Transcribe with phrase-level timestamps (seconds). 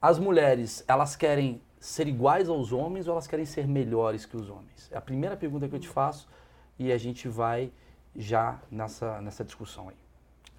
[0.00, 4.48] as mulheres, elas querem ser iguais aos homens ou elas querem ser melhores que os
[4.48, 4.88] homens?
[4.90, 6.28] É a primeira pergunta que eu te faço
[6.78, 7.70] e a gente vai
[8.16, 9.96] já nessa, nessa discussão aí.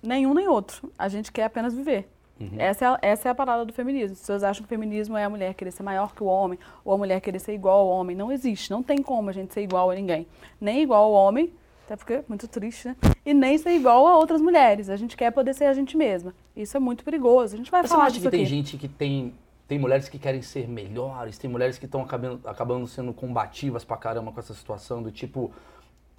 [0.01, 0.91] Nenhum nem outro.
[0.97, 2.09] A gente quer apenas viver.
[2.39, 2.55] Uhum.
[2.57, 4.13] Essa, é a, essa é a parada do feminismo.
[4.13, 6.57] As pessoas acham que o feminismo é a mulher querer ser maior que o homem,
[6.85, 8.15] ou a mulher querer ser igual ao homem.
[8.15, 8.71] Não existe.
[8.71, 10.25] Não tem como a gente ser igual a ninguém.
[10.59, 11.53] Nem igual ao homem,
[11.89, 12.95] até porque é muito triste, né?
[13.25, 14.89] E nem ser igual a outras mulheres.
[14.89, 16.35] A gente quer poder ser a gente mesma.
[16.55, 17.55] Isso é muito perigoso.
[17.55, 18.49] A gente vai Mas falar você acha que tem aqui.
[18.49, 19.33] gente que tem
[19.67, 23.97] tem mulheres que querem ser melhores, tem mulheres que estão acabando, acabando sendo combativas pra
[23.97, 25.51] caramba com essa situação do tipo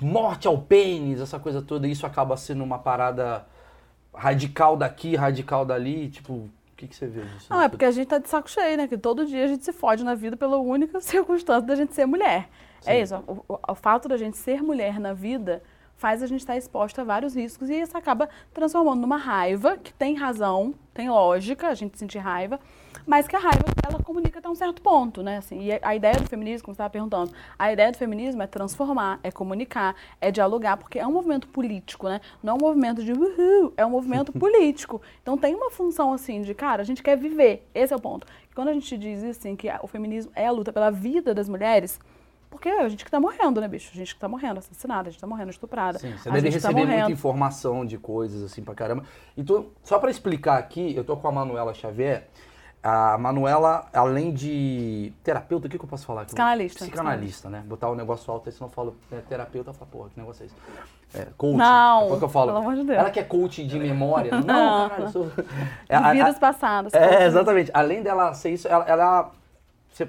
[0.00, 3.44] morte ao pênis, essa coisa toda, e isso acaba sendo uma parada
[4.14, 7.48] radical daqui, radical dali, tipo, o que, que você vê disso?
[7.50, 8.86] Não, é porque a gente tá de saco cheio, né?
[8.86, 12.06] Que todo dia a gente se fode na vida pela única circunstância da gente ser
[12.06, 12.48] mulher.
[12.80, 12.90] Sim.
[12.90, 13.16] É isso.
[13.26, 15.62] O, o, o fato da gente ser mulher na vida
[16.00, 19.92] faz a gente estar exposta a vários riscos e isso acaba transformando numa raiva que
[19.92, 22.58] tem razão, tem lógica, a gente sentir raiva,
[23.06, 25.36] mas que a raiva ela comunica até um certo ponto, né?
[25.36, 28.46] Assim, e a ideia do feminismo, como você estava perguntando, a ideia do feminismo é
[28.46, 32.22] transformar, é comunicar, é dialogar, porque é um movimento político, né?
[32.42, 35.02] Não é um movimento de uhul, é um movimento político.
[35.22, 38.26] Então tem uma função assim de, cara, a gente quer viver, esse é o ponto.
[38.54, 42.00] Quando a gente diz assim que o feminismo é a luta pela vida das mulheres,
[42.50, 43.90] porque a gente que tá morrendo, né, bicho?
[43.94, 45.98] A gente que tá morrendo, assassinada, a gente tá morrendo, estuprada.
[45.98, 47.10] Sim, você deve tá receber muita morrendo.
[47.12, 49.04] informação de coisas assim pra caramba.
[49.36, 52.26] Então, só pra explicar aqui, eu tô com a Manuela Xavier.
[52.82, 56.28] A Manuela, além de terapeuta, o que, que eu posso falar aqui?
[56.28, 56.78] Psicanalista.
[56.78, 57.62] Psicanalista, né?
[57.66, 60.42] Botar o negócio alto aí, senão eu falo é, terapeuta, eu falo, porra, que negócio
[60.42, 60.54] é esse?
[61.14, 61.56] É, coach.
[61.56, 62.46] Não, Depois que eu falo.
[62.46, 62.98] pelo amor de Deus.
[62.98, 64.30] Ela que é coach de memória.
[64.30, 64.88] Não, Não.
[64.88, 65.26] caralho, eu sou...
[65.26, 66.94] De vidas passadas.
[66.94, 67.70] É, exatamente.
[67.74, 69.30] Além dela ser isso, ela, ela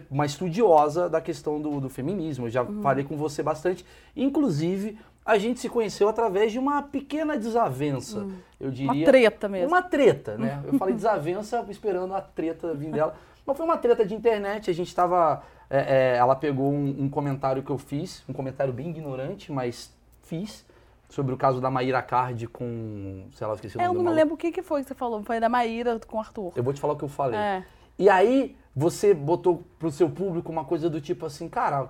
[0.10, 2.46] uma estudiosa da questão do, do feminismo.
[2.46, 2.82] Eu já Uhum.
[2.82, 3.86] falei com você bastante.
[4.16, 8.26] Inclusive, a gente se conheceu através de uma pequena desavença,
[8.60, 8.92] eu diria.
[8.92, 8.98] Uhum.
[8.98, 9.68] Uma treta mesmo.
[9.68, 10.62] Uma treta, né?
[10.66, 13.16] Eu falei desavença esperando a treta vir dela.
[13.46, 15.44] Mas foi uma treta de internet, a gente tava...
[15.70, 19.92] é, é, ela pegou um, um comentário que eu fiz, um comentário bem ignorante, mas
[20.24, 20.64] fiz,
[21.10, 23.26] sobre o caso da Maíra Card com...
[23.36, 24.88] sei lá, esqueci o É, nome eu não me lembro o que, que foi que
[24.88, 25.22] você falou.
[25.24, 26.54] Foi da Maíra com o Arthur.
[26.56, 27.40] Eu vou te falar o que eu falei.
[27.40, 27.64] É.
[27.98, 31.90] E aí, você botou pro seu público uma coisa do tipo assim, cara,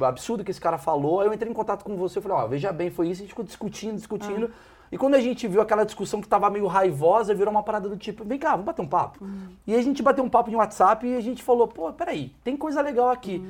[0.00, 1.20] absurdo que esse cara falou.
[1.20, 3.24] Aí eu entrei em contato com você, eu falei, ó, veja bem, foi isso, a
[3.24, 4.50] gente ficou discutindo, discutindo.
[4.90, 7.96] E quando a gente viu aquela discussão que tava meio raivosa, virou uma parada do
[7.96, 9.26] tipo, vem cá, vamos bater um papo.
[9.66, 12.34] E aí a gente bateu um papo de WhatsApp e a gente falou, pô, peraí,
[12.44, 13.42] tem coisa legal aqui.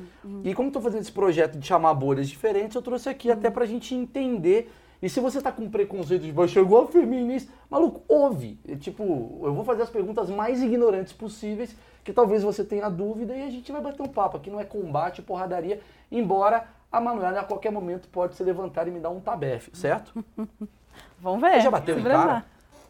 [0.43, 3.49] E como eu tô fazendo esse projeto de chamar bolhas diferentes, eu trouxe aqui até
[3.49, 4.71] pra gente entender.
[5.03, 8.57] E se você tá com preconceito de, "Vai, chegou a feminista, maluco, ouve.
[8.65, 11.75] É, Tipo, eu vou fazer as perguntas mais ignorantes possíveis,
[12.05, 14.37] que talvez você tenha dúvida, e a gente vai bater um papo.
[14.37, 18.91] Aqui não é combate, porradaria, embora a Manuela a qualquer momento pode se levantar e
[18.91, 20.23] me dar um tabefe, certo?
[21.19, 21.55] Vamos ver.
[21.55, 22.45] Você já bateu em cara?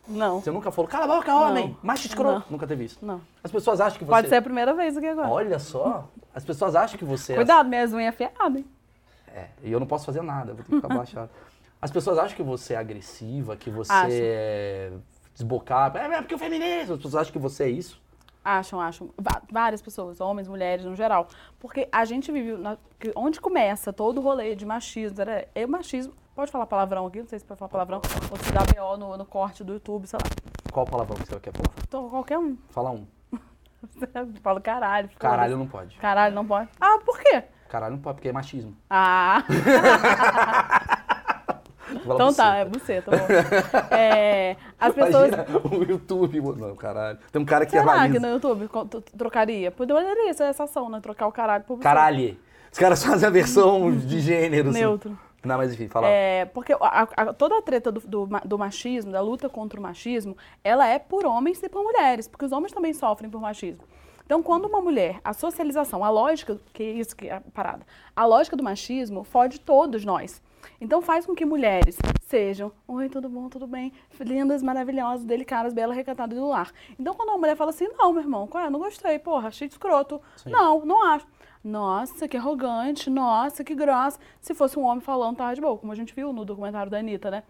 [0.07, 0.40] Não.
[0.40, 1.78] Você nunca falou, cala a boca, homem, Não.
[1.81, 2.45] macho escroto.
[2.51, 3.00] Nunca teve isso.
[3.01, 3.22] Não.
[3.44, 4.12] As pessoas acham que você...
[4.12, 5.30] Pode ser a primeira vez aqui agora.
[5.30, 8.66] Olha só, as pessoas acham que você é Cuidado, minhas unhas afiadas, hein?
[9.34, 11.30] É, e eu não posso fazer nada, eu vou ter que ficar baixado.
[11.83, 14.09] As pessoas acham que você é agressiva, que você Acham.
[14.13, 14.91] é
[15.33, 15.99] desbocada.
[15.99, 16.94] É, é porque o feminismo.
[16.94, 18.01] As pessoas acham que você é isso.
[18.41, 19.09] Acham, acham.
[19.17, 21.27] Va- Várias pessoas, homens, mulheres, no geral.
[21.59, 22.53] Porque a gente vive.
[22.53, 22.77] na-
[23.17, 25.19] onde começa todo o rolê de machismo?
[25.19, 26.13] Era, é machismo.
[26.33, 27.19] Pode falar palavrão aqui?
[27.19, 28.01] Não sei se pode falar palavrão.
[28.31, 30.29] Ou se dá BO no, no corte do YouTube, sei lá.
[30.71, 31.67] Qual palavrão que você quer falar?
[31.85, 32.57] Então, qualquer um.
[32.69, 33.05] Fala um.
[34.41, 35.09] Fala caralho.
[35.19, 35.97] Caralho não pode.
[35.97, 36.69] Caralho, não pode.
[36.79, 37.44] Ah, por quê?
[37.67, 38.73] Caralho não pode, porque é machismo.
[38.89, 39.44] Ah,
[41.96, 42.38] então você.
[42.38, 43.96] tá, é você, tá bom.
[43.96, 45.31] É, as pessoas.
[45.34, 46.42] Imagina o YouTube.
[46.42, 47.18] Não, caralho.
[47.31, 48.20] Tem um cara que Será que analisa.
[48.20, 48.70] no YouTube
[49.18, 49.72] trocaria?
[49.72, 51.00] Poderia ser essa ação, né?
[51.02, 51.84] Trocar o caralho por você.
[51.84, 52.38] Caralho.
[52.72, 54.70] Os caras fazem a versão de gênero.
[54.70, 54.80] assim.
[54.80, 55.18] Neutro.
[55.44, 56.08] Não, mas enfim, fala.
[56.08, 59.84] É, porque a- a- toda a treta do, do do machismo, da luta contra o
[59.84, 63.84] machismo, ela é por homens e por mulheres, porque os homens também sofrem por machismo.
[64.25, 67.81] Então, quando uma mulher, a socialização, a lógica, que é isso que é a parada,
[68.16, 70.42] a lógica do machismo fode todos nós.
[70.79, 75.96] Então, faz com que mulheres sejam, oi, tudo bom, tudo bem, lindas, maravilhosas, delicadas, belas,
[75.96, 76.72] recatadas do lar.
[77.00, 78.69] Então, quando uma mulher fala assim, não, meu irmão, qual é?
[78.69, 80.21] Não gostei, porra, achei escroto.
[80.36, 80.50] Sim.
[80.50, 81.27] Não, não acho.
[81.63, 84.19] Nossa, que arrogante, nossa, que grossa.
[84.42, 87.00] Se fosse um homem falando, tava de boa, como a gente viu no documentário da
[87.00, 87.44] Anitta, né?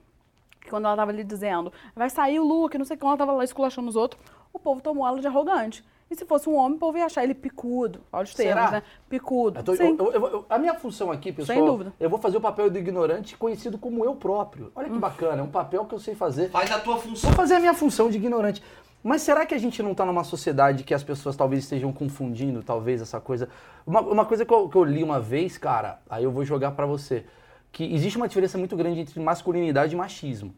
[0.62, 3.18] Que quando ela tava ali dizendo, vai sair o Luke, não sei o que, ela
[3.18, 4.22] tava lá esculachando os outros,
[4.54, 5.84] o povo tomou ela de arrogante.
[6.12, 8.02] E se fosse um homem, o povo ia achar ele picudo.
[8.12, 8.72] Olha os termos, Será?
[8.72, 8.84] né?
[9.10, 9.60] Picudo.
[9.60, 9.96] Eu tô- Sim.
[9.98, 11.94] eu- eu- eu- a minha função aqui, pessoal, Sem dúvida.
[12.00, 14.72] eu vou fazer o papel do ignorante conhecido como eu próprio.
[14.76, 14.94] Olha Hum.
[14.94, 16.50] que bacana, é um papel que eu sei fazer.
[16.50, 17.30] Faz a tua função.
[17.30, 18.62] Vou fazer a minha função de ignorante.
[19.06, 22.62] Mas será que a gente não está numa sociedade que as pessoas talvez estejam confundindo,
[22.64, 23.50] talvez, essa coisa?
[23.86, 26.72] Uma, uma coisa que eu, que eu li uma vez, cara, aí eu vou jogar
[26.72, 27.26] para você,
[27.72, 30.54] que existe uma diferença muito grande entre masculinidade e machismo.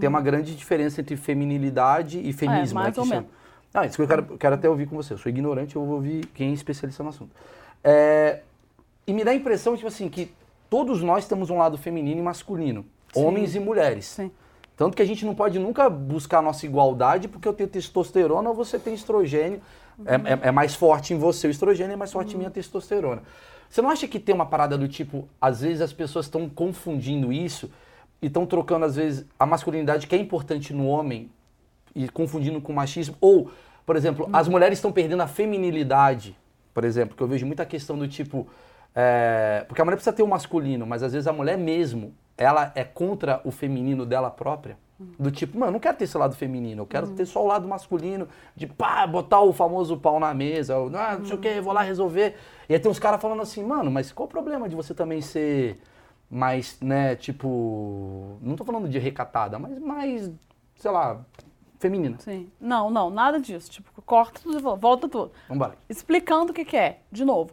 [0.00, 3.20] Tem uma grande diferença entre feminilidade e feminismo, É, né, mais que ou chama.
[3.20, 3.35] menos.
[3.76, 5.12] Não, isso que eu quero, quero até ouvir com você.
[5.12, 7.30] Eu sou ignorante, eu vou ouvir quem é especialista no assunto.
[7.84, 8.40] É,
[9.06, 10.32] e me dá a impressão, tipo assim, que
[10.70, 12.86] todos nós temos um lado feminino e masculino.
[13.12, 13.22] Sim.
[13.22, 14.06] Homens e mulheres.
[14.06, 14.30] Sim.
[14.78, 18.48] Tanto que a gente não pode nunca buscar a nossa igualdade porque eu tenho testosterona
[18.48, 19.60] ou você tem estrogênio.
[20.06, 22.50] É, é- é mais forte em você o estrogênio, é mais forte em mim a
[22.50, 23.22] testosterona.
[23.68, 27.30] Você não acha que tem uma parada do tipo, às vezes as pessoas estão confundindo
[27.32, 27.70] isso
[28.22, 31.30] e estão trocando, às vezes, a masculinidade que é importante no homem
[31.96, 33.16] e confundindo com machismo?
[33.20, 33.50] Ou,
[33.84, 36.36] por exemplo, as mulheres estão perdendo a feminilidade,
[36.74, 38.46] por exemplo, que eu vejo muita questão do tipo.
[38.94, 42.70] é, porque a mulher precisa ter o masculino, mas às vezes a mulher mesmo, ela
[42.74, 44.76] é contra o feminino dela própria.
[45.18, 47.68] Do tipo, mano, não quero ter esse lado feminino, eu quero ter só o lado
[47.68, 51.60] masculino, de pá, botar o famoso pau na mesa, ou, ah, não sei o que,
[51.60, 52.34] vou lá resolver.
[52.66, 55.20] E aí tem uns caras falando assim, mano, mas qual o problema de você também
[55.20, 55.78] ser
[56.30, 60.32] mais, né, tipo, não tô falando de recatada, mas mais,
[60.76, 61.20] sei lá,
[61.86, 62.16] feminina.
[62.18, 62.50] Sim.
[62.60, 63.70] Não, não, nada disso.
[63.70, 65.32] Tipo, corta tudo e volta- tudo.
[65.48, 65.76] Vambora.
[65.88, 67.00] Explicando o que, que é.
[67.10, 67.52] De novo.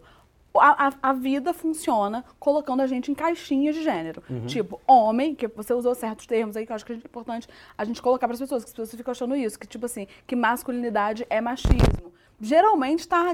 [0.55, 4.21] A, a- a vida funciona colocando a gente em caixinhas de gênero.
[4.45, 7.83] Tipo, homem, que você usou certos termos aí que eu acho que é importante a
[7.83, 10.35] gente colocar para as pessoas, que as pessoas ficam achando isso, que tipo assim, que
[10.35, 12.13] masculinidade é machismo.
[12.43, 13.33] Geralmente está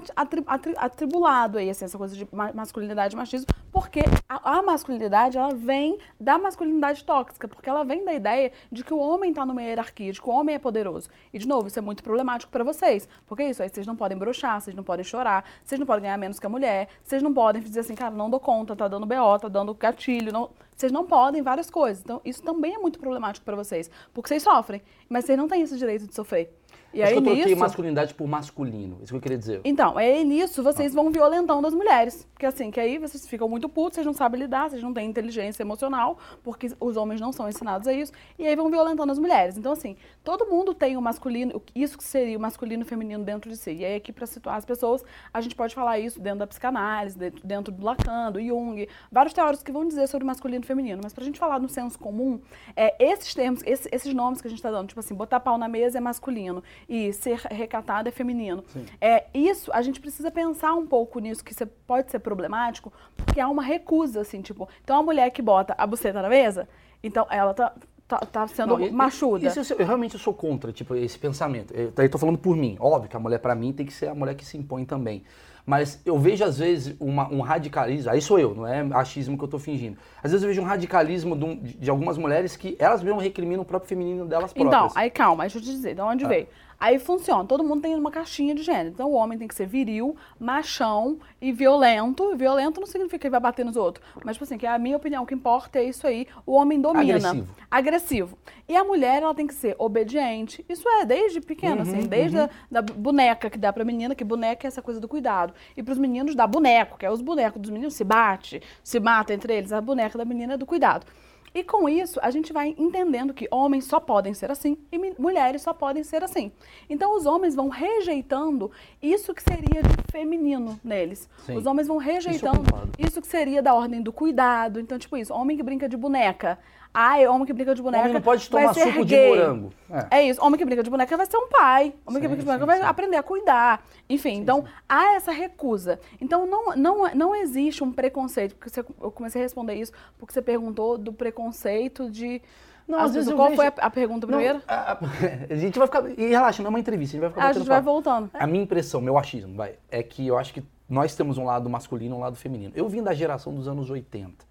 [0.78, 5.52] atribulado aí, assim, essa coisa de ma- masculinidade e machismo, porque a, a masculinidade, ela
[5.52, 9.64] vem da masculinidade tóxica, porque ela vem da ideia de que o homem está numa
[9.64, 11.10] hierarquia, de que o homem é poderoso.
[11.34, 13.96] E, de novo, isso é muito problemático para vocês, porque é isso, aí vocês não
[13.96, 17.24] podem broxar, vocês não podem chorar, vocês não podem ganhar menos que a mulher, vocês
[17.24, 20.52] não podem dizer assim, cara, não dou conta, tá dando BO, tá dando gatilho, não...
[20.76, 22.02] Vocês não podem várias coisas.
[22.04, 25.64] Então, isso também é muito problemático para vocês, porque vocês sofrem, mas vocês não têm
[25.64, 26.59] esse direito de sofrer.
[26.94, 27.60] E Acho aí, que eu troquei nisso...
[27.60, 29.62] masculinidade por masculino, isso que eu queria dizer.
[29.64, 32.28] Então, aí nisso vocês vão violentando as mulheres.
[32.34, 35.08] Porque assim, que aí vocês ficam muito putos, vocês não sabem lidar, vocês não têm
[35.08, 39.20] inteligência emocional, porque os homens não são ensinados a isso, e aí vão violentando as
[39.20, 39.58] mulheres.
[39.58, 43.24] Então, assim, todo mundo tem o masculino, isso que seria o masculino e o feminino
[43.24, 43.72] dentro de si.
[43.72, 45.04] E aí, aqui, para situar as pessoas,
[45.34, 49.34] a gente pode falar isso dentro da psicanálise, dentro, dentro do Lacan, do Jung, vários
[49.34, 51.02] teóricos que vão dizer sobre masculino e feminino.
[51.04, 52.40] Mas pra gente falar no senso comum,
[52.76, 55.58] é, esses termos, esses, esses nomes que a gente tá dando, tipo assim, botar pau
[55.58, 58.64] na mesa é masculino e ser recatado é feminino.
[59.02, 63.40] É, isso, a gente precisa pensar um pouco nisso, que isso pode ser problemático, porque
[63.40, 66.68] há uma recusa, assim, tipo, então a mulher que bota a buceta na mesa,
[67.04, 67.74] então ela tá,
[68.08, 69.46] tá, tá sendo Não, machuda.
[69.48, 71.74] Isso, eu, eu realmente sou contra, tipo, esse pensamento.
[71.74, 72.78] Eu, daí tô falando por mim.
[72.80, 75.24] Óbvio que a mulher, pra mim, tem que ser a mulher que se impõe também.
[75.66, 78.10] Mas eu vejo, às vezes, uma- um radicalismo.
[78.12, 79.98] Aí sou eu, não é achismo que eu tô fingindo.
[80.24, 83.62] Às vezes eu vejo um radicalismo de, um- de- algumas mulheres que elas mesmo recriminam
[83.62, 84.84] o próprio feminino delas próprias.
[84.86, 86.48] Então, aí calma, deixa eu te dizer, de onde veio.
[86.80, 88.90] Aí funciona, todo mundo tem uma caixinha de gênero.
[88.90, 92.36] Então o homem tem que ser viril, machão e violento.
[92.38, 94.06] Violento não significa que ele vai bater nos outros.
[94.24, 96.26] Mas, tipo assim, que a minha opinião, o que importa é isso aí.
[96.46, 97.18] O homem domina.
[97.18, 97.48] Agressivo.
[97.70, 98.38] Agressivo.
[98.68, 100.64] E a mulher, ela tem que ser obediente.
[100.70, 104.24] Isso é desde pequeno, Uhum, assim, desde a da boneca que dá pra menina, que
[104.24, 105.54] boneca é essa coisa do cuidado.
[105.76, 109.34] E pros meninos dá boneco, que é os bonecos dos meninos se bate, se mata
[109.34, 109.74] entre eles.
[109.74, 111.06] A boneca da menina é do cuidado.
[111.54, 115.62] E com isso, a gente vai entendendo que homens só podem ser assim e mulheres
[115.62, 116.52] só podem ser assim.
[116.90, 121.30] Então, os homens vão rejeitando isso que seria de feminino neles.
[121.46, 121.58] Sim.
[121.58, 122.92] Os homens vão rejeitando concordo.
[122.98, 124.80] isso que seria da ordem do cuidado.
[124.80, 126.60] Então, tipo isso, homem que brinca de boneca.
[126.94, 128.02] Ai, homem que brinca de boneca.
[128.04, 129.30] Homem não pode tomar suco de gay.
[129.30, 129.72] morango.
[130.12, 130.18] É.
[130.20, 130.44] É isso.
[130.44, 131.94] Homem que brinca de boneca vai ser um pai.
[132.06, 132.84] Homem que Sim, brinca de boneca sim, vai sim.
[132.84, 133.86] aprender a cuidar.
[134.10, 136.00] Enfim, então há essa recusa.
[136.20, 138.56] Então não, não, não existe um preconceito.
[138.56, 142.42] Porque você- eu comecei a responder isso porque você perguntou do preconceito de.
[142.88, 144.64] Não, às vezes qual vejo- foi a, a pergunta Não, primeiro?
[144.68, 144.94] a,
[145.52, 146.10] a- gente vai ficar.
[146.10, 147.92] E relaxa, não é uma entrevista, a gente vai ficar a gente vai papo.
[147.92, 148.32] voltando.
[148.34, 151.70] A minha impressão, meu achismo, vai, é que eu acho que nós temos um lado
[151.70, 152.74] masculino e um lado feminino.
[152.76, 154.49] Eu vim da geração dos anos 80.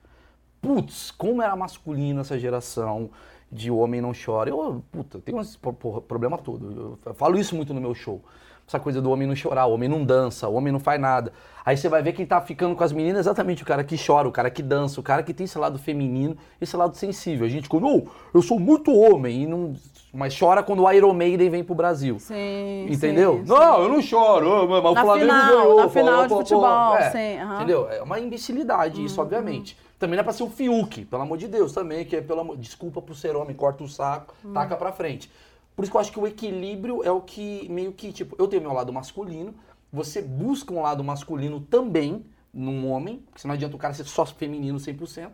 [0.60, 3.10] Putz, como era masculino essa geração
[3.50, 4.50] de homem não chora.
[4.50, 6.98] Eu, puta, tenho esse pro- pro- problema todo.
[7.04, 8.20] Eu falo isso muito no meu show.
[8.66, 11.32] Essa coisa do homem não chorar, o homem não dança, o homem não faz nada.
[11.64, 14.28] Aí você vai ver quem tá ficando com as meninas exatamente o cara que chora,
[14.28, 17.46] o cara que dança, o cara que tem esse lado feminino, esse lado sensível.
[17.46, 19.72] A gente, quando, "Não, eu sou muito homem, e não,
[20.12, 22.18] mas chora quando o Iron Maiden vem pro Brasil.
[22.18, 22.88] Sim.
[22.90, 23.38] Entendeu?
[23.38, 23.48] sim, sim.
[23.48, 25.76] Não, eu não choro, mas o Na Flamengo final, ganhou.
[25.80, 27.42] na final de pô, pô, futebol, é, sim.
[27.42, 27.88] Uhum, Entendeu?
[27.90, 29.78] É uma imbecilidade isso, obviamente.
[29.98, 32.40] Também não é pra ser o Fiuk, pelo amor de Deus, também, que é pelo
[32.40, 32.56] amor...
[32.56, 34.52] Desculpa por ser homem, corta o saco, Uhum.
[34.52, 35.30] taca pra frente.
[35.74, 38.46] Por isso que eu acho que o equilíbrio é o que meio que, tipo, eu
[38.48, 39.54] tenho meu lado masculino,
[39.92, 44.04] você busca um lado masculino também num homem, porque senão não adianta o cara ser
[44.04, 45.30] só feminino 100%.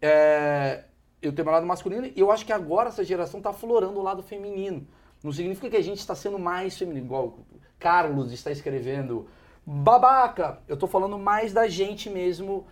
[0.00, 0.84] É,
[1.22, 4.02] eu tenho meu lado masculino e eu acho que agora essa geração tá aflorando o
[4.02, 4.86] lado feminino.
[5.22, 7.38] Não significa que a gente está sendo mais feminino, igual
[7.78, 9.26] Carlos está escrevendo
[9.64, 10.60] babaca.
[10.68, 12.66] Eu tô falando mais da gente mesmo,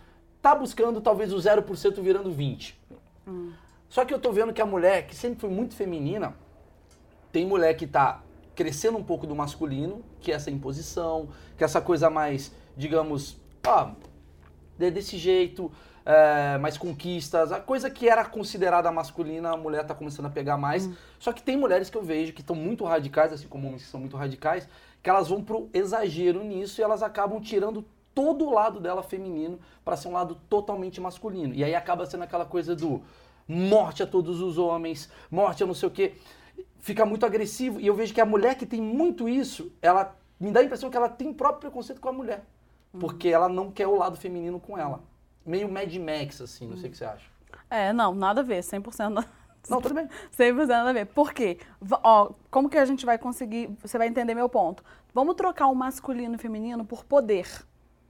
[0.45, 2.79] tá buscando talvez o 0% virando 20.
[3.89, 6.35] Só que eu tô vendo que a mulher, que sempre foi muito feminina,
[7.33, 8.23] tem mulher que tá
[8.55, 13.41] crescendo um pouco do masculino, que é essa imposição, que é essa coisa mais, digamos,
[13.67, 13.93] ah,
[14.77, 15.73] desse jeito,
[16.05, 20.59] é, mais conquistas, a coisa que era considerada masculina, a mulher está começando a pegar
[20.59, 20.87] mais.
[20.87, 20.95] Hum.
[21.19, 23.89] Só que tem mulheres que eu vejo que estão muito radicais, assim como homens que
[23.89, 24.69] são muito radicais,
[25.03, 27.83] que elas vão pro exagero nisso e elas acabam tirando
[28.15, 31.55] todo o lado dela feminino para ser um lado totalmente masculino.
[31.55, 33.03] E aí acaba sendo aquela coisa do
[33.47, 36.15] morte a todos os homens, morte a não sei o quê.
[36.81, 37.81] Fica muito agressivo.
[37.81, 40.91] E eu vejo que a mulher que tem muito isso, ela me dá a impressão
[40.91, 42.45] que ela tem próprio preconceito com a mulher.
[42.93, 43.01] Uhum.
[43.01, 45.03] Porque ela não quer o lado feminino com ela.
[45.45, 47.27] Meio Mad Max, assim, não sei o que você acha.
[47.71, 49.25] É, não, nada a ver, 100% não.
[49.67, 50.07] Não, tudo bem.
[50.37, 51.07] 100% nada a ver.
[51.07, 51.59] Por quê?
[52.03, 54.85] Ó, como que a gente vai conseguir, você vai entender meu ponto.
[55.15, 57.49] Vamos trocar o masculino e o feminino por poder.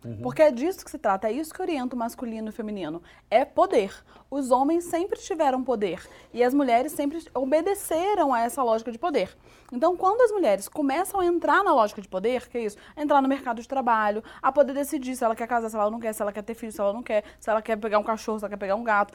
[0.04, 0.18] Uhum.
[0.23, 3.02] Porque é disso que se trata, é isso que orienta o masculino e o feminino.
[3.30, 3.92] É poder.
[4.30, 9.34] Os homens sempre tiveram poder e as mulheres sempre obedeceram a essa lógica de poder.
[9.73, 13.23] Então, quando as mulheres começam a entrar na lógica de poder, que é isso, entrar
[13.23, 16.12] no mercado de trabalho, a poder decidir se ela quer casar, se ela não quer,
[16.12, 18.38] se ela quer ter filho, se ela não quer, se ela quer pegar um cachorro,
[18.38, 19.14] se ela quer pegar um gato,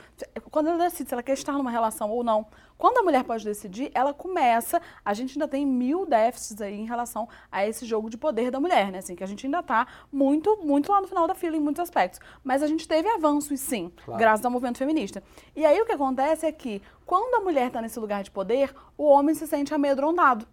[0.49, 2.47] quando ela decide se ela quer estar numa relação ou não,
[2.79, 4.81] quando a mulher pode decidir, ela começa.
[5.03, 8.57] A gente ainda tem mil déficits aí em relação a esse jogo de poder da
[8.57, 8.99] mulher, né?
[8.99, 11.81] Assim, que a gente ainda está muito, muito lá no final da fila em muitos
[11.81, 12.21] aspectos.
[12.41, 14.17] Mas a gente teve avanços, sim, claro.
[14.17, 15.21] graças ao movimento feminista.
[15.53, 18.73] E aí o que acontece é que, quando a mulher está nesse lugar de poder,
[18.97, 20.47] o homem se sente amedrontado.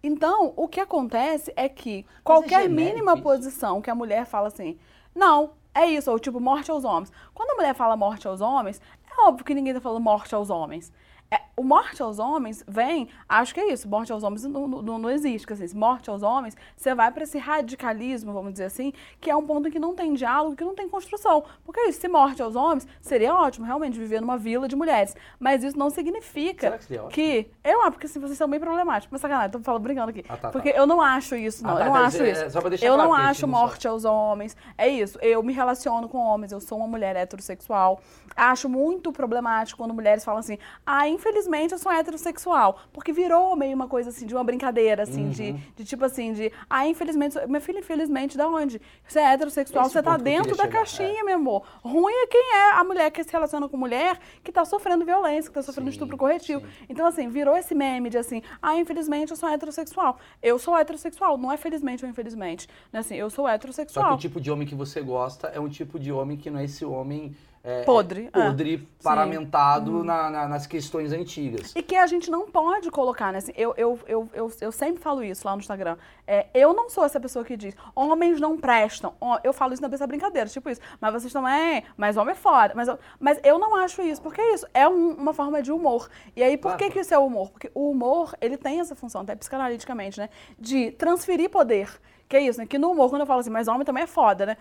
[0.00, 3.22] Então, o que acontece é que qualquer é mínima isso.
[3.24, 4.78] posição que a mulher fala assim,
[5.12, 7.10] não, é isso, ou tipo, morte aos homens.
[7.34, 8.80] Quando a mulher fala morte aos homens,
[9.10, 10.92] é óbvio que ninguém está falando morte aos homens.
[11.28, 14.98] É, o morte aos homens vem, acho que é isso, morte aos homens não, não,
[14.98, 19.28] não existe, assim, morte aos homens, você vai para esse radicalismo, vamos dizer assim, que
[19.28, 21.42] é um ponto em que não tem diálogo, que não tem construção.
[21.64, 25.64] Porque isso, se morte aos homens, seria ótimo realmente viver numa vila de mulheres, mas
[25.64, 29.50] isso não significa que, que eu acho, porque assim, vocês são bem problemáticos, mas sacanagem,
[29.50, 30.50] tô falando brincando aqui, ah, tá, tá.
[30.50, 30.78] porque tá.
[30.78, 32.84] eu não acho isso, não, ah, tá, eu não acho é, isso.
[32.84, 36.78] eu não acho morte aos homens, é isso, eu me relaciono com homens, eu sou
[36.78, 38.00] uma mulher heterossexual,
[38.36, 42.78] acho muito problemático quando mulheres falam assim, ah, infelizmente eu sou heterossexual.
[42.92, 45.30] Porque virou meio uma coisa assim, de uma brincadeira, assim, uhum.
[45.30, 46.52] de, de tipo assim, de.
[46.68, 47.36] Ah, infelizmente.
[47.48, 48.80] Meu filho, infelizmente, da onde?
[49.06, 51.24] Você é heterossexual, Esse você tá dentro da chegar, caixinha, é.
[51.24, 51.64] meu amor.
[51.82, 55.50] Ruim é quem é a mulher que se relaciona com mulher que tá sofrendo violência,
[55.50, 56.60] que tá sofrendo sim, estupro corretivo.
[56.60, 56.86] Sim.
[56.88, 60.18] Então, assim, virou esse meme de assim, ah, infelizmente eu sou heterossexual.
[60.42, 62.68] Eu sou heterossexual, não é felizmente ou infelizmente.
[62.92, 63.00] Né?
[63.00, 64.04] Assim, eu sou heterossexual.
[64.04, 66.50] Só que o tipo de homem que você gosta é um tipo de homem que
[66.50, 67.34] não é esse homem
[67.66, 69.02] é, podre, é, podre é.
[69.02, 70.04] paramentado uhum.
[70.04, 71.74] na, na, nas questões antigas.
[71.74, 73.38] E que a gente não pode colocar, né?
[73.38, 75.96] Assim, eu, eu, eu, eu, eu sempre falo isso lá no Instagram.
[76.24, 79.14] É, eu não sou essa pessoa que diz, homens não prestam.
[79.42, 80.80] Eu falo isso na dessa brincadeira, tipo isso.
[81.00, 82.72] Mas vocês também, mas homem é foda.
[82.76, 84.66] Mas, mas eu não acho isso, porque é isso.
[84.72, 86.08] É um, uma forma de humor.
[86.36, 86.78] E aí, por claro.
[86.78, 87.50] que, que isso é humor?
[87.50, 90.28] Porque o humor, ele tem essa função, até psicanaliticamente, né?
[90.56, 91.90] De transferir poder.
[92.28, 92.66] Que é isso, né?
[92.66, 94.56] Que no humor, quando eu falo assim, mas homem também é foda, né?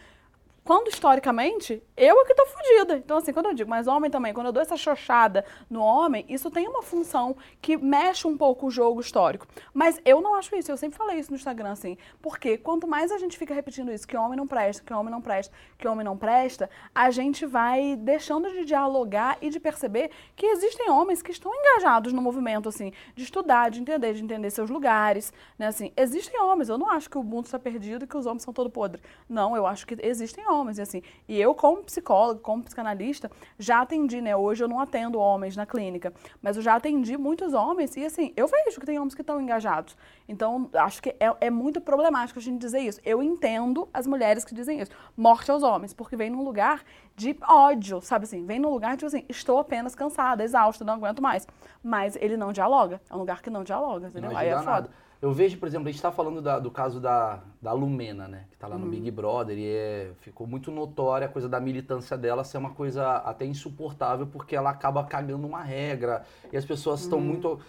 [0.65, 2.97] Quando historicamente eu é que tô fodida.
[2.97, 6.25] Então, assim, quando eu digo, mas homem também, quando eu dou essa xoxada no homem,
[6.27, 9.45] isso tem uma função que mexe um pouco o jogo histórico.
[9.71, 13.11] Mas eu não acho isso, eu sempre falei isso no Instagram, assim, porque quanto mais
[13.11, 16.03] a gente fica repetindo isso, que homem não presta, que homem não presta, que homem
[16.03, 21.29] não presta, a gente vai deixando de dialogar e de perceber que existem homens que
[21.29, 25.93] estão engajados no movimento, assim, de estudar, de entender, de entender seus lugares, né, assim,
[25.95, 28.51] existem homens, eu não acho que o mundo está perdido e que os homens são
[28.51, 29.03] todo podres.
[29.29, 31.01] Não, eu acho que existem homens homens, e assim.
[31.27, 34.35] E eu, como psicólogo, como psicanalista, já atendi, né?
[34.35, 38.33] Hoje eu não atendo homens na clínica, mas eu já atendi muitos homens, e assim,
[38.35, 39.95] eu vejo que tem homens que estão engajados.
[40.27, 42.99] Então, acho que é, é muito problemático a gente dizer isso.
[43.03, 44.91] Eu entendo as mulheres que dizem isso.
[45.15, 46.83] Morte aos homens, porque vem num lugar
[47.15, 48.45] de ódio, sabe assim?
[48.45, 51.47] Vem num lugar de, tipo assim, estou apenas cansada, exausta, não aguento mais.
[51.83, 53.01] Mas ele não dialoga.
[53.09, 54.31] É um lugar que não dialoga, entendeu?
[54.31, 54.65] Não Aí é foda.
[54.65, 55.04] Nada.
[55.21, 58.45] Eu vejo, por exemplo, a gente está falando da, do caso da, da Lumena, né?
[58.49, 58.91] Que está lá no uhum.
[58.91, 63.17] Big Brother e é, ficou muito notória a coisa da militância dela ser uma coisa
[63.17, 67.25] até insuportável porque ela acaba cagando uma regra e as pessoas estão uhum.
[67.25, 67.59] muito...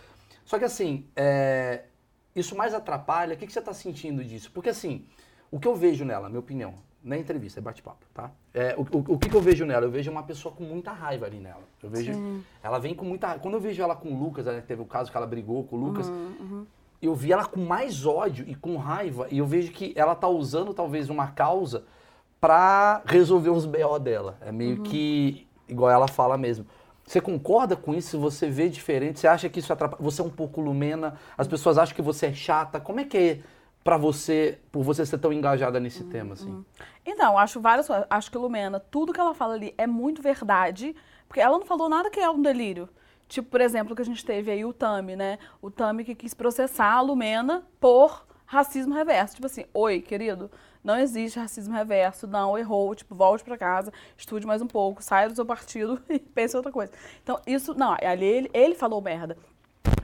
[0.45, 1.85] Só que assim, é,
[2.35, 3.35] isso mais atrapalha.
[3.35, 4.51] O que, que você está sentindo disso?
[4.53, 5.07] Porque assim,
[5.51, 8.33] o que eu vejo nela, minha opinião, na entrevista, é bate-papo, tá?
[8.53, 9.87] É, o, o, o que, que, eu vejo nela?
[9.87, 11.63] Eu vejo uma pessoa com muita raiva ali nela.
[11.81, 12.45] Eu vejo, Sim.
[12.63, 13.43] ela vem com muita raiva.
[13.43, 15.77] Quando eu vejo ela com o Lucas, né, teve o caso que ela brigou com
[15.77, 16.67] o Lucas, uhum, uhum
[17.03, 20.29] eu vi ela com mais ódio e com raiva, e eu vejo que ela tá
[20.29, 21.85] usando talvez uma causa
[22.41, 24.39] para resolver os BO dela.
[24.41, 24.83] É meio uhum.
[24.83, 26.67] que igual ela fala mesmo.
[27.07, 28.19] Você concorda com isso?
[28.19, 29.21] Você vê diferente?
[29.21, 30.03] Você acha que isso atrapalha?
[30.03, 31.15] Você é um pouco lumena?
[31.39, 32.81] As pessoas acham que você é chata?
[32.81, 33.41] Como é que é
[33.85, 36.09] para você, por você ser tão engajada nesse uhum.
[36.09, 36.65] tema assim?
[37.05, 40.97] Então, acho várias Acho que Lumena, tudo que ela fala ali é muito verdade,
[41.29, 42.89] porque ela não falou nada que é um delírio.
[43.29, 45.39] Tipo, por exemplo, que a gente teve aí o Tami, né?
[45.61, 49.35] O Tami que quis processar a Lumena por racismo reverso.
[49.35, 50.51] Tipo assim, oi, querido,
[50.83, 55.29] não existe racismo reverso, não, errou, tipo, volte para casa, estude mais um pouco, saia
[55.29, 56.93] do seu partido e pense outra coisa.
[57.23, 59.37] Então, isso, não, ali ele, ele falou merda.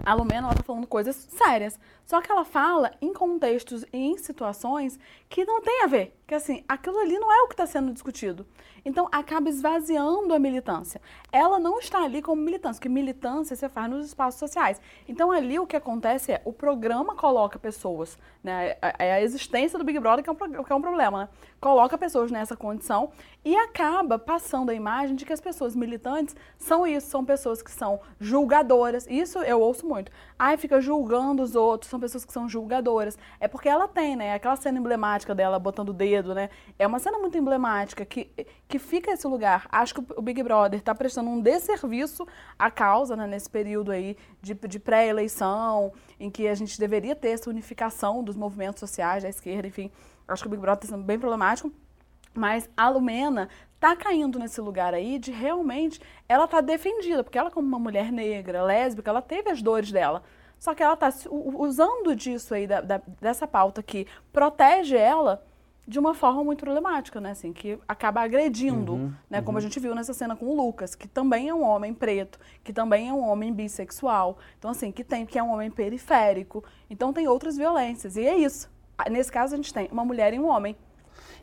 [0.05, 1.79] A Lumena, ela tá falando coisas sérias.
[2.05, 4.99] Só que ela fala em contextos e em situações
[5.29, 6.17] que não tem a ver.
[6.27, 8.47] Que assim, aquilo ali não é o que está sendo discutido.
[8.85, 11.01] Então acaba esvaziando a militância.
[11.31, 14.81] Ela não está ali como militância, porque militância você faz nos espaços sociais.
[15.09, 18.77] Então ali o que acontece é o programa coloca pessoas, né?
[18.99, 21.29] É a existência do Big Brother que é um, que é um problema, né?
[21.61, 23.11] Coloca pessoas nessa condição
[23.45, 27.71] e acaba passando a imagem de que as pessoas militantes são isso, são pessoas que
[27.71, 29.07] são julgadoras.
[29.09, 30.11] Isso eu ouço muito.
[30.39, 33.17] Ai, fica julgando os outros, são pessoas que são julgadoras.
[33.39, 34.35] É porque ela tem, né?
[34.35, 36.51] Aquela cena emblemática dela botando o dedo, né?
[36.79, 38.31] É uma cena muito emblemática que,
[38.69, 39.67] que fica esse lugar.
[39.71, 42.27] Acho que o Big Brother está prestando um desserviço
[42.59, 43.27] à causa, né?
[43.27, 48.37] Nesse período aí de, de pré-eleição, em que a gente deveria ter essa unificação dos
[48.37, 49.91] movimentos sociais da esquerda, enfim.
[50.27, 51.73] Acho que o Big Brother está sendo bem problemático.
[52.35, 53.49] Mas a Lumena
[53.79, 58.11] tá caindo nesse lugar aí de realmente ela tá defendida, porque ela como uma mulher
[58.11, 60.23] negra, lésbica, ela teve as dores dela.
[60.59, 65.45] Só que ela está usando disso aí, da, da, dessa pauta que protege ela
[65.87, 67.33] de uma forma muito problemática, né?
[67.33, 69.39] Assim, que acaba agredindo, uhum, né?
[69.39, 69.45] Uhum.
[69.45, 72.39] Como a gente viu nessa cena com o Lucas, que também é um homem preto,
[72.63, 74.39] que também é um homem bissexual.
[74.59, 76.63] Então, assim, que tem que é um homem periférico.
[76.89, 78.17] Então tem outras violências.
[78.17, 78.71] E é isso.
[79.11, 80.77] Nesse caso, a gente tem uma mulher e um homem.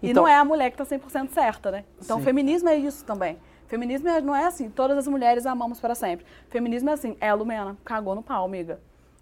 [0.02, 1.84] Então, e não é a mulher que está 100% certa, né?
[2.02, 2.24] Então, sim.
[2.24, 3.38] feminismo é isso também.
[3.68, 6.26] Feminismo é, não é assim, todas as mulheres amamos para sempre.
[6.50, 8.80] Feminismo é assim, é a Lumena, cagou no pau, amiga.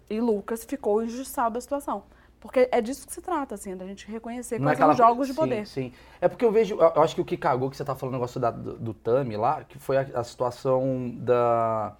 [0.08, 2.04] E Lucas ficou injustiçado da situação.
[2.40, 4.94] Porque é disso que se trata, assim, da gente reconhecer quais é aquela...
[4.94, 5.66] são os jogos de poder.
[5.66, 5.92] Sim, sim.
[6.20, 8.18] É porque eu vejo, eu acho que o que cagou, que você tá falando o
[8.18, 11.96] negócio da, do, do Tami lá, que foi a, a, situação da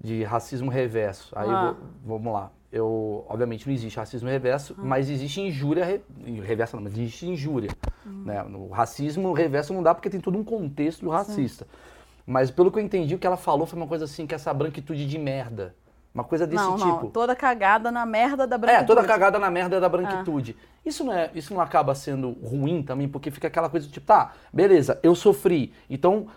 [0.00, 1.32] de racismo reverso.
[1.36, 1.74] Aí, ah.
[2.02, 2.50] vou, vamos lá.
[2.72, 4.82] Eu, obviamente, não existe racismo reverso, ah.
[4.82, 6.02] mas existe injúria, re,
[6.40, 7.70] reversa não, mas existe injúria.
[8.06, 8.24] Hum.
[8.24, 8.42] Né?
[8.42, 11.64] O racismo reverso não dá porque tem todo um contexto racista.
[11.64, 11.70] Sim.
[12.26, 14.52] Mas pelo que eu entendi, o que ela falou foi uma coisa assim, que essa
[14.52, 15.74] branquitude de merda.
[16.14, 16.86] Uma coisa desse não, tipo.
[16.88, 18.84] Não, toda cagada na merda da branquitude.
[18.84, 20.56] É, toda cagada na merda da branquitude.
[20.56, 20.78] Ah.
[20.86, 24.32] Isso, não é, isso não acaba sendo ruim também, porque fica aquela coisa tipo, tá,
[24.52, 26.28] beleza, eu sofri, então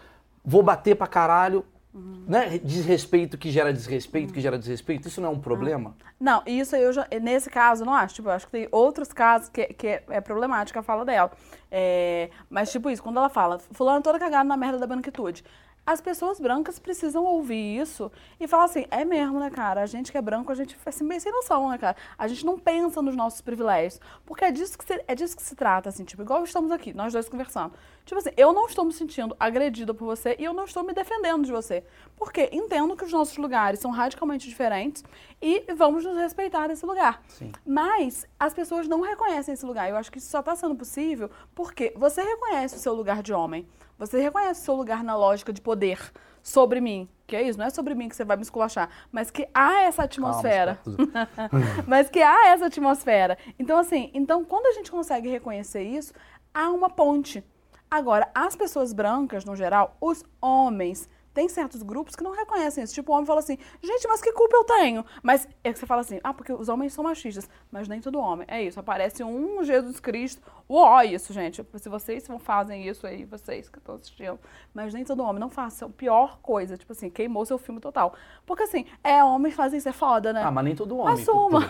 [0.44, 1.64] vou bater pra caralho.
[1.94, 2.26] Uhum.
[2.28, 2.60] Né?
[2.64, 4.34] Desrespeito que gera desrespeito, uhum.
[4.34, 5.96] que gera desrespeito, isso não é um problema?
[6.20, 8.16] Não, isso eu já, nesse caso, não acho.
[8.16, 11.32] Tipo, eu acho que tem outros casos que, que é, é problemática a fala dela.
[11.72, 15.44] É, mas, tipo, isso, quando ela fala, fulano toda cagada na merda da branquitude
[15.88, 19.82] as pessoas brancas precisam ouvir isso e falar assim, é mesmo, né, cara?
[19.82, 21.96] A gente que é branco, a gente é assim, bem sem noção, né, cara?
[22.18, 24.02] A gente não pensa nos nossos privilégios.
[24.26, 26.94] Porque é disso que se, é disso que se trata, assim, tipo, igual estamos aqui,
[26.94, 27.72] nós dois conversando.
[28.04, 30.94] Tipo assim, eu não estou me sentindo agredida por você e eu não estou me
[30.94, 31.86] defendendo de você.
[32.18, 35.06] Porque entendo que os nossos lugares são radicalmente diferentes
[35.42, 37.22] e vamos nos respeitar nesse lugar.
[37.30, 37.54] Sim.
[37.66, 39.90] Mas as pessoas não reconhecem esse lugar.
[39.90, 43.34] Eu acho que isso só está sendo possível porque você reconhece o seu lugar de
[43.34, 43.68] homem.
[43.98, 46.12] Você reconhece o seu lugar na lógica de poder
[46.44, 47.10] sobre mim.
[47.26, 49.82] Que é isso, não é sobre mim que você vai me esculachar, mas que há
[49.82, 50.80] essa atmosfera.
[51.86, 53.38] mas que há essa atmosfera.
[53.60, 56.14] Então, assim, então quando a gente consegue reconhecer isso,
[56.54, 57.44] há uma ponte.
[57.90, 62.96] Agora, as pessoas brancas, no geral, os homens, tem certos grupos que não reconhecem isso.
[62.96, 65.06] Tipo, o homem fala assim, gente, mas que culpa eu tenho?
[65.22, 67.48] Mas é que você fala assim, ah, porque os homens são machistas.
[67.72, 68.48] Mas nem todo homem.
[68.50, 70.42] É isso, aparece um Jesus Cristo.
[70.68, 71.64] Uó, isso, gente.
[71.76, 74.40] Se vocês fazem isso aí, vocês que estão assistindo.
[74.74, 75.86] Mas nem todo homem, não faça.
[75.86, 78.16] A pior coisa, tipo assim, queimou seu filme total.
[78.46, 80.42] Porque assim, é, homens fazem isso, é foda, né?
[80.44, 81.14] Ah, mas nem todo homem.
[81.14, 81.60] Assuma.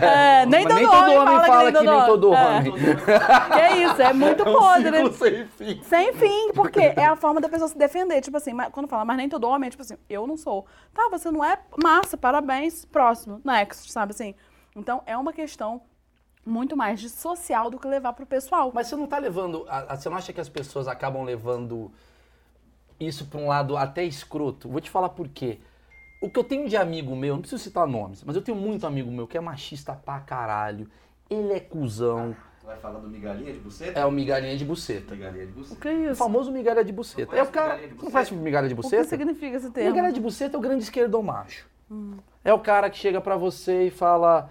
[0.00, 2.72] é, nem, todo, nem todo homem, homem fala, que, nem todo homem.
[3.56, 3.60] É.
[3.60, 4.90] É isso, é muito podre.
[4.90, 5.10] né?
[5.10, 5.82] sem fim.
[5.82, 8.20] Sem fim, porque é a forma da pessoa se defender.
[8.20, 10.66] Tipo assim, quando fala, mas nem todo homem, é tipo assim, eu não sou.
[10.92, 14.34] Tá, você não é massa, parabéns, próximo, next, sabe assim?
[14.74, 15.82] Então, é uma questão
[16.44, 18.72] muito mais de social do que levar pro pessoal.
[18.74, 21.92] Mas você não tá levando, a, a, você não acha que as pessoas acabam levando
[22.98, 24.68] isso para um lado até escroto?
[24.68, 25.60] Vou te falar por quê.
[26.20, 28.86] O que eu tenho de amigo meu, não preciso citar nomes, mas eu tenho muito
[28.86, 30.88] amigo meu que é machista pra caralho.
[31.30, 32.34] Ele é cuzão.
[32.68, 33.98] Vai falar do migalhinha de buceta?
[33.98, 35.14] É o migalhinha de buceta.
[35.14, 35.74] Migalhinha de buceta.
[35.74, 36.12] O que é isso?
[36.12, 37.34] O famoso migalha de buceta.
[37.34, 37.80] É o cara.
[38.02, 39.00] Não faz migalha de buceta?
[39.00, 39.90] O que significa esse termo?
[39.90, 41.66] Migalha de buceta é o grande esquerdo macho.
[41.90, 42.18] Hum.
[42.44, 44.50] É o cara que chega para você e fala: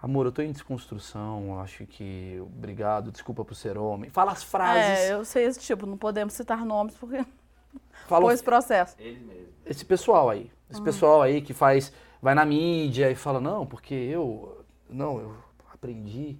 [0.00, 2.40] Amor, eu tô em desconstrução, acho que.
[2.42, 4.08] Obrigado, desculpa por ser homem.
[4.08, 5.00] Fala as frases.
[5.00, 7.26] É, eu sei esse tipo, não podemos citar nomes porque.
[8.06, 8.94] Fala esse processo.
[9.00, 9.48] Ele mesmo.
[9.66, 10.48] Esse pessoal aí.
[10.70, 10.84] Esse hum.
[10.84, 11.92] pessoal aí que faz.
[12.22, 14.64] Vai na mídia e fala, não, porque eu.
[14.88, 15.34] Não, eu
[15.74, 16.38] aprendi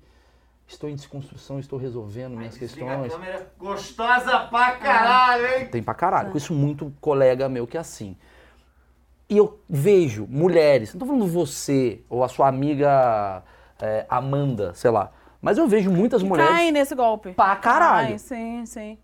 [0.68, 3.12] estou em desconstrução, estou resolvendo minhas Desliga a questões.
[3.14, 5.66] câmera gostosa pra caralho, hein?
[5.66, 6.28] Tem pra caralho.
[6.28, 8.14] Conheço muito colega meu que é assim.
[9.28, 13.42] E eu vejo mulheres, não tô falando você ou a sua amiga
[13.80, 16.50] é, Amanda, sei lá, mas eu vejo muitas mulheres.
[16.50, 17.32] Caem nesse golpe.
[17.32, 18.12] Pra caralho.
[18.12, 18.98] Ai, sim, sim.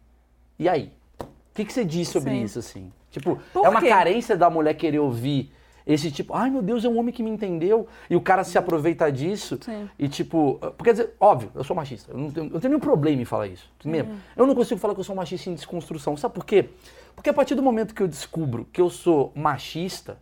[0.59, 0.93] E aí?
[1.21, 2.43] O que, que você diz sobre Sim.
[2.43, 2.93] isso, assim?
[3.11, 3.89] Tipo, Por é uma quê?
[3.89, 5.53] carência da mulher querer ouvir
[5.87, 8.57] esse tipo, ai meu Deus, é um homem que me entendeu, e o cara se
[8.57, 9.59] aproveita disso.
[9.61, 9.89] Sim.
[9.99, 12.71] E tipo, porque quer dizer, óbvio, eu sou machista, eu não tenho, eu não tenho
[12.71, 13.71] nenhum problema em falar isso.
[13.85, 14.17] Mesmo.
[14.35, 16.17] Eu não consigo falar que eu sou machista em desconstrução.
[16.17, 16.71] Sabe por quê?
[17.15, 20.19] Porque a partir do momento que eu descubro que eu sou machista,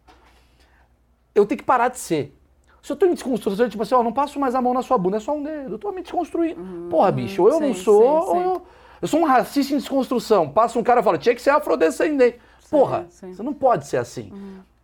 [1.35, 2.37] eu tenho que parar de ser.
[2.83, 4.99] Se eu tô em desconstrução, tipo assim, ó, não passo mais a mão na sua
[4.99, 6.89] bunda, é só um dedo, eu tô me desconstruindo.
[6.91, 7.75] Porra, bicho, ou eu não Uhum.
[7.75, 8.63] sim, sou, sim, ou eu,
[9.03, 10.49] eu sou um racista em desconstrução.
[10.51, 12.39] Passa um cara e fala, tinha que ser afrodescendente.
[12.69, 13.33] Porra, sim.
[13.33, 14.33] você não pode ser assim.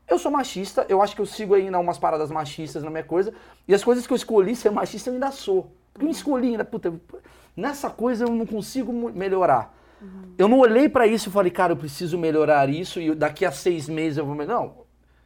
[0.08, 3.32] Eu sou machista, eu acho que eu sigo ainda umas paradas machistas na minha coisa,
[3.66, 5.70] e as coisas que eu escolhi ser machista eu ainda sou.
[5.92, 6.94] Porque eu escolhi ainda, puta,
[7.56, 9.74] nessa coisa eu não consigo melhorar.
[10.38, 13.50] Eu não olhei pra isso e falei, cara, eu preciso melhorar isso e daqui a
[13.52, 14.60] seis meses eu vou melhorar.
[14.60, 14.74] Não,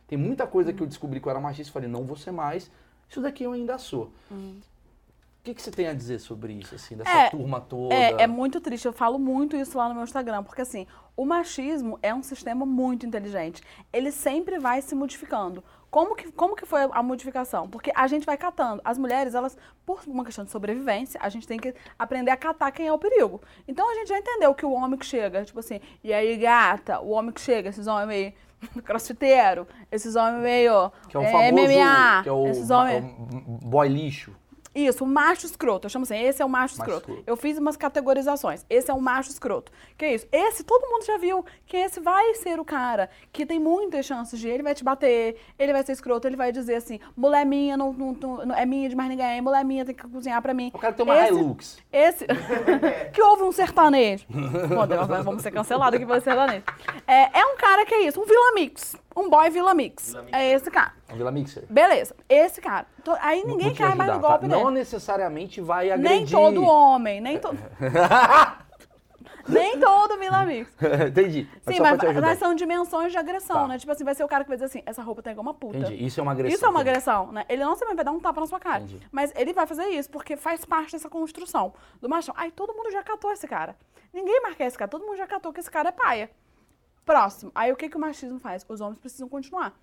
[0.09, 2.33] tem muita coisa que eu descobri que eu era machista e falei, não vou ser
[2.33, 2.71] mais,
[3.09, 4.11] isso daqui eu ainda sou.
[5.43, 7.93] O que, que você tem a dizer sobre isso, assim, dessa É, turma toda?
[7.93, 8.87] É, é muito triste.
[8.87, 12.65] Eu falo muito isso lá no meu Instagram, porque assim, o machismo é um sistema
[12.65, 13.61] muito inteligente.
[13.93, 15.65] Ele sempre vai se modificando.
[15.91, 17.69] Como que, como que foi a modificação?
[17.69, 18.81] Porque a gente vai catando.
[18.85, 22.71] As mulheres, elas, por uma questão de sobrevivência, a gente tem que aprender a catar
[22.71, 23.43] quem é o perigo.
[23.67, 27.01] Então a gente já entendeu que o homem que chega, tipo assim, e aí gata,
[27.01, 28.33] o homem que chega, esses homens meio
[28.85, 33.05] crossfiteiro, esses homens meio Que é o é, famoso, MMA, que é o, esses homens...
[33.05, 34.33] o boy lixo.
[34.75, 35.87] Isso, o macho escroto.
[35.87, 37.11] Eu chamo assim, esse é o macho, Macho escroto.
[37.11, 37.23] escroto.
[37.27, 38.65] Eu fiz umas categorizações.
[38.71, 39.71] Esse é o macho escroto.
[39.99, 40.27] Que é isso?
[40.33, 44.39] Esse todo mundo já viu que esse vai ser o cara que tem muitas chances
[44.41, 47.77] de ele vai te bater, ele vai ser escroto, ele vai dizer assim, mulher minha
[47.77, 48.13] não, não-
[48.47, 50.71] não- é minha de mais ninguém, mulher minha tem que cozinhar pra mim.
[50.75, 51.79] O cara tem uma esse, Hilux.
[51.93, 52.27] Esse.
[53.13, 54.27] que houve um sertanejo.
[54.29, 56.63] Bom, Deus, vamos ser cancelados aqui pelo sertanejo.
[57.07, 58.97] É, é um cara que é isso, um Vila Mix.
[59.17, 60.09] Um boy Vila Mix.
[60.11, 60.39] Vila Mix.
[60.39, 60.93] É esse cara.
[61.09, 61.65] A Vila Mixer.
[61.69, 62.87] Beleza, esse cara.
[63.05, 64.49] Tô- Aí ninguém Vou te cai mais no ajudar, golpe tá?
[64.49, 64.63] dele.
[64.65, 66.17] Não necessariamente vai agredir.
[66.17, 67.59] Nem todo homem, nem todo.
[69.49, 70.71] nem todo Vila Mix.
[71.09, 71.49] Entendi.
[71.63, 72.27] Sim, só mas, pra te ajudar.
[72.29, 73.69] mas são dimensões de agressão, Tá.
[73.69, 73.79] né?
[73.79, 75.79] Tipo assim, vai ser o cara que vai dizer assim, essa roupa tem alguma puta.
[75.79, 76.05] Entendi.
[76.05, 76.55] Isso é uma agressão.
[76.55, 76.91] Isso é uma também.
[76.93, 77.45] agressão, né?
[77.49, 78.79] Ele não simplesmente vai dar um tapa na sua cara.
[78.85, 79.07] Entendi.
[79.11, 82.35] Mas ele vai fazer isso porque faz parte dessa construção do machão.
[82.39, 83.77] Aí todo mundo já catou esse cara.
[84.13, 86.31] Ninguém marca esse cara, todo mundo já catou que esse cara é paia.
[87.05, 87.51] Próximo.
[87.55, 88.65] Aí o que, que o machismo faz?
[88.69, 89.75] Os homens precisam continuar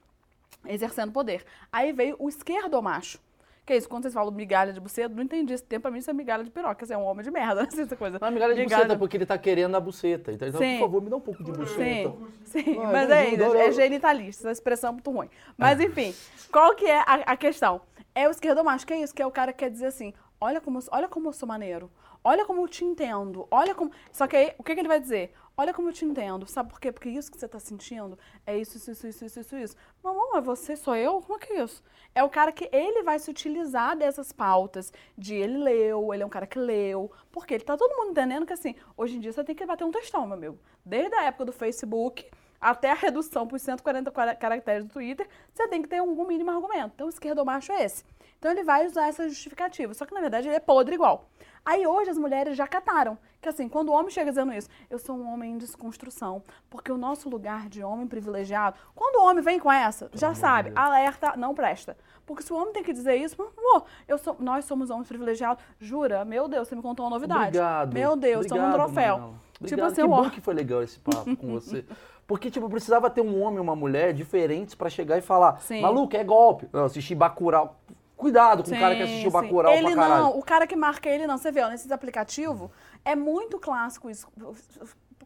[0.66, 1.46] exercendo poder.
[1.72, 3.20] Aí veio o esquerdomacho.
[3.66, 3.88] Que é isso?
[3.88, 5.84] Quando vocês falam migalha de buceta, não entendi esse tempo.
[5.84, 6.84] Pra mim isso é migalha de piroca.
[6.86, 8.18] Você é um homem de merda, não sei essa coisa.
[8.20, 10.32] Não é migalha de Migalha- buceta, porque ele tá querendo a buceta.
[10.32, 10.78] Então, então, Sim.
[10.80, 12.10] por favor, me dá um pouco de buceta.
[12.46, 15.30] Sim, sim, Vai, mas me é, ajuda, é, é genitalista, essa expressão é muito ruim.
[15.56, 16.16] Mas enfim,
[16.52, 17.80] qual que é a, a questão?
[18.16, 19.14] É o esquerdomacho, que é isso?
[19.14, 21.92] Que é o cara que quer dizer assim, olha como, olha como eu sou maneiro,
[22.24, 23.92] olha como eu te entendo, olha como...
[24.12, 25.34] Só que aí, o que, que ele vai dizer?
[25.58, 26.90] Olha como eu te entendo, sabe por quê?
[26.90, 29.76] Porque isso que você tá sentindo é isso, isso, isso, isso, isso, isso, isso.
[30.02, 31.22] Não, é você, sou eu?
[31.22, 31.84] Como é que é isso?
[32.16, 36.26] É o cara que ele vai se utilizar dessas pautas de ele leu, ele é
[36.26, 39.34] um cara que leu, porque ele tá todo mundo entendendo que assim, hoje em dia
[39.34, 40.58] você tem que bater um textão, meu amigo.
[40.86, 42.26] Desde a época do Facebook
[42.62, 46.52] até a redução por 140 cara- caracteres do Twitter, você tem que ter algum mínimo
[46.52, 46.92] argumento.
[46.96, 48.04] Então o esquerdomacho é esse.
[48.40, 51.30] Então ele vai usar essa justificativa, só que na verdade ele é podre igual.
[51.66, 54.98] Aí hoje as mulheres já cataram, que assim, quando o homem chega dizendo isso, eu
[54.98, 59.44] sou um homem em desconstrução, porque o nosso lugar de homem privilegiado, quando o homem
[59.44, 61.98] vem com essa, já sabe, alerta, não presta.
[62.26, 65.64] Porque se o homem tem que dizer isso, favor, eu sou, nós somos homens privilegiados,
[65.80, 66.24] jura?
[66.24, 67.58] Meu Deus, você me contou uma novidade.
[67.58, 67.94] Obrigado.
[67.94, 69.16] Meu Deus, toma um Obrigado, troféu.
[69.16, 69.88] Tipo Obrigado.
[69.88, 70.24] assim, que ó.
[70.24, 71.84] bom que foi legal esse papo com você.
[72.26, 75.82] Porque, tipo, precisava ter um homem e uma mulher diferentes pra chegar e falar, Sim.
[75.82, 76.70] maluco, é golpe.
[76.72, 77.80] Eu assisti Bacurau.
[78.20, 79.34] Cuidado com o cara que Sim, assistiu sim.
[79.34, 80.24] Bacurau Ele pra caralho.
[80.24, 81.38] não, o cara que marca ele não.
[81.38, 82.70] Você vê, ó, nesses aplicativos,
[83.06, 84.28] é muito clássico isso.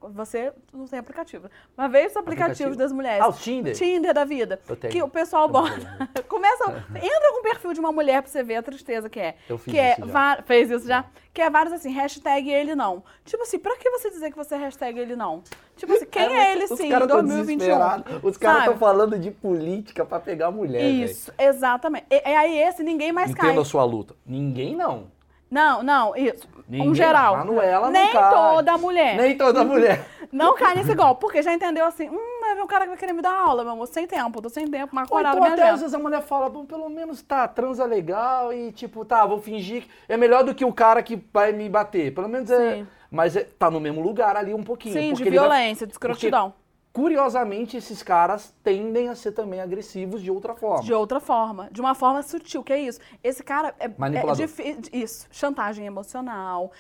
[0.10, 1.50] Você não tem aplicativo.
[1.76, 2.76] Mas veio os aplicativos Aplicativo?
[2.78, 3.22] das mulheres.
[3.24, 4.14] Ah, o Tinder?
[4.14, 4.60] da vida.
[4.68, 4.92] Eu tenho.
[4.94, 5.74] Que o pessoal bota.
[6.28, 6.64] Começa.
[6.96, 9.36] Entra com o perfil de uma mulher pra você ver a tristeza que é.
[9.50, 10.12] Eu fiz que é isso já.
[10.14, 11.06] va- Fez isso já?
[11.34, 13.04] Que é vários assim, hashtag ele não.
[13.26, 15.42] Tipo assim, pra que você dizer que você é hashtag ele não?
[15.76, 17.58] Tipo assim, quem é ele Os sim, em caras tão 2021?
[17.58, 18.24] desesperados.
[18.24, 20.84] Os caras estão falando de política pra pegar mulher.
[20.84, 22.06] Isso, exatamente.
[22.12, 23.48] E, e aí esse ninguém mais cai.
[23.48, 24.16] Entenda a sua luta.
[24.26, 25.08] Ninguém não.
[25.54, 26.48] Não, não, isso.
[26.68, 27.38] Ninguém, um geral.
[27.38, 28.34] Manuela Nem cai.
[28.34, 29.16] toda mulher.
[29.18, 30.04] Nem toda mulher.
[30.34, 33.14] Não cai nesse golpe, porque já entendeu assim, hum, ver um cara que vai querer
[33.14, 35.70] me dar aula, meu amor, sem tempo, tô sem tempo, marca Ou horário, então até
[35.70, 39.40] às vezes a mulher fala, bom, pelo menos tá, transa legal e tipo, tá, vou
[39.40, 42.12] fingir que é melhor do que o cara que vai me bater.
[42.16, 42.78] Pelo menos é.
[42.78, 42.88] Sim.
[43.12, 44.96] Mas é- tá no mesmo lugar ali um pouquinho.
[44.96, 46.52] Sim, porque de ele vai- violência, de escrotidão.
[46.94, 50.84] Curiosamente, esses caras tendem a ser também agressivos de outra forma.
[50.84, 53.00] De outra forma, de uma forma sutil, que é isso.
[53.24, 54.36] Esse cara é, é Manipulador.
[54.46, 56.72] difí- isso, chantagem emocional,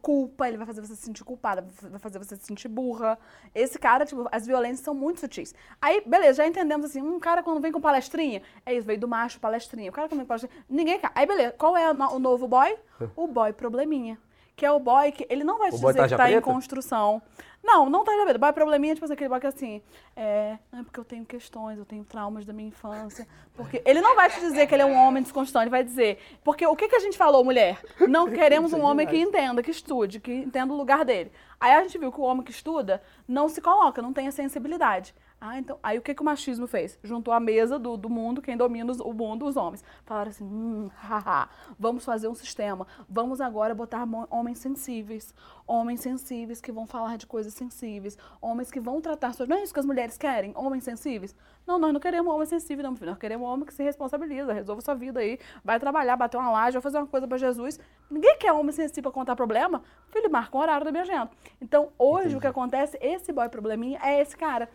[0.00, 3.18] culpa, ele vai fazer você se sentir culpada, vai fazer você se sentir burra.
[3.54, 5.54] Esse cara, tipo, as violências são muito sutis.
[5.82, 9.06] Aí, beleza, já entendemos assim, um cara quando vem com palestrinha, é isso, veio do
[9.06, 9.90] macho palestrinha.
[9.90, 11.10] O cara quando vem com palestrinha, ninguém quer.
[11.14, 12.74] Aí, beleza, qual é o no- o novo boy?
[13.14, 14.18] O boy probleminha.
[14.56, 16.40] Que é o boy que ele não vai te O dizer que tá em preta?
[16.42, 17.22] construção.
[17.68, 18.38] Não, não tá vendo.
[18.38, 19.82] Boy probleminha, tipo assim, aquele boy que assim,
[20.16, 23.28] é, não é porque eu tenho questões, eu tenho traumas da minha infância.
[23.54, 26.18] Porque ele não vai te dizer que ele é um homem desconstrução, ele vai dizer.
[26.42, 27.78] Porque o que, que a gente falou, mulher?
[28.08, 31.30] Não queremos um homem que entenda, que estude, que entenda o lugar dele.
[31.60, 34.32] Aí a gente viu que o homem que estuda não se coloca, não tem a
[34.32, 35.14] sensibilidade.
[35.40, 35.78] Ah, então.
[35.84, 36.98] Aí o que, que o machismo fez?
[37.00, 39.84] Juntou a mesa do, do mundo, quem domina os- o mundo, os homens.
[40.04, 41.48] Falaram assim: hum, haha,
[41.78, 42.84] vamos fazer um sistema.
[43.08, 45.32] Vamos agora botar homens sensíveis.
[45.64, 48.18] Homens sensíveis que vão falar de coisas sensíveis.
[48.40, 49.54] Homens que vão tratar sobre.
[49.54, 50.52] Não é isso que as mulheres querem?
[50.56, 51.36] Homens sensíveis?
[51.64, 53.10] Não, nós não queremos homem sensível, não, filho.
[53.10, 56.50] Nós queremos um homem que se responsabiliza, resolva sua vida aí, vai trabalhar, bater uma
[56.50, 57.78] laje, vai fazer uma coisa para Jesus.
[58.10, 59.82] Ninguém quer homem sensível para contar problema.
[60.08, 61.30] Filho, marca um horário da minha agenda.
[61.60, 64.68] Então, hoje, o que acontece, esse boy probleminha é esse cara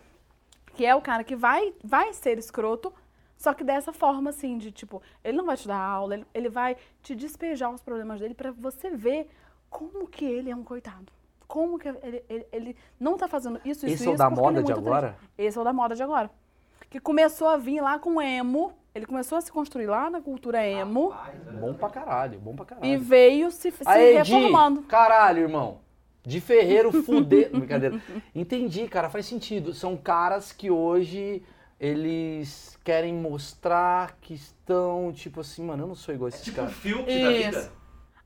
[0.73, 2.93] que é o cara que vai, vai ser escroto,
[3.37, 6.49] só que dessa forma, assim, de tipo, ele não vai te dar aula, ele, ele
[6.49, 9.29] vai te despejar os problemas dele pra você ver
[9.69, 11.11] como que ele é um coitado.
[11.47, 14.17] Como que ele, ele, ele não tá fazendo isso, isso, Esse é o isso.
[14.17, 15.07] da porque moda é de agora?
[15.17, 15.31] triste.
[15.37, 16.31] Esse é o da moda de agora.
[16.89, 20.65] Que começou a vir lá com emo, ele começou a se construir lá na cultura
[20.65, 21.13] emo
[21.59, 22.85] Bom pra caralho, bom pra caralho.
[22.87, 24.83] e veio se, se Aê, reformando.
[24.83, 25.79] caralho, irmão.
[26.25, 27.49] De ferreiro, fuder.
[27.55, 28.01] Brincadeira.
[28.33, 29.73] Entendi, cara, faz sentido.
[29.73, 31.43] São caras que hoje
[31.79, 36.61] eles querem mostrar que estão, tipo assim, mano, eu não sou igual a esses Tipo
[36.61, 36.77] um caras.
[36.79, 37.45] filtro da Isso.
[37.51, 37.71] vida.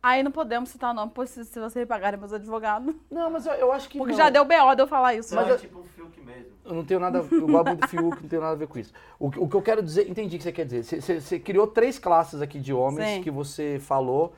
[0.02, 2.94] Aí não podemos citar nome, pois se, se vocês pagarem meus advogados.
[3.12, 4.18] Não, mas eu, eu acho que Porque não.
[4.18, 5.34] já deu BO de eu falar isso.
[5.36, 5.54] Mas né?
[5.56, 6.46] é tipo um filtro mesmo.
[6.64, 8.94] Eu não tenho nada, eu gosto do Fiuk, não tenho nada a ver com isso.
[9.20, 10.84] O, que- o que eu quero dizer, entendi o que você quer dizer.
[10.84, 13.24] Você, você- você criou três classes aqui de homens Sim.
[13.24, 14.34] que você falou.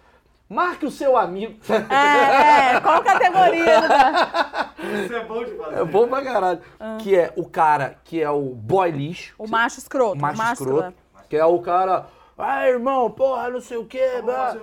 [0.50, 1.60] Marque o seu amigo.
[1.70, 3.82] É, é, qual categoria?
[3.82, 4.70] né?
[5.06, 5.78] Isso é bom de fazer.
[5.80, 6.60] É bom pra caralho.
[7.00, 9.36] Que é o cara que é o boy lixo.
[9.38, 10.16] O macho escroto.
[10.18, 10.78] o macho escroto.
[10.88, 10.94] escroto.
[11.30, 12.08] Que é o cara.
[12.42, 14.00] Ah, irmão, porra, não sei o vídeo.
[14.32, 14.56] Ah,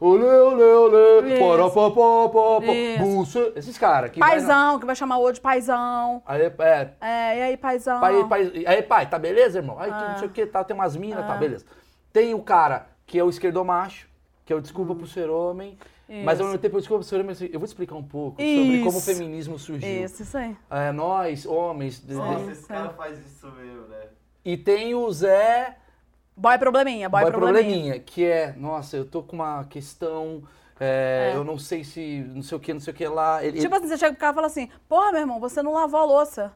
[0.00, 1.28] Olê, olê, olê.
[1.34, 1.38] Isso.
[1.38, 2.72] Poró, pó, pó, pó, pó.
[2.72, 3.02] Isso.
[3.04, 3.52] Buça.
[3.54, 4.10] Esses caras.
[4.10, 6.22] que vai na- Paizão, que vai chamar o outro de paizão.
[6.26, 8.00] Aí, é, É, e aí, paizão?
[8.00, 9.76] Pai, pai, aí, pai, tá beleza, irmão?
[9.78, 10.08] Aí, Ah.
[10.12, 11.66] não sei o que, tá, tem umas minas, tá, beleza.
[12.12, 14.08] Tem o cara que é o esquerdomacho,
[14.50, 16.42] que é o desculpa por ser homem, mas ao Isso.
[16.46, 18.78] mesmo tempo eu desculpa por ser homem, assim, eu vou te explicar um pouco sobre
[18.82, 19.02] como o Isso.
[19.14, 20.04] feminismo surgiu.
[20.04, 20.56] Isso, isso aí.
[20.68, 24.08] É, nós, homens, Nossa, de- esse cara faz isso mesmo, né?
[24.44, 25.76] e tem o Zé
[26.36, 27.62] Boy probleminha, boy, boy probleminha.
[27.64, 30.42] probleminha, que é, nossa, eu tô com uma questão,
[30.80, 31.36] é, É.
[31.36, 33.44] eu não sei se, não sei o que, não sei o que lá.
[33.44, 35.74] Ele, Tipo assim, você chega pro cara e fala assim, porra, meu irmão, você não
[35.74, 36.52] lavou a louça.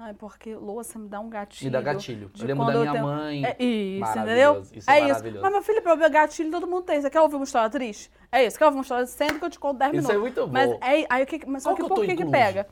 [0.00, 1.66] Ai, porque louça me dá um gatilho.
[1.68, 2.30] Me dá gatilho.
[2.38, 3.44] Eu lembro da minha tenho- mãe.
[3.44, 4.62] É isso, entendeu?
[4.72, 5.22] isso é é isso.
[5.42, 7.00] Mas, meu filho, problema gatilho todo mundo tem.
[7.00, 8.08] Você quer ouvir uma história triste?
[8.30, 8.56] É isso.
[8.56, 10.16] Quer ouvir uma história sendo que eu te conto 10 Isso minutos.
[10.16, 10.52] é muito bom.
[10.52, 12.68] Mas, é, aí, o que, mas só que, que por que que pega?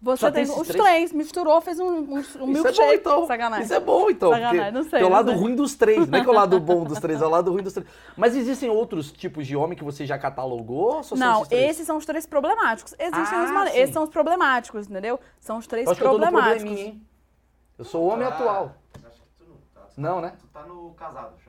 [0.00, 0.82] Você Só tem tem, os três?
[0.84, 2.94] três, misturou, fez um, um, um Isso é bom, milkshake.
[2.94, 3.26] então.
[3.26, 3.64] Sacanagem.
[3.64, 4.30] Isso é bom, então.
[4.30, 5.40] Sacanagem, porque não sei, Tem o lado sei.
[5.40, 6.08] ruim dos três.
[6.08, 7.88] Não é que é o lado bom dos três, é o lado ruim dos três.
[8.16, 11.00] Mas existem outros tipos de homem que você já catalogou?
[11.16, 12.94] Não, esses esses são os três problemáticos.
[12.96, 13.74] Existem Ah, os.
[13.74, 15.18] Esses são os problemáticos, entendeu?
[15.40, 16.78] São os três Eu acho que eu tô no problemáticos.
[16.78, 17.02] hein?
[17.76, 18.74] Eu sou o homem Ah, atual.
[19.04, 19.80] Acho que tu não tá.
[19.94, 20.32] Tu Não, tá- né?
[20.38, 21.47] Tu tá no casado, chama.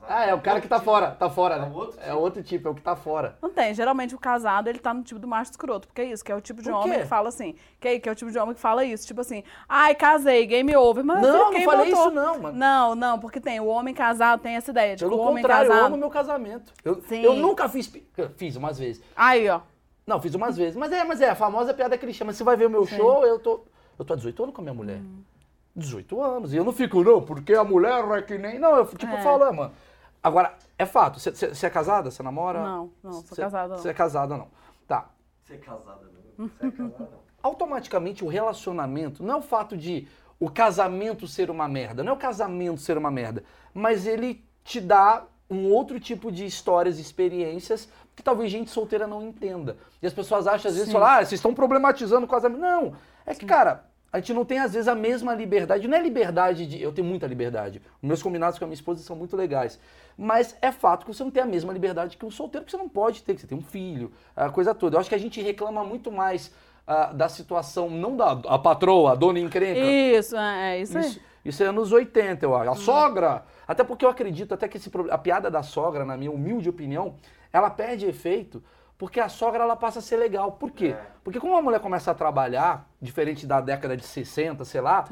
[0.00, 0.18] Casado.
[0.18, 1.10] Ah, é o cara que tá fora.
[1.12, 1.66] Tá fora, É né?
[1.68, 2.18] o outro É tipo.
[2.18, 3.36] outro tipo, é o que tá fora.
[3.42, 3.72] Não tem.
[3.74, 5.86] Geralmente o casado, ele tá no tipo do macho escroto.
[5.88, 6.98] Porque é isso, que é o tipo de homem quê?
[7.00, 7.54] que fala assim.
[7.78, 9.06] Que é, que é o tipo de homem que fala isso.
[9.06, 11.04] Tipo assim, ai, casei, game over.
[11.04, 12.06] Mas Não, filho, não quem falei botou?
[12.08, 12.58] isso não, mano.
[12.58, 13.60] Não, não, porque tem.
[13.60, 15.86] O homem casado tem essa ideia de Pelo que o homem contrário, eu casado.
[15.86, 16.72] amo meu casamento.
[16.84, 17.22] Eu, Sim.
[17.22, 17.92] eu nunca fiz...
[18.36, 19.02] Fiz umas vezes.
[19.16, 19.60] Aí, ó.
[20.06, 20.74] Não, fiz umas vezes.
[20.76, 22.32] Mas é, mas é, a famosa piada que ele chama.
[22.32, 23.60] Você vai ver o meu show, eu tô.
[23.98, 24.96] Eu tô há 18 anos com a minha mulher.
[24.96, 25.22] Hum.
[25.76, 26.52] 18 anos.
[26.52, 28.58] E eu não fico, não, porque a mulher é que nem.
[28.58, 29.22] Não, eu tipo É.
[29.22, 29.72] falo, é, mano.
[30.22, 31.18] Agora, é fato.
[31.18, 32.10] Você- é casada?
[32.10, 32.62] Você namora?
[32.62, 33.78] Não, não, sou Cê- casada, não.
[33.78, 34.48] Você é casada, não.
[34.86, 35.10] Tá.
[35.42, 36.00] Você é casada,
[36.36, 36.48] não.
[36.48, 37.20] Você é casada, não.
[37.42, 40.06] Automaticamente o relacionamento não é o fato de
[40.38, 43.42] o casamento ser uma merda, não é o casamento ser uma merda,
[43.74, 49.06] mas ele te dá um outro tipo de histórias e experiências que talvez gente solteira
[49.06, 49.76] não entenda.
[50.00, 52.60] E as pessoas acham, às vezes, falam, ah, vocês estão problematizando o casamento.
[52.60, 52.94] Não,
[53.26, 55.86] é que, cara, a gente não tem, às vezes, a mesma liberdade.
[55.86, 56.82] Não é liberdade de.
[56.82, 57.80] Eu tenho muita liberdade.
[58.02, 59.78] Os meus combinados com a minha esposa são muito legais.
[60.18, 62.76] Mas é fato que você não tem a mesma liberdade que um solteiro, que você
[62.76, 64.96] não pode ter, que você tem um filho, a coisa toda.
[64.96, 66.52] Eu acho que a gente reclama muito mais
[66.86, 69.78] ah, da situação, não da a patroa, a dona encrenca.
[69.78, 70.98] Isso, é, é isso.
[70.98, 72.70] Isso, isso é anos 80, eu acho.
[72.70, 76.32] A sogra, até porque eu acredito até que esse, a piada da sogra, na minha
[76.32, 77.14] humilde opinião,
[77.52, 78.62] ela perde efeito
[79.00, 80.52] Porque a sogra ela passa a ser legal.
[80.52, 80.88] Por quê?
[80.88, 81.06] É.
[81.24, 85.06] Porque como a mulher começa a trabalhar, diferente da década de 60, sei lá,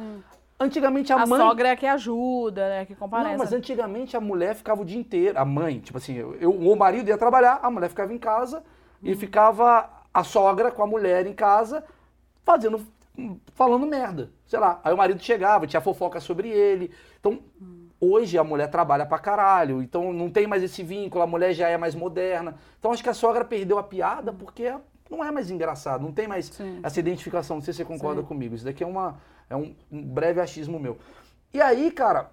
[0.60, 1.40] antigamente a, A mãe.
[1.40, 2.84] sogra é a que ajuda, né?
[2.84, 3.30] Que comparece.
[3.30, 6.52] Não, mas antigamente a mulher ficava o dia inteiro, a mãe, tipo assim, eu, eu-
[6.52, 8.62] o marido ia trabalhar, a mulher ficava em casa
[9.02, 11.82] e ficava a sogra com a mulher em casa
[12.44, 12.84] fazendo,
[13.54, 14.80] falando merda, sei lá.
[14.84, 16.92] Aí o marido chegava, tinha fofoca sobre ele.
[17.18, 17.40] Então,
[18.00, 21.68] hoje a mulher trabalha pra caralho, então não tem mais esse vínculo, a mulher já
[21.68, 22.56] é mais moderna.
[22.78, 24.72] Então acho que a sogra perdeu a piada porque
[25.10, 26.80] não é mais engraçado, não tem mais Sim.
[26.82, 27.56] essa identificação.
[27.56, 28.26] Não sei se você concorda Sim.
[28.26, 28.54] comigo.
[28.54, 30.98] Isso daqui é, uma, é um, um breve achismo meu.
[31.52, 32.30] E aí, cara,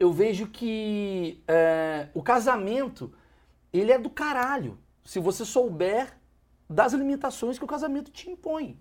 [0.00, 3.12] eu vejo que é, o casamento,
[3.72, 4.78] ele é do caralho.
[5.04, 6.16] Se você souber
[6.68, 8.76] das limitações que o casamento te impõe.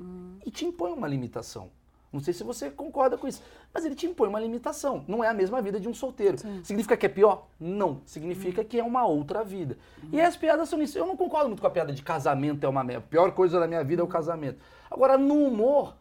[0.45, 1.69] E te impõe uma limitação.
[2.11, 3.41] Não sei se você concorda com isso,
[3.73, 5.05] mas ele te impõe uma limitação.
[5.07, 6.37] Não é a mesma vida de um solteiro.
[6.63, 7.47] Significa que é pior?
[7.57, 8.01] Não.
[8.05, 9.77] Significa que é uma outra vida.
[10.11, 10.97] E as piadas são isso.
[10.97, 13.05] Eu não concordo muito com a piada de casamento é uma merda.
[13.05, 14.59] A pior coisa da minha vida é o casamento.
[14.89, 15.95] Agora, no humor,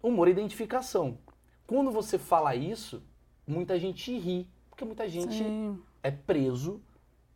[0.00, 1.18] humor é identificação.
[1.66, 3.02] Quando você fala isso,
[3.46, 4.48] muita gente ri.
[4.70, 6.80] Porque muita gente Sim, é preso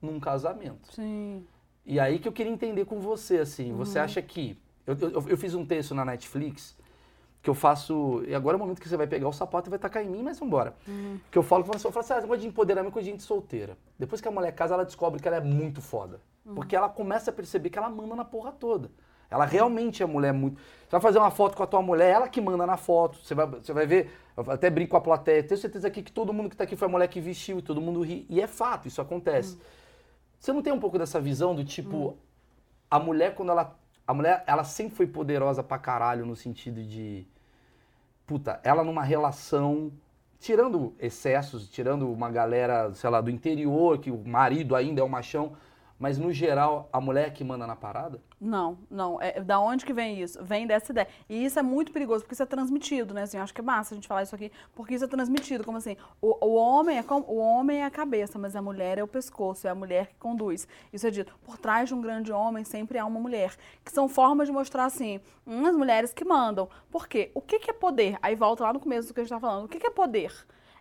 [0.00, 0.92] num casamento.
[0.94, 1.44] sim.
[1.84, 4.04] E aí que eu queria entender com você, assim, você Uhum.
[4.04, 4.56] acha que...
[4.86, 6.76] Eu, eu, eu fiz um texto na Netflix
[7.42, 8.22] que eu faço...
[8.26, 10.08] E agora é o momento que você vai pegar o sapato e vai tacar em
[10.08, 10.74] mim, mas vambora.
[10.86, 11.18] Uhum.
[11.30, 13.76] Que eu falo, eu falo assim, ah, negócio de empoderamento com a gente solteira.
[13.98, 16.20] Depois que a mulher casa, ela descobre que ela é muito foda.
[16.46, 16.54] Uhum.
[16.54, 18.90] Porque ela começa a perceber que ela manda na porra toda.
[19.28, 20.58] Ela realmente é mulher muito...
[20.58, 23.18] Você vai fazer uma foto com a tua mulher, ela que manda na foto.
[23.18, 26.12] Você vai, você vai ver, eu até brinco com a plateia, tenho certeza aqui que
[26.12, 28.26] todo mundo que tá aqui foi a mulher que vestiu e todo mundo ri.
[28.28, 29.58] E é fato, isso acontece.
[30.38, 32.16] Você não tem um pouco dessa visão do tipo,
[32.90, 33.78] a mulher quando ela.
[34.04, 37.26] A mulher, ela sempre foi poderosa pra caralho no sentido de.
[38.32, 39.92] Puta, ela numa relação.
[40.40, 45.08] Tirando excessos, tirando uma galera, sei lá, do interior, que o marido ainda é o
[45.08, 45.52] machão,
[46.02, 48.20] mas no geral, a mulher é que manda na parada?
[48.40, 49.22] Não, não.
[49.22, 50.42] É, da onde que vem isso?
[50.42, 51.06] Vem dessa ideia.
[51.28, 53.22] E isso é muito perigoso, porque isso é transmitido, né?
[53.22, 55.62] Assim, eu acho que é massa a gente falar isso aqui, porque isso é transmitido.
[55.62, 55.96] Como assim?
[56.20, 59.68] O, o homem é o homem é a cabeça, mas a mulher é o pescoço,
[59.68, 60.66] é a mulher que conduz.
[60.92, 61.38] Isso é dito.
[61.44, 63.54] Por trás de um grande homem sempre há uma mulher.
[63.84, 66.68] Que são formas de mostrar, assim, umas mulheres que mandam.
[66.90, 67.30] Por quê?
[67.32, 68.18] O que, que é poder?
[68.20, 69.66] Aí volta lá no começo do que a gente tá falando.
[69.66, 70.34] O que, que é poder?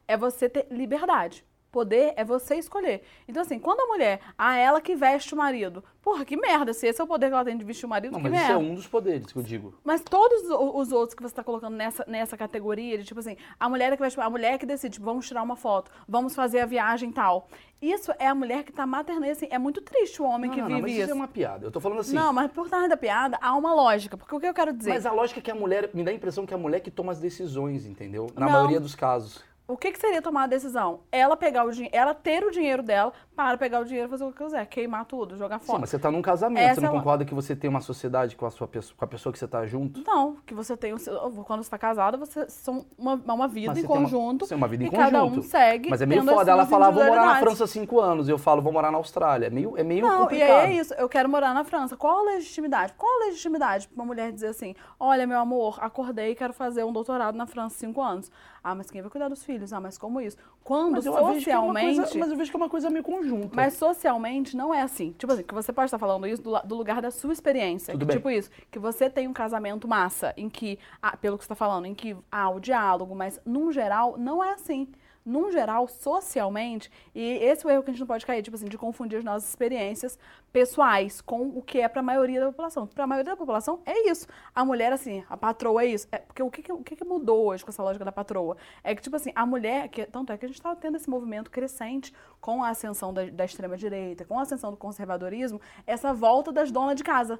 [0.08, 1.46] É você ter liberdade.
[1.72, 3.02] Poder é você escolher.
[3.28, 5.82] Então, assim, quando a mulher, ah, ela que veste o marido.
[6.02, 6.74] Porra, que merda.
[6.74, 8.34] Se esse é o poder que ela tem de vestir o marido, Não, que mas
[8.40, 8.66] isso merda.
[8.66, 9.74] é um dos poderes que eu digo.
[9.84, 13.70] Mas todos os outros que você está colocando nessa, nessa categoria, de tipo assim, a
[13.70, 16.66] mulher que vai a mulher que decide, tipo, vamos tirar uma foto, vamos fazer a
[16.66, 17.48] viagem e tal.
[17.82, 20.62] Isso é a mulher que tá maternando, assim, é muito triste o homem Não, que
[20.62, 21.02] não, não, vive mas isso.
[21.04, 21.66] isso é uma piada.
[21.66, 22.14] Eu tô falando assim.
[22.14, 24.18] Não, mas por trás da piada há uma lógica.
[24.18, 24.90] Porque o que eu quero dizer?
[24.92, 26.82] Mas a lógica é que a mulher, me dá a impressão que é a mulher
[26.82, 28.28] que toma as decisões, entendeu?
[28.36, 28.54] Na Não.
[28.54, 29.42] maioria dos casos.
[29.72, 31.00] O que, que seria tomar a decisão?
[31.12, 34.24] Ela pegar o dinheiro, ela ter o dinheiro dela para pegar o dinheiro e fazer
[34.26, 35.80] o que quiser, queimar tudo, jogar Sim, fora.
[35.80, 37.82] mas você tá num casamento, Essa você não é uma- concorda que você tem uma
[37.82, 40.04] sociedade com a, sua pessoa, com a pessoa que você tá junto?
[40.06, 41.14] Não, que você tem o seu.
[41.44, 44.46] Quando você está casada, você são uma, uma vida em uma- conjunto.
[44.46, 45.48] Sim, uma vida em e cada um conjunto.
[45.48, 45.90] segue.
[45.90, 47.40] Mas é meio foda ela falar, vou morar na.
[47.40, 49.48] França cinco anos, e eu falo, vou morar na Austrália.
[49.48, 50.50] É meio, é meio Não, e complicado.
[50.66, 50.94] aí é isso.
[50.96, 51.96] Eu quero morar na França.
[51.98, 52.94] Qual a legitimidade?
[52.98, 56.84] Qual a legitimidade pra uma mulher dizer assim: olha, meu amor, acordei e quero fazer
[56.84, 58.30] um doutorado na França cinco anos.
[58.64, 59.74] Ah, mas quem vai cuidar dos filhos?
[59.74, 60.38] Ah, mas como isso?
[60.64, 61.96] Quando Mas é socialmente.
[61.98, 63.56] coisa, mas eu vejo que é uma coisa meio conjunta.
[63.56, 65.16] Mas socialmente não é assim.
[65.18, 67.94] Tipo assim, que você pode estar falando isso do, do lugar da sua experiência.
[67.94, 68.18] Tudo que, bem.
[68.18, 71.56] Tipo isso, que você tem um casamento massa, em que, ah, pelo que você está
[71.56, 74.88] falando, em que há o diálogo, mas num geral não é assim.
[75.24, 78.56] Num geral, socialmente, e esse é o erro que a gente não pode cair, tipo
[78.56, 80.18] assim, de confundir as nossas experiências
[80.52, 82.88] pessoais com o que é para a maioria da população.
[82.88, 84.28] Para a maioria da população é isso.
[84.54, 86.08] A mulher, assim, a patroa é isso.
[86.12, 88.58] É, porque o que, que- o que, que mudou hoje com essa lógica da patroa?
[88.84, 91.10] É que, tipo assim, a mulher, que, tanto é que a gente está tendo esse
[91.10, 96.52] movimento crescente com a ascensão da, da extrema-direita, com a ascensão do conservadorismo, essa volta
[96.52, 97.40] das donas de casa.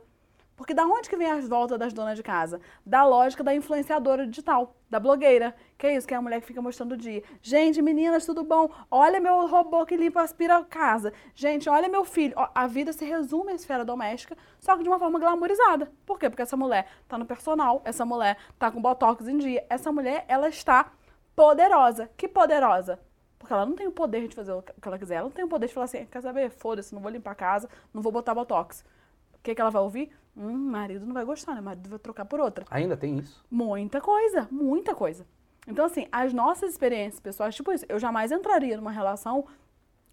[0.62, 2.62] Porque da onde que vem as voltas das donas de casa?
[2.86, 5.56] Da lógica da influenciadora digital, da blogueira.
[5.76, 7.24] Que é isso, que é a mulher que fica mostrando o dia.
[7.42, 8.70] Gente, meninas, tudo bom?
[8.92, 11.12] Olha meu robô que limpa, aspira a casa.
[11.34, 12.36] Gente, olha meu filho.
[12.54, 15.92] A vida se resume à esfera doméstica, só que de uma forma glamourizada.
[16.06, 16.30] Por quê?
[16.30, 19.66] Porque essa mulher tá no personal, essa mulher tá com botox em dia.
[19.68, 20.92] Essa mulher, ela está
[21.36, 22.08] poderosa.
[22.16, 23.00] Que poderosa?
[23.40, 25.16] Porque ela não tem o poder de fazer o que ela quiser.
[25.16, 26.52] Ela não tem o poder de falar assim, quer saber?
[26.52, 28.86] Foda-se, não vou limpar a casa, não vou botar botox.
[29.42, 30.12] O que, que ela vai ouvir?
[30.38, 31.62] Hum, marido não vai gostar, né?
[31.62, 32.64] Marido vai trocar por outra.
[32.70, 33.44] Ainda tem isso.
[33.50, 35.26] Muita coisa, muita coisa.
[35.68, 39.46] Então, assim, as nossas experiências pessoais, tipo isso, eu jamais entraria numa relação,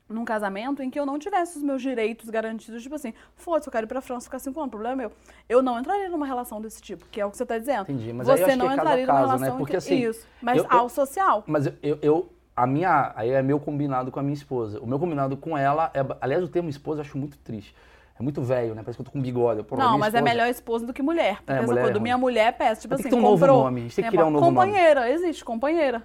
[0.09, 3.73] num casamento, em que eu não tivesse os meus direitos garantidos, tipo assim, foda-se, eu
[3.73, 5.13] quero ir pra França ficar cinco anos, o problema é meu.
[5.47, 7.83] Eu não entraria numa relação desse tipo, que é o que você tá dizendo.
[7.83, 9.37] Entendi, mas aí eu você acho que não é caso entraria numa caso, né?
[9.39, 9.77] relação em Porque, que...
[9.77, 11.45] assim, Isso, mas eu- eu- ao social.
[11.47, 14.81] Mas eu, eu, eu- a minha, aí é meu combinado com a minha esposa.
[14.81, 17.75] O meu combinado com ela é, aliás, o termo esposa eu acho muito triste.
[18.19, 18.83] É muito velho, né?
[18.83, 19.63] Parece que eu tô com bigode.
[19.63, 21.37] Porra, Não, minha mas é esposa- melhor esposa do que mulher.
[21.37, 22.81] Porque É, essa mulher coisa é minha mulher é péssimo.
[22.83, 23.65] Tipo Mas tem assim, que ter um novo comprou.
[23.65, 24.57] nome, a gente tem que né, criar um novo nome.
[24.57, 26.03] Companheira, existe, companheira.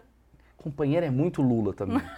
[0.58, 2.00] Companheira é muito Lula também.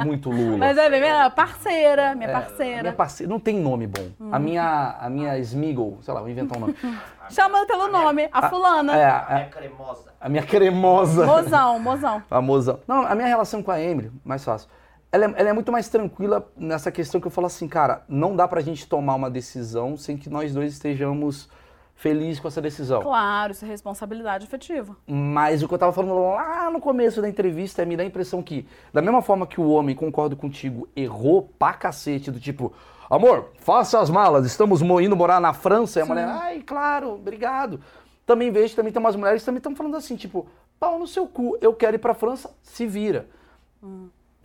[0.00, 0.56] É muito Lula.
[0.56, 1.30] mas é bem melhor.
[1.32, 2.82] Parceira, minha É, parceira.
[2.82, 3.30] minha parceira.
[3.32, 4.08] Não tem nome bom.
[4.20, 4.30] Hum.
[4.32, 6.74] A minha, a minha Smiggle, sei lá, vou inventar um nome.
[7.30, 8.96] Chama pelo nome, a fulana.
[8.96, 9.08] É, É
[9.42, 10.10] a, cremosa.
[10.20, 11.24] a minha cremosa.
[11.26, 12.22] Mozão, mozão.
[12.30, 12.80] A moza.
[12.88, 14.68] Não, a minha relação com a Emily, mais fácil.
[15.16, 18.36] Ela é, ela é muito mais tranquila nessa questão que eu falo assim, cara, não
[18.36, 21.48] dá pra gente tomar uma decisão sem que nós dois estejamos
[21.94, 23.00] felizes com essa decisão.
[23.00, 24.94] Claro, isso é responsabilidade afetiva.
[25.06, 28.06] Mas o que eu tava falando lá no começo da entrevista é me dá a
[28.06, 32.74] impressão que, da mesma forma que o homem, concordo contigo, errou pra cacete, do tipo,
[33.08, 37.14] amor, faça as malas, estamos mo- indo morar na França, e a mulher, ai, claro,
[37.14, 37.80] obrigado.
[38.26, 40.46] Também vejo, também tem umas mulheres que também estão falando assim, tipo,
[40.78, 43.26] pau no seu cu, eu quero ir pra França, se vira.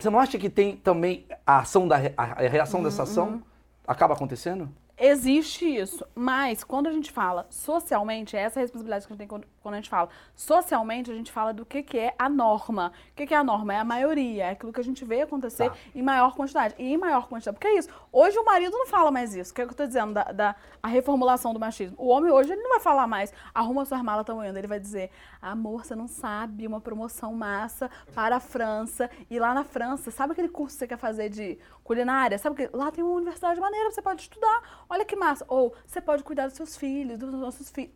[0.02, 3.40] Você não acha que tem também a ação da a reação dessa ação
[3.86, 4.68] acaba acontecendo?
[4.98, 9.18] Existe isso, mas quando a gente fala socialmente, essa é a responsabilidade que a gente
[9.18, 10.08] tem quando, quando a gente fala.
[10.36, 12.92] Socialmente, a gente fala do que, que é a norma.
[13.10, 13.74] O que, que é a norma?
[13.74, 15.76] É a maioria, é aquilo que a gente vê acontecer Tá.
[15.94, 16.74] em maior quantidade.
[16.78, 17.88] E em maior quantidade, porque é isso.
[18.12, 20.24] Hoje o marido não fala mais isso, que é o que eu tô dizendo, da,
[20.24, 21.96] da a reformulação do machismo.
[21.98, 24.56] O homem hoje, ele não vai falar mais, arruma suas malas, tamo indo.
[24.56, 29.10] Ele vai dizer, amor, você não sabe, uma promoção massa para a França.
[29.30, 32.38] E lá na França, sabe aquele curso que você quer fazer de culinária?
[32.38, 34.84] Sabe que lá tem uma universidade maneira, você pode estudar.
[34.88, 35.44] Olha que massa.
[35.48, 37.92] Ou você pode cuidar dos seus filhos, dos nossos filhos.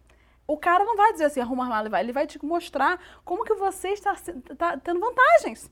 [0.47, 2.03] O cara não vai dizer assim, arruma a mala e vai.
[2.03, 5.71] Ele vai te mostrar como que você está, se- tá tendo vantagens.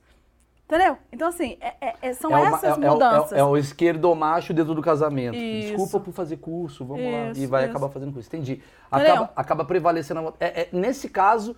[0.65, 0.97] Entendeu?
[1.11, 3.31] Então, assim, é- é- é- são é, uma- essas é- é o- mudanças.
[3.33, 5.35] É, o- o esquerdo macho dentro do casamento.
[5.35, 5.67] Isso.
[5.69, 7.27] Desculpa por fazer curso, vamos lá.
[7.27, 7.69] E Isso, vai isso.
[7.71, 8.27] acabar fazendo curso.
[8.27, 8.61] Entendi.
[8.89, 10.29] Acaba, acaba prevalecendo.
[10.29, 10.33] a-
[10.75, 11.55] nesse caso,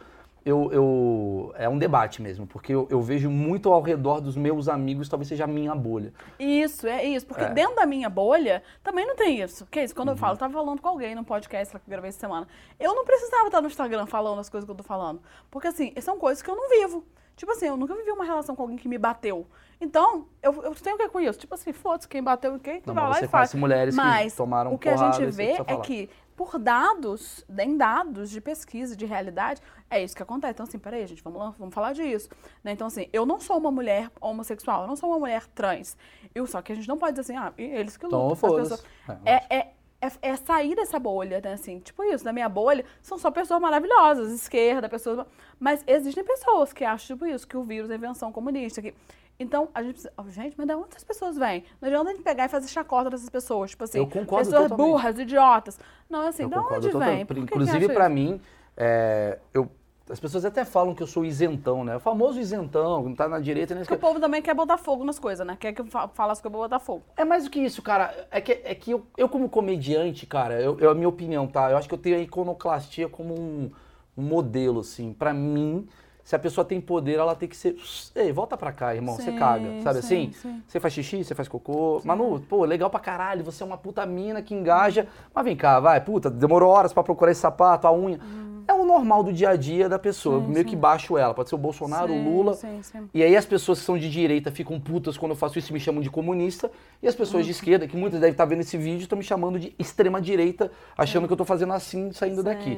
[0.47, 4.67] eu, eu- é um debate mesmo, porque eu, eu vejo muito ao redor dos meus
[4.69, 6.13] amigos, talvez seja a minha bolha.
[6.39, 7.25] Isso, é isso.
[7.27, 7.49] Porque É.
[7.49, 9.65] dentro da minha bolha também não tem isso.
[9.67, 9.93] Que é isso?
[9.95, 10.17] Quando eu Uhum.
[10.19, 12.47] falo, eu tava falando com alguém no podcast que eu gravei essa semana.
[12.79, 15.21] Eu não precisava estar no Instagram falando as coisas que eu tô falando.
[15.51, 17.03] Porque assim, são coisas que eu não vivo.
[17.35, 19.45] Tipo assim, eu nunca vivi uma relação com alguém que me bateu.
[19.79, 21.37] Então, eu, eu tenho o que com isso?
[21.37, 23.49] Tipo assim, foda-se quem bateu em quem, Não, vai mas lá você e faz.
[23.51, 27.75] conhece mulheres que Mas tomaram o que a gente vê é que, por dados, em
[27.75, 29.59] dados de pesquisa, de realidade,
[29.89, 30.51] é isso que acontece.
[30.53, 32.29] Então, assim, peraí, gente, vamos lá, vamos falar disso.
[32.63, 32.71] Né?
[32.73, 35.97] Então, assim, eu não sou uma mulher homossexual, eu não sou uma mulher trans.
[36.35, 38.35] Eu, só que a gente não pode dizer assim, ah, e eles que Então, lutam.
[38.35, 38.69] foda-se.
[38.83, 38.85] pessoas-
[39.25, 41.53] É, É, é, é, é sair dessa bolha, né?
[41.53, 45.25] Assim, tipo isso, na minha bolha, são só pessoas maravilhosas, esquerda, pessoas.
[45.59, 48.79] Mas existem pessoas que acham, tipo isso, que o vírus é invenção comunista.
[48.79, 48.93] Que...
[49.39, 50.13] Então, a gente precisa.
[50.17, 51.63] oh, gente, mas de onde essas pessoas vêm?
[51.79, 53.71] Não adianta a gente pegar e fazer chacota dessas pessoas.
[53.71, 54.91] Tipo assim, Eu concordo pessoas totalmente.
[54.91, 55.79] burras, idiotas.
[56.09, 57.25] Não, é assim, Eu de concordo onde vem?
[57.25, 58.09] Por que que Inclusive, isso?
[58.09, 58.41] mim,
[58.75, 59.69] é, eu,
[60.09, 61.97] as pessoas até falam que eu sou isentão, né?
[61.97, 64.07] O famoso isentão, que não tá na direita nem na Porque o esquerda.
[64.13, 65.55] povo também quer botar fogo nas coisas, né?
[65.59, 67.03] Quer que eu fa- fale as coisas pra botar fogo.
[67.15, 68.27] É mais do que isso, cara.
[68.31, 71.69] É que, é que eu, eu como comediante, cara, eu, eu- a minha opinião, tá?
[71.69, 73.69] Eu acho que eu tenho a iconoclastia como um,
[74.17, 75.13] um modelo, assim.
[75.13, 75.88] Pra mim,
[76.28, 77.78] se a pessoa tem poder, ela tem que ser...
[78.13, 80.32] Ei, volta pra cá, irmão, você Sim, caga, sabe sim, assim?
[80.34, 80.61] sim.
[80.67, 82.01] Você faz xixi, você faz cocô.
[82.03, 85.07] Manu, pô, legal pra caralho, você é uma puta mina que engaja.
[85.34, 88.19] Mas vem cá, vai, puta, demorou horas pra procurar esse sapato, a unha.
[88.67, 91.34] É o normal do dia a dia da pessoa, meio que baixo ela.
[91.34, 92.55] Pode ser o Bolsonaro, o Lula.
[92.55, 93.09] Sim, sim.
[93.13, 95.73] E aí as pessoas que são de direita ficam putas quando eu faço isso e
[95.73, 96.69] me chamam de comunista.
[97.01, 99.57] E as pessoas de esquerda, que muitas devem estar vendo esse vídeo, estão me chamando
[99.57, 102.78] de extrema direita, achando que eu tô fazendo assim, saindo daqui.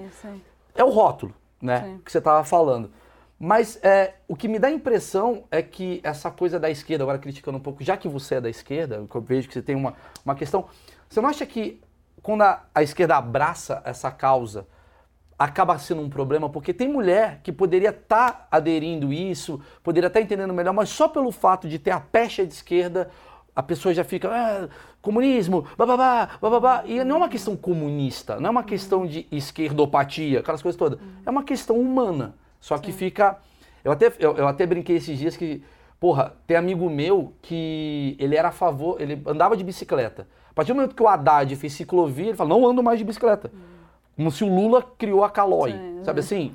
[0.76, 1.82] É o rótulo, né?
[1.82, 2.02] Sim.
[2.06, 2.91] Que você tava falando.
[3.40, 7.18] Mas é, o que me dá a impressão é que essa coisa da esquerda, agora
[7.18, 9.78] criticando um pouco, já que você é da esquerda, que eu vejo que você tem
[9.78, 9.94] uma,
[10.26, 10.66] uma questão.
[11.08, 11.80] Você não acha que
[12.22, 14.68] quando a, a esquerda abraça essa causa,
[15.38, 16.50] acaba sendo um problema?
[16.50, 21.32] Porque tem mulher que poderia estar aderindo isso, poderia estar entendendo melhor, mas só pelo
[21.32, 23.10] fato de ter a pecha de esquerda,
[23.56, 24.68] a pessoa já fica, ah,
[25.02, 26.84] comunismo, bababá, bababá.
[26.86, 31.00] E não é uma questão comunista, não é uma questão de esquerdopatia, aquelas coisas todas.
[31.26, 32.36] É uma questão humana.
[32.60, 33.38] Só que fica.
[33.84, 35.64] Eu até, eu, eu até brinquei esses dias que,
[35.99, 40.28] porra, tem amigo meu que ele era a favor, ele andava de bicicleta.
[40.49, 43.05] A partir do momento que o Haddad fez ciclovia, ele fala, não ando mais de
[43.05, 43.51] bicicleta.
[44.16, 46.03] Como se o Lula criou a Calói, Sim.
[46.03, 46.53] sabe assim?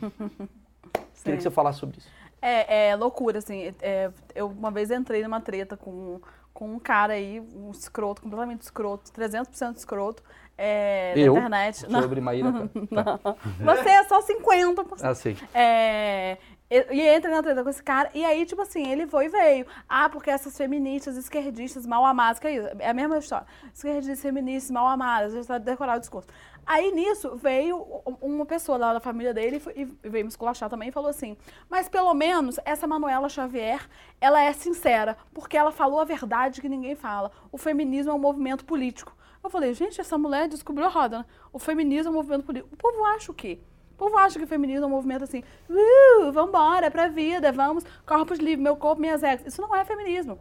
[1.25, 2.09] Queria que você falasse sobre isso.
[2.43, 3.75] É, é loucura, assim.
[3.81, 6.21] é, eu uma vez entrei numa treta com,
[6.55, 10.23] com um cara aí, um escroto, completamente escroto, 300% escroto,
[10.57, 11.35] é, Eu?
[11.35, 11.91] na internet.
[11.91, 12.53] Não, Sobre Maíra.
[12.95, 13.19] Tá.
[13.61, 15.01] você é só 50%.
[15.03, 15.37] Ah, sei.
[15.53, 16.39] É,
[16.71, 19.29] e e entra na treta com esse cara, e aí, tipo assim, ele foi e
[19.29, 19.67] veio.
[19.89, 22.69] Ah, porque essas feministas, esquerdistas, mal amadas, que é isso?
[22.79, 23.47] É a mesma história.
[23.75, 26.29] Esquerdistas, feministas, mal amadas, já está decorado o discurso.
[26.67, 27.79] Aí nisso veio
[28.21, 31.37] uma pessoa lá da família dele e veio me esculachar também e falou assim:
[31.69, 33.89] Mas pelo menos essa Manuela Xavier,
[34.21, 37.31] ela é sincera, porque ela falou a verdade que ninguém fala.
[37.53, 39.15] O feminismo é um movimento político.
[39.43, 41.25] Eu falei, gente, essa mulher descobriu a roda, né?
[41.53, 42.75] O feminismo é um movimento político.
[42.75, 43.59] O povo acha o quê?
[43.93, 47.85] O povo acha que o feminismo é um movimento assim, uh, vambora, pra vida, vamos,
[48.07, 49.47] corpos livres, meu corpo, minhas regras.
[49.47, 50.39] Isso não é feminismo.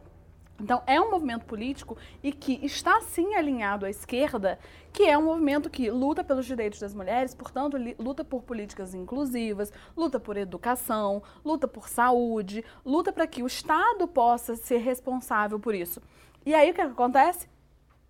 [0.64, 4.58] Então, é um movimento político e que está sim alinhado à esquerda,
[4.94, 9.74] que é um movimento que luta pelos direitos das mulheres, portanto, luta por políticas inclusivas,
[9.96, 15.76] luta por educação, luta por saúde, luta para que o Estado possa ser responsável por
[15.76, 16.02] isso.
[16.46, 17.53] E aí o que, que acontece?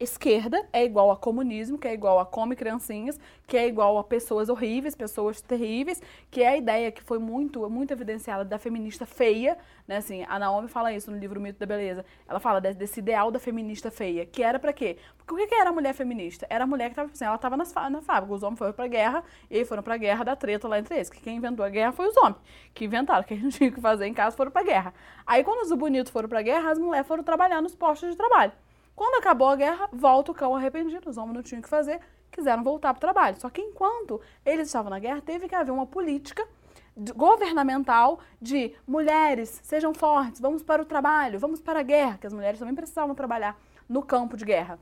[0.04, 4.04] Esquerda é igual a comunismo, que é igual a come criancinhas, que é igual a
[4.04, 9.06] pessoas horríveis, pessoas terríveis, que é a ideia que foi muito, muito evidenciada da feminista
[9.06, 9.98] feia, né?
[9.98, 12.04] Assim, a Naomi fala isso no livro Mito da Beleza.
[12.28, 14.98] Ela fala de- desse ideal da feminista feia, que era pra quê?
[15.26, 16.46] Porque o que era a mulher feminista?
[16.50, 18.88] Era a mulher que tava, assim, ela tava nas na fábrica, os homens foram pra
[18.88, 21.70] guerra e aí foram pra guerra da treta lá entre eles, que quem inventou a
[21.70, 22.38] guerra foi os homens,
[22.74, 24.94] que inventaram, que eles não tinham o que fazer em casa, foram pra guerra.
[25.26, 28.52] Aí quando os bonitos foram pra guerra, as mulheres foram trabalhar nos postos de trabalho.
[28.96, 31.10] Quando acabou a guerra, volta o cão arrependido.
[31.10, 32.00] Os homens não tinham o que fazer,
[32.32, 33.40] quiseram voltar para o trabalho.
[33.40, 36.48] Só que enquanto eles estavam na guerra, teve que haver uma política
[37.16, 42.34] governamental de mulheres, sejam fortes, vamos para o trabalho, vamos para a guerra, que as
[42.34, 44.80] mulheres também precisavam trabalhar no campo de guerra.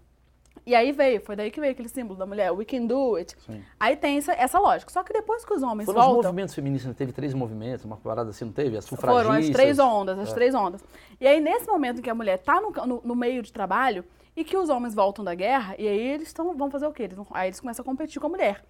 [0.66, 3.36] E aí veio, foi daí que veio aquele símbolo da mulher, we can do it.
[3.45, 3.64] Sim.
[3.80, 4.91] Aí tem essa, essa lógica.
[4.91, 6.24] Só que depois que os homens Foram os voltam...
[6.32, 8.78] movimentos feministas, teve três movimentos, uma parada assim, não teve?
[8.78, 9.26] As sufragistas.
[9.28, 10.34] Foram as três ondas, as É.
[10.34, 10.84] três ondas.
[11.20, 14.03] E aí, nesse momento que a mulher está no, no- no meio de trabalho
[14.36, 17.03] e que os homens voltam da guerra, e aí eles tão, vão fazer o quê?
[17.03, 18.64] Eles vão- aí eles começam a competir com a mulher.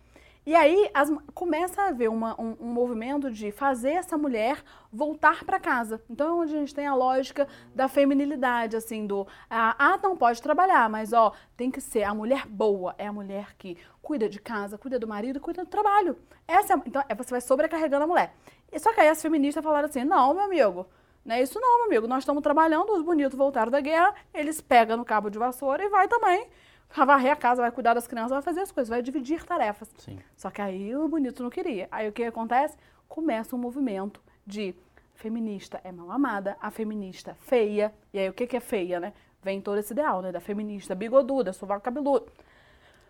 [0.44, 5.44] E aí as- começa a haver uma- um, um movimento de fazer essa mulher voltar
[5.46, 6.02] para casa.
[6.10, 10.18] Então é onde a gente tem a lógica da feminilidade, assim, do ah, ah, não
[10.18, 14.28] pode trabalhar, mas ó, tem que ser a mulher boa, é a mulher que cuida
[14.28, 16.18] de casa, cuida do marido, cuida do trabalho.
[16.48, 18.34] Essa é- então é, você vai sobrecarregando a mulher.
[18.72, 20.88] E só que aí as feministas falaram assim: não, meu amigo,
[21.24, 22.08] não é isso não, meu amigo.
[22.08, 25.90] Nós estamos trabalhando, os bonitos voltaram da guerra, eles pegam no cabo de vassoura e
[25.90, 26.48] vai também.
[26.96, 29.90] Vai varrer a casa, vai cuidar das crianças, vai fazer as coisas, vai dividir tarefas.
[29.98, 30.20] Sim.
[30.36, 31.88] Só que aí o bonito não queria.
[31.92, 32.78] Aí o que acontece?
[33.08, 34.76] Começa um movimento de
[35.22, 37.94] feminista é mal amada, a feminista feia.
[38.12, 39.14] E aí o que, que é feia, né?
[39.42, 40.32] Vem todo esse ideal, né?
[40.32, 42.32] Da feminista bigoduda, sovaco cabeludo.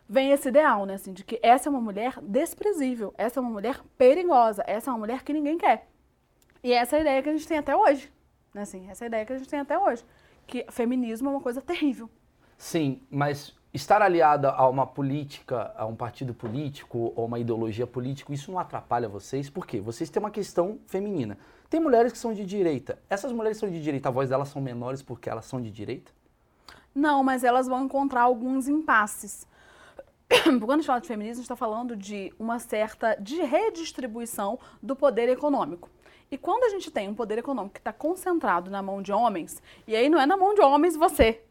[0.08, 0.96] Vem esse ideal, né?
[0.96, 4.94] Assim, de que essa é uma mulher desprezível, essa é uma mulher perigosa, essa é
[4.94, 5.88] uma mulher que ninguém quer.
[6.64, 8.12] E essa é a ideia que a gente tem até hoje.
[8.54, 8.62] Né?
[8.62, 10.04] Assim, essa é a ideia que a gente tem até hoje.
[10.46, 12.10] Que feminismo é uma coisa terrível.
[12.58, 18.34] Sim, mas estar aliada a uma política, a um partido político ou uma ideologia política,
[18.34, 19.50] isso não atrapalha vocês?
[19.50, 19.80] Por quê?
[19.80, 21.38] Vocês têm uma questão feminina.
[21.70, 23.00] Tem mulheres que são de direita.
[23.10, 26.12] Essas mulheres são de direita, a voz delas são menores porque elas são de direita?
[26.94, 29.48] Não, mas elas vão encontrar alguns impasses.
[30.44, 34.60] Quando a gente fala de feminismo, a gente está falando de uma certa de redistribuição
[34.84, 35.90] do poder econômico.
[36.30, 39.62] E quando a gente tem um poder econômico que está concentrado na mão de homens,
[39.86, 41.42] e aí não é na mão de homens você,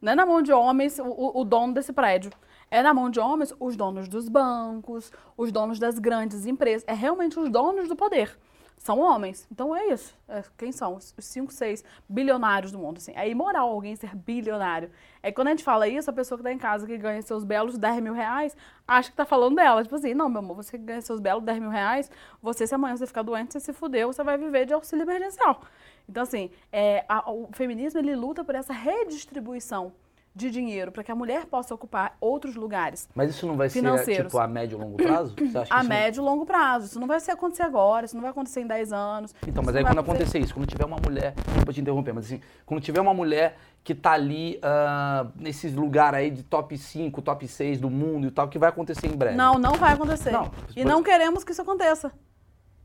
[0.00, 2.30] não é na mão de homens o, o- dono desse prédio,
[2.70, 6.94] é na mão de homens os donos dos bancos, os donos das grandes empresas, é
[6.94, 8.38] realmente os donos do poder.
[8.78, 9.46] São homens.
[9.52, 10.16] Então é isso.
[10.26, 10.94] É, quem são?
[10.96, 12.96] Os 5, 6 bilionários do mundo.
[12.96, 13.12] Assim.
[13.14, 14.90] É imoral alguém ser bilionário.
[15.22, 17.44] É quando a gente fala isso, a pessoa que está em casa que ganha seus
[17.44, 18.56] belos 10 mil reais
[18.88, 19.82] acha que está falando dela.
[19.82, 22.96] Tipo assim, não, meu amor, você ganha seus belos 10 mil reais, você, se amanhã
[22.96, 25.60] você ficar doente, você se fudeu, você vai viver de auxílio emergencial.
[26.08, 29.92] Então, assim, é, a- o feminismo ele luta por essa redistribuição
[30.32, 33.08] de dinheiro para que a mulher possa ocupar outros lugares.
[33.16, 33.82] Mas isso não vai ser
[34.24, 35.34] tipo a médio e longo prazo?
[35.36, 36.86] Você acha que A isso não- médio e longo prazo.
[36.86, 39.34] Isso não vai ser acontecer agora, isso não vai acontecer em 10 anos.
[39.46, 42.26] Então, mas não aí quando acontecer isso, quando tiver uma mulher, desculpa te interromper, mas
[42.26, 47.20] assim, quando tiver uma mulher que tá ali ah, nesses lugares aí de top 5,
[47.22, 49.36] top 6 do mundo e tal, que vai acontecer em breve.
[49.36, 50.30] Não, não vai acontecer.
[50.30, 52.12] Não, e por- não queremos que isso aconteça.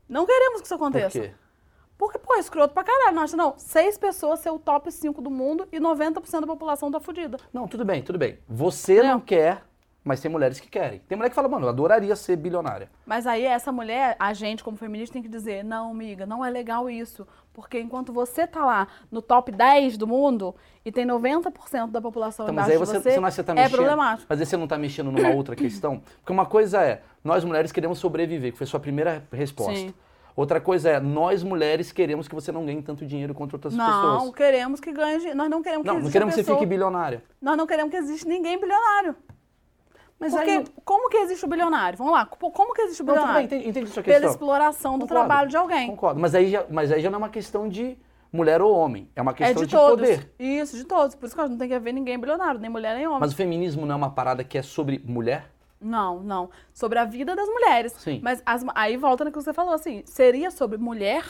[0.08, 1.20] Não queremos que isso Por aconteça.
[1.20, 1.30] quê?
[1.98, 3.14] Porque, pô, é escroto pra caralho.
[3.16, 3.54] Não, acha não.
[3.56, 7.38] Seis pessoas ser o top 5 do mundo e 90% da população tá fudida.
[7.52, 8.38] Não, tudo bem, tudo bem.
[8.48, 9.02] Você É.
[9.02, 9.62] não quer,
[10.04, 11.00] mas tem mulheres que querem.
[11.08, 12.90] Tem mulher que fala, mano, eu adoraria ser bilionária.
[13.06, 16.50] Mas aí essa mulher, a gente como feminista tem que dizer, não, amiga, não é
[16.50, 17.26] legal isso.
[17.54, 22.44] Porque enquanto você tá lá no top 10 do mundo e tem 90% da população
[22.44, 23.72] Então, mas aí você, você, você não você tá é mexendo.
[23.74, 24.26] problemático.
[24.28, 26.02] Mas aí você não tá mexendo numa outra questão?
[26.20, 29.74] Porque uma coisa é, nós mulheres queremos sobreviver, que foi sua primeira resposta.
[29.74, 29.94] Sim.
[30.36, 33.86] Outra coisa é, nós mulheres queremos que você não ganhe tanto dinheiro quanto outras Não,
[34.18, 34.34] pessoas.
[34.34, 35.34] queremos que ganhe.
[35.34, 37.24] Nós não queremos que Não, não queremos que você fique bilionária.
[37.40, 39.16] Nós não queremos que exista ninguém bilionário.
[40.20, 40.64] Mas Porque aí...
[40.84, 41.96] como que existe o bilionário?
[41.98, 43.48] Vamos lá, co- como que existe o Não, tudo bilionário?
[43.48, 45.86] bem, entendi, entendi Pela exploração do Concordo, trabalho de alguém.
[45.88, 47.98] Concordo, mas aí, já, mas aí já não é uma questão de
[48.32, 50.08] mulher ou homem, é uma É questão de, de, todos.
[50.08, 50.32] poder.
[50.38, 51.14] Isso, de todos.
[51.14, 53.20] Por isso que não tem que haver ninguém bilionário, nem mulher nem homem.
[53.20, 55.50] Mas o feminismo não é uma parada que é sobre mulher?
[55.80, 56.50] Não, não.
[56.72, 57.92] Sobre a vida das mulheres.
[57.92, 58.20] Sim.
[58.22, 61.24] Mas as- aí volta no que você falou, assim, seria sobre mulher.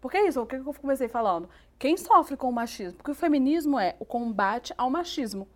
[0.00, 1.48] Porque é isso, o que eu comecei falando?
[1.78, 2.96] Quem sofre com o machismo?
[2.98, 5.46] Porque o feminismo é o combate ao machismo.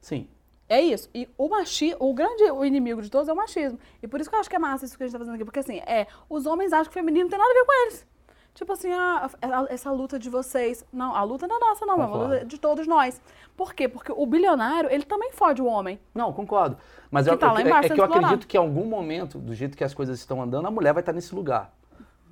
[0.00, 0.28] Sim.
[0.68, 1.10] É isso.
[1.12, 3.78] E o machi, o grande o inimigo de todos é o machismo.
[4.02, 5.34] E por isso que eu acho que é massa isso que a gente tá fazendo
[5.34, 5.44] aqui.
[5.44, 7.82] Porque assim, é, os homens acham que o feminino não tem nada a ver com
[7.86, 8.06] eles.
[8.54, 9.30] Tipo assim, ah,
[9.68, 10.84] essa luta de vocês.
[10.92, 12.34] Não, a luta não é nossa, não, é uma Concordo.
[12.34, 13.20] luta de todos nós.
[13.56, 13.88] Por quê?
[13.88, 15.98] Porque o bilionário, ele também fode o homem.
[16.14, 16.76] Não, concordo.
[17.10, 18.26] Mas Que eu, tá eu- lá é- embaixo é, que eu explorado.
[18.26, 21.00] acredito que em algum momento, do jeito que as coisas estão andando, a mulher vai
[21.00, 21.72] estar nesse lugar.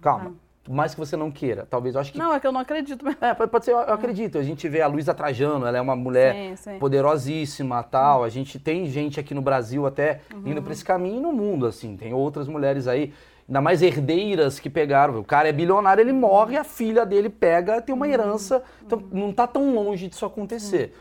[0.00, 0.34] Calma.
[0.64, 1.66] Por mais que você não queira.
[1.70, 2.18] Talvez eu acho que.
[2.18, 3.18] Não, é que eu não acredito mesmo.
[3.24, 4.36] É, pode, ser, eu, eu acredito.
[4.36, 6.78] A gente vê a Luísa Trajano, ela é uma mulher Sim, sim.
[6.78, 8.22] poderosíssima, tal.
[8.22, 10.42] A gente tem gente aqui no Brasil até Uhum.
[10.46, 11.96] indo pra esse caminho e no mundo, assim.
[11.96, 13.14] Tem outras mulheres aí,
[13.48, 15.18] ainda mais herdeiras que pegaram.
[15.18, 18.62] O cara é bilionário, ele morre, a filha dele pega, tem uma herança.
[18.84, 20.94] Então não tá tão longe disso acontecer.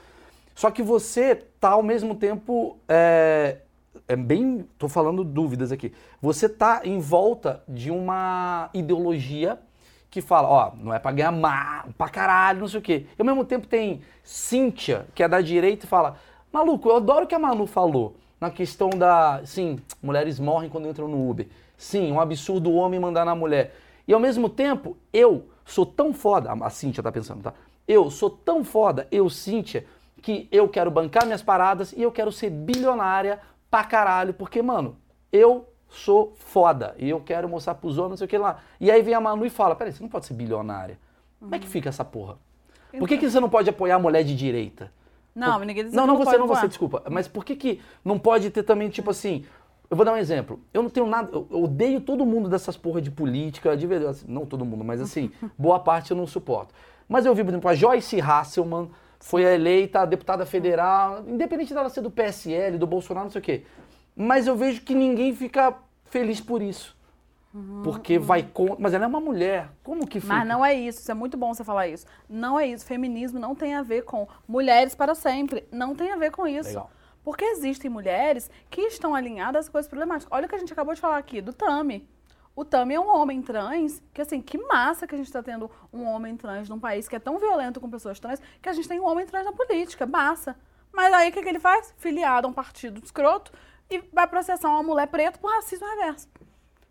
[0.56, 2.78] Só que você tá ao mesmo tempo.
[2.88, 3.58] É,
[4.08, 4.66] é bem.
[4.78, 5.94] tô falando dúvidas aqui.
[6.22, 9.60] Você tá em volta de uma ideologia
[10.10, 13.06] que fala, ó, não é pra ganhar má, pra caralho, não sei o quê.
[13.18, 16.16] E ao mesmo tempo tem Cíntia, que é da direita, e fala,
[16.52, 20.88] maluco, eu adoro o que a Manu falou na questão da, sim, mulheres morrem quando
[20.88, 21.48] entram no Uber.
[21.78, 23.76] Sim, um absurdo o homem mandar na mulher.
[24.08, 27.54] E ao mesmo tempo, eu sou tão foda, a Cíntia tá pensando, tá?
[27.88, 29.86] Eu sou tão foda, eu, Cíntia,
[30.22, 34.98] que eu quero bancar minhas paradas e eu quero ser bilionária pra caralho, porque, mano,
[35.32, 38.60] eu sou foda e eu quero mostrar pros homens, não sei o que lá.
[38.80, 40.98] E aí vem a Manu e fala, peraí, você não pode ser bilionária.
[41.40, 42.38] Como é que fica essa porra?
[42.98, 44.92] Por que, que você não pode apoiar a mulher de direita?
[45.36, 46.68] Não, ninguém disse Não, não você, não você, voar.
[46.68, 47.04] desculpa.
[47.12, 49.46] Mas por que, que não pode ter também, tipo assim.
[49.90, 50.60] Eu vou dar um exemplo.
[50.74, 51.30] Eu não tenho nada.
[51.32, 54.12] Eu odeio todo mundo dessas porra de política, de verdade.
[54.12, 56.74] assim, Não todo mundo, mas assim, boa parte eu não suporto.
[57.08, 62.02] Mas eu vi, por exemplo, a Joyce Hasselman foi eleita deputada federal, independente dela ser
[62.02, 63.64] do PSL, do Bolsonaro, não sei o quê.
[64.16, 65.74] Mas eu vejo que ninguém fica
[66.06, 66.98] feliz por isso.
[67.84, 68.76] Porque vai contra.
[68.78, 69.70] Mas ela é uma mulher.
[69.84, 70.34] Como que fica?
[70.34, 72.06] Mas não é isso, isso é muito bom você falar isso.
[72.30, 72.86] Não é isso.
[72.86, 75.64] Feminismo não tem a ver com mulheres para sempre.
[75.72, 76.70] Não tem a ver com isso.
[76.70, 76.92] Legal.
[77.28, 80.32] Porque existem mulheres que estão alinhadas a coisas problemáticas.
[80.32, 82.08] Olha o que a gente acabou de falar aqui do Tami.
[82.56, 85.70] O Tami é um homem trans, que assim, que massa que a gente está tendo
[85.92, 88.88] um homem trans num país que é tão violento com pessoas trans, que a gente
[88.88, 90.56] tem um homem trans na política, massa.
[90.90, 91.94] Mas aí o que, que ele faz?
[91.98, 93.52] Filiado a um partido escroto
[93.90, 96.30] e vai processar uma mulher preta por racismo reverso.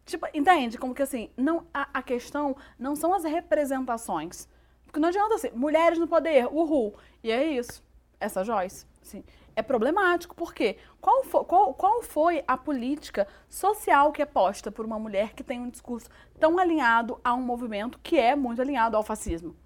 [0.05, 0.77] Tipo, entende?
[0.77, 4.47] Como que assim, não, a, a questão não são as representações.
[4.85, 6.95] Porque não adianta assim, mulheres no poder, uhul.
[7.25, 7.83] E é isso.
[8.21, 9.25] Essa Joyce, assim,
[9.57, 10.35] é problemático.
[10.37, 10.77] Por quê?
[11.01, 15.59] Qual, qual, qual foi a política social que é posta por uma mulher que tem
[15.59, 19.57] um discurso tão alinhado a um movimento que é muito alinhado ao fascismo?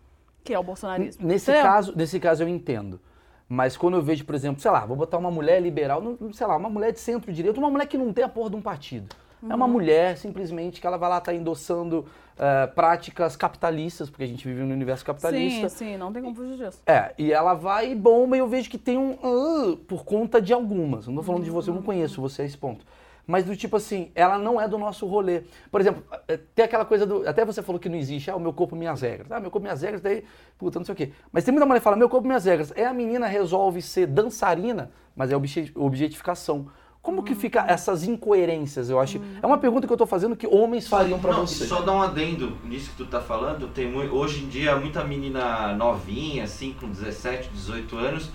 [0.45, 1.27] Que é o bolsonarismo.
[1.27, 1.69] Nesse Entendeu?
[1.69, 3.01] caso, nesse caso eu entendo.
[3.49, 6.47] Mas quando eu vejo, por exemplo, sei lá, vou botar uma mulher liberal, não- sei
[6.47, 9.15] lá, uma mulher de centro-direita, uma mulher que não tem a porra de um partido.
[9.43, 9.55] É Uhum.
[9.57, 12.05] uma mulher, simplesmente, que ela vai lá estar endossando
[12.39, 15.69] eh, práticas capitalistas, porque a gente vive no universo capitalista.
[15.69, 16.81] Sim, sim, não tem como fugir disso.
[16.87, 19.19] É, e ela vai e bomba, e eu vejo que tem um.
[19.23, 21.07] ah, por conta de algumas.
[21.07, 22.85] Não tô falando de você, eu não conheço você a esse ponto.
[23.27, 25.43] Mas do tipo assim, ela não é do nosso rolê.
[25.71, 27.29] Por exemplo, eh, tem aquela coisa do.
[27.29, 29.31] Até você falou que não existe, ah, o meu corpo, minhas regras.
[29.31, 30.25] Ah, meu corpo, minhas regras, daí,
[30.59, 31.13] puta, não sei o quê.
[31.31, 32.73] Mas tem muita mulher que fala, meu corpo, minhas regras.
[32.75, 36.69] É a menina resolve ser dançarina, mas é obje- objetificação.
[37.03, 39.21] Como que fica essas incoerências, eu acho?
[39.43, 41.67] É uma pergunta que eu tô fazendo que homens fariam pra Não, você.
[41.67, 43.69] Só dar um adendo nisso que tu tá falando.
[43.69, 48.31] Tem hoje em dia muita menina novinha, assim, com 17, 18 anos,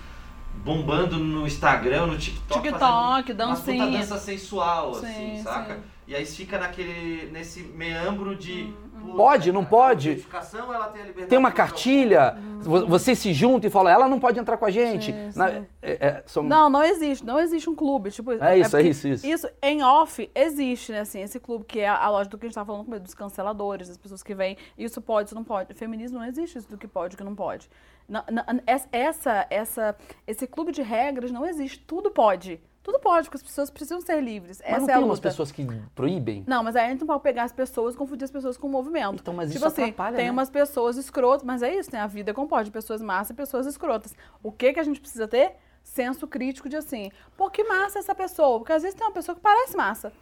[0.64, 2.60] bombando no Instagram, no TikTok.
[2.60, 3.98] TikTok, dancinha.
[3.98, 5.74] dança sensual, assim, Sim, saca?
[5.74, 5.80] sim.
[6.08, 8.72] E aí fica naquele, nesse meandro de.
[9.14, 10.08] Pode, não pode?
[10.08, 13.90] a identificação, ela tem a liberdade Tem uma cartilha, vo- você se junta e fala,
[13.90, 15.12] ela não pode entrar com a gente.
[15.12, 15.66] Sim, Na- sim.
[15.82, 17.24] é- é, são- Não, não existe.
[17.24, 18.10] Não existe um clube.
[18.10, 19.26] Tipo, É isso, é isso, isso.
[19.26, 21.00] Isso em off existe, né?
[21.00, 23.14] Assim, esse clube que é a loja do que a gente tava falando, com dos
[23.14, 24.56] canceladores, das pessoas que vêm.
[24.78, 25.74] Isso pode, isso não pode.
[25.74, 27.68] Feminismo não existe isso do que pode, o que não pode.
[28.08, 29.96] Não- não- essa- essa, essa,
[30.26, 31.78] esse clube de regras não existe.
[31.80, 32.60] Tudo pode.
[32.86, 34.60] Tudo pode, porque as pessoas precisam ser livres.
[34.60, 36.44] Mas Essa não é tem umas pessoas que proíbem?
[36.46, 38.68] Não, mas aí a gente não pode pegar as pessoas e confundir as pessoas com
[38.68, 39.16] o movimento.
[39.20, 40.30] Então, mas tipo isso assim, atrapalha, tem né?
[40.30, 43.66] umas pessoas escrotas, mas é isso, tem a vida composta de pessoas massas e pessoas
[43.66, 44.14] escrotas.
[44.40, 45.56] O que que a gente precisa ter?
[45.82, 48.60] Senso crítico de assim, pô, que massa essa pessoa?
[48.60, 50.12] Porque às vezes tem uma pessoa que parece massa.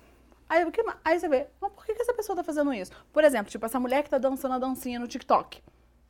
[0.49, 2.93] Aí, que aí você vê, mas por que, que essa pessoa tá fazendo isso?
[3.13, 5.63] Por exemplo, tipo, essa mulher que tá dançando a dancinha no TikTok.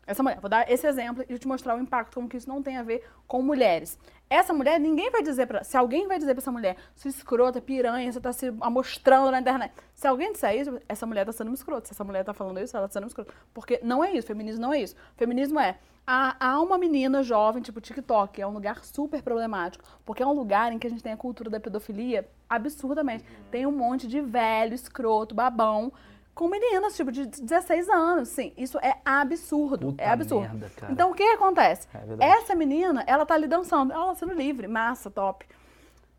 [0.06, 2.62] Essa mulher, vou dar esse exemplo e te mostrar o impacto, como que isso não
[2.62, 3.98] tem a ver com mulheres.
[4.28, 5.62] Essa mulher, ninguém vai dizer pra.
[5.62, 9.40] Se alguém vai dizer pra essa mulher, sua escrota, piranha, você tá se amostrando na
[9.40, 9.74] internet.
[9.94, 11.86] Se alguém disser isso, essa mulher tá sendo uma escrota.
[11.86, 13.32] Se essa mulher tá falando isso, ela tá sendo uma escrota.
[13.52, 14.96] Porque não é isso, feminismo não é isso.
[15.16, 15.78] Feminismo é.
[16.06, 19.84] Há, há uma menina jovem, tipo TikTok, é um lugar super problemático.
[20.04, 23.24] Porque é um lugar em que a gente tem a cultura da pedofilia absurdamente.
[23.50, 25.92] Tem um monte de velho, escroto, babão
[26.34, 28.52] com meninas, tipo, de 16 anos, sim.
[28.56, 29.86] Isso é absurdo.
[29.92, 30.42] Puta é absurdo.
[30.42, 31.86] merda, então, o que acontece?
[32.18, 32.28] É.
[32.30, 35.46] Essa menina, ela tá ali dançando, ela tá sendo livre, massa, top.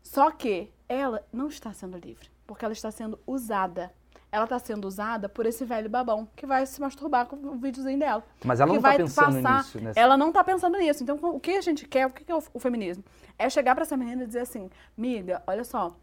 [0.02, 3.92] Só que ela não está sendo livre, porque ela está sendo usada.
[4.32, 7.98] Ela está sendo usada por esse velho babão que vai se masturbar com o videozinho
[7.98, 8.24] dela.
[8.44, 9.92] Mas ela não tá vai pensando passar- nisso, né?
[9.94, 11.02] Ela não tá pensando nisso.
[11.02, 13.04] Então, o que a gente quer, o que é o, o feminismo?
[13.38, 15.96] É chegar pra essa menina e dizer assim, miga, olha só,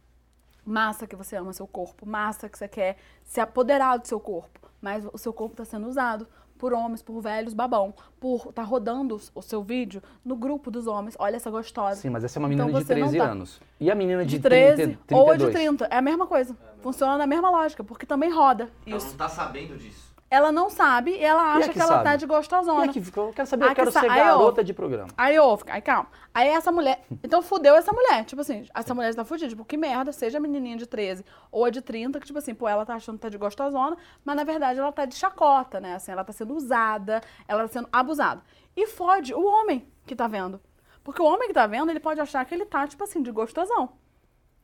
[0.66, 4.59] massa que você ama seu corpo, massa que você quer se apoderar do seu corpo,
[4.82, 9.20] mas o seu corpo está sendo usado por homens, por velhos babão, por tá rodando
[9.36, 11.14] o seu vídeo no grupo dos homens.
[11.20, 11.99] Olha essa gostosa.
[11.99, 13.61] Sim, mas essa é uma menina Então de você não 13 tá- anos.
[13.80, 15.39] E a menina de, de 13 30, ou a 32?
[15.53, 15.86] de 30.
[15.93, 16.55] É a mesma coisa.
[16.82, 19.07] Funciona na mesma lógica, porque também roda Ela isso.
[19.09, 20.12] não tá sabendo disso.
[20.34, 22.03] Ela não sabe e ela E a acha que que, ela sabe?
[22.05, 22.86] tá de E gostosona.
[22.86, 24.15] aqui, ficou- eu quero saber, eu quero que ser ó.
[24.15, 25.09] garota de programa.
[25.15, 26.07] Aí eu, aí calma.
[26.34, 27.03] Aí essa mulher.
[27.23, 28.25] Então fudeu essa mulher.
[28.25, 29.49] Tipo assim, essa mulher está fudida.
[29.49, 32.55] Tipo, que merda, seja a menininha de 13 ou a de 30, que tipo assim,
[32.55, 35.79] pô, ela tá achando que tá de gostosona, mas na verdade ela tá de chacota,
[35.79, 35.93] né?
[35.95, 38.41] Assim, ela tá sendo usada, ela tá sendo abusada.
[38.75, 40.59] E fode o homem que tá vendo.
[41.03, 43.29] Porque o homem que tá vendo, ele pode achar que ele tá, tipo assim, de
[43.29, 43.89] gostosão.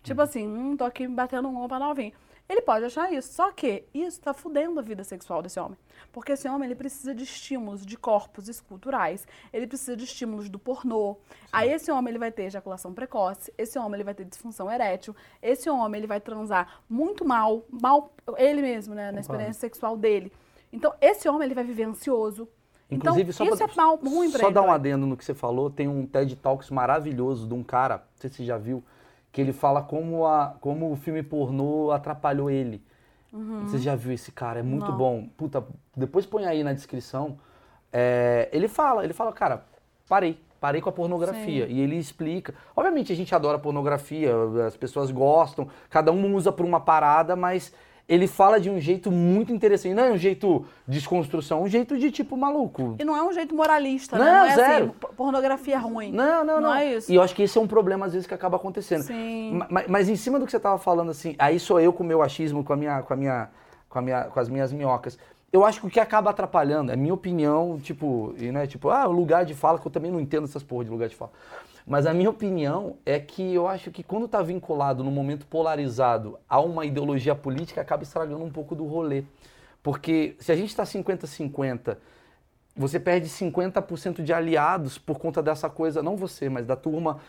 [0.01, 2.13] Tipo assim, hum, tô aqui batendo um opa novinho.
[2.49, 3.31] Ele pode achar isso.
[3.31, 5.77] Só que isso tá fudendo a vida sexual desse homem.
[6.11, 9.27] Porque esse homem, ele precisa de estímulos de corpos esculturais.
[9.53, 11.17] Ele precisa de estímulos do pornô.
[11.53, 13.53] Aí esse homem, ele vai ter ejaculação precoce.
[13.55, 15.15] Esse homem, ele vai ter disfunção erétil.
[15.41, 17.63] Esse homem, ele vai transar muito mal.
[17.69, 19.11] Mal ele mesmo, né?
[19.11, 20.33] Na experiência sexual dele.
[20.73, 22.47] Então, esse homem, ele vai viver ansioso.
[22.91, 25.23] Inclusive, então, só isso pra, é mal, ruim pra Só dar um adendo no que
[25.23, 28.57] você falou, tem um TED Talks maravilhoso de um cara, não sei se você já
[28.57, 28.83] viu,
[29.31, 32.83] que ele fala como, a, como o filme pornô atrapalhou ele.
[33.63, 34.59] Você já viu esse cara?
[34.59, 34.91] É muito Uhum.
[34.91, 34.97] Não.
[34.97, 35.27] bom.
[35.37, 35.63] Puta,
[35.95, 37.37] depois põe aí na descrição.
[37.93, 39.65] É, ele fala, ele fala, cara,
[40.07, 40.39] parei.
[40.59, 41.67] Parei com a pornografia.
[41.67, 42.53] E ele explica.
[42.75, 44.33] Obviamente a gente adora pornografia,
[44.67, 47.71] as pessoas gostam, cada um usa por uma parada, mas
[48.09, 49.93] ele fala de um jeito muito interessante.
[49.93, 52.95] Não é um jeito de desconstrução, é um jeito de tipo maluco.
[52.99, 54.31] E não é um jeito moralista, Não, né?
[54.31, 54.85] Não é zero.
[54.85, 56.11] assim, pornografia ruim.
[56.11, 56.61] Não, não, não.
[56.69, 57.11] Não é isso.
[57.11, 59.03] E eu acho que esse é um problema, às vezes, que acaba acontecendo.
[59.03, 59.53] Sim.
[59.53, 62.03] Ma- ma- Mas, em cima do que você estava falando, assim, aí sou eu com
[62.03, 63.49] o meu achismo, com, a minha, com, a minha,
[63.87, 65.17] com, a minha, com as minhas minhocas.
[65.53, 68.89] Eu acho que o que acaba atrapalhando, é minha opinião, tipo, e não é tipo,
[68.89, 71.15] ah, o lugar de fala, que eu também não entendo essas porra de lugar de
[71.15, 71.31] fala.
[71.89, 76.37] Mas a minha opinião é que eu acho que quando está vinculado num momento polarizado
[76.47, 79.23] a uma ideologia política, acaba estragando um pouco do rolê.
[79.81, 81.97] Porque se a gente está 50-50
[82.77, 87.19] você perde 50% de aliados por conta dessa coisa, não você, mas da turma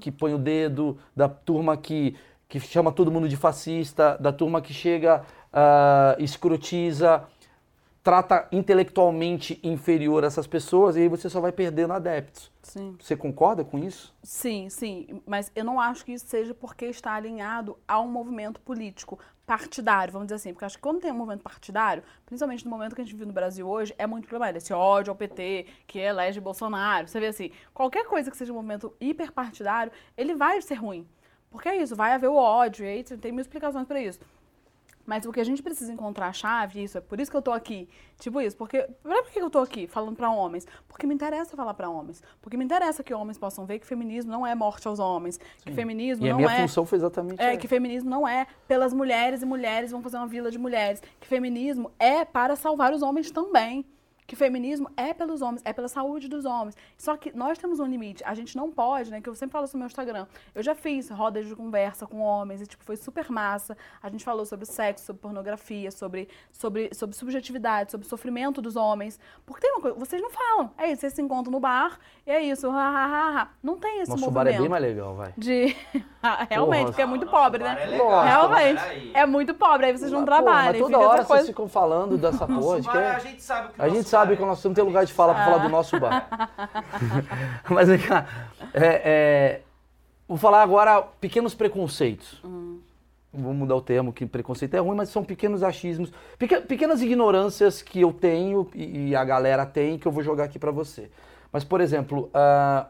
[0.00, 2.14] que põe o dedo, da turma que,
[2.46, 7.24] que chama todo mundo de fascista, da turma que chega, ah, escrotiza,
[8.08, 12.50] trata intelectualmente inferior essas pessoas e aí você só vai perdendo adeptos.
[12.62, 12.96] Sim.
[12.98, 14.16] Você concorda com isso?
[14.22, 18.62] Sim, sim, mas eu não acho que isso seja porque está alinhado a um movimento
[18.62, 22.70] político partidário, vamos dizer assim, porque acho que quando tem um movimento partidário, principalmente no
[22.70, 24.56] momento que a gente vive no Brasil hoje, é muito problemático.
[24.56, 28.56] Esse ódio ao PT, que elege Bolsonaro, você vê assim, qualquer coisa que seja um
[28.56, 31.06] movimento hiperpartidário, ele vai ser ruim.
[31.50, 34.18] Porque é isso, vai haver o ódio, e aí tem mil explicações para isso.
[35.08, 37.40] Mas o que a gente precisa encontrar a chave, isso é por isso que eu
[37.40, 37.88] tô aqui.
[38.18, 38.86] Tipo isso, porque.
[39.02, 40.66] Por que eu tô aqui falando pra homens?
[40.86, 42.22] Porque me interessa falar pra homens.
[42.42, 45.40] Porque me interessa que homens possam ver que feminismo não é morte aos homens.
[45.64, 46.60] Que feminismo E a não minha é.
[46.60, 50.26] função foi exatamente É, que feminismo não é pelas mulheres e mulheres vão fazer uma
[50.26, 51.02] vila de mulheres.
[51.18, 53.86] Que feminismo é para salvar os homens também.
[54.28, 56.76] Que feminismo é pelos homens, é pela saúde dos homens.
[56.98, 58.22] Só que nós temos um limite.
[58.26, 59.22] A gente não pode, né?
[59.22, 60.26] Que eu sempre falo isso no meu Instagram.
[60.54, 63.74] Eu já fiz rodas de conversa com homens e, tipo, foi super massa.
[64.02, 69.18] A gente falou sobre sexo, sobre pornografia, sobre, sobre, sobre subjetividade, sobre sofrimento dos homens.
[69.46, 70.72] Porque tem uma coisa, vocês não falam.
[70.76, 72.68] É isso, vocês se encontram no bar e é isso.
[72.68, 73.48] Ha, ha, ha, ha.
[73.62, 74.44] Não tem esse Nosso movimento.
[74.44, 75.32] bar é bem mais legal, vai.
[75.38, 75.74] De.
[76.50, 77.78] Realmente, porque é muito Nosso pobre, né?
[77.80, 79.10] é legal, Realmente.
[79.14, 80.72] É muito pobre, aí vocês não Pô, trabalham.
[80.72, 81.44] mas toda hora coisa.
[81.44, 82.60] vocês ficam falando dessa porra.
[82.60, 84.50] Nosso de bar, que é- a gente sabe que o A gente sabe que nós
[84.52, 86.28] precisamos ter lugar de fala pra falar do nosso bar.
[87.70, 88.26] Mas vem cá,
[88.74, 89.60] é, é,
[90.26, 92.40] vou falar agora pequenos preconceitos.
[93.30, 97.82] Vou mudar o termo, que preconceito é ruim, mas são pequenos achismos, peque- pequenas ignorâncias
[97.82, 101.10] que eu tenho e, e a galera tem que eu vou jogar aqui pra você.
[101.52, 102.86] Mas, por exemplo, ah,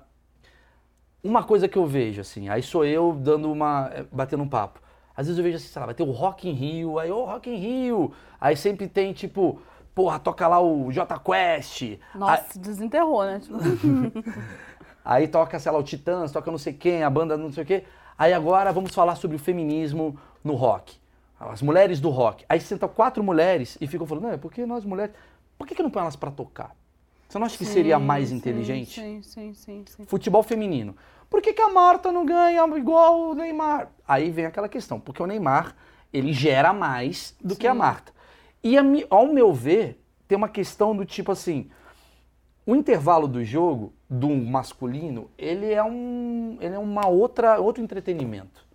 [1.22, 3.90] uma coisa que eu vejo, assim, aí sou eu dando uma.
[3.92, 4.80] eh, batendo um papo.
[5.16, 7.24] Às vezes eu vejo assim, sei lá, vai ter o Rock in Rio, aí, ô,
[7.24, 8.12] Rock in Rio.
[8.40, 9.60] Aí sempre tem, tipo,
[9.98, 11.98] porra, toca lá o J Quest.
[12.14, 13.40] Nossa, desenterrou, né?
[13.40, 13.58] Tipo,
[15.04, 17.66] Aí toca, sei lá, o Titãs, toca não sei quem, a banda não sei o
[17.66, 17.82] quê.
[18.16, 20.96] Aí agora vamos falar sobre o feminismo no rock.
[21.40, 22.44] As mulheres do rock.
[22.48, 25.12] Aí sentam quatro mulheres e ficam falando, não, é porque nós mulheres.
[25.58, 26.76] Por que, que não põe elas pra tocar?
[27.28, 29.00] Você não acha que seria mais sim, inteligente?
[29.00, 30.04] Sim, sim, sim, sim.
[30.04, 30.94] Futebol feminino.
[31.28, 33.88] Por que, que a Marta não ganha igual o Neymar?
[34.06, 35.74] Aí vem aquela questão, porque o Neymar,
[36.12, 38.16] ele gera mais do que a Marta.
[38.62, 38.76] E
[39.08, 41.70] ao meu ver, tem uma questão do tipo assim,
[42.66, 48.66] o intervalo do jogo, do masculino, ele é um, ele é uma outra, outro entretenimento.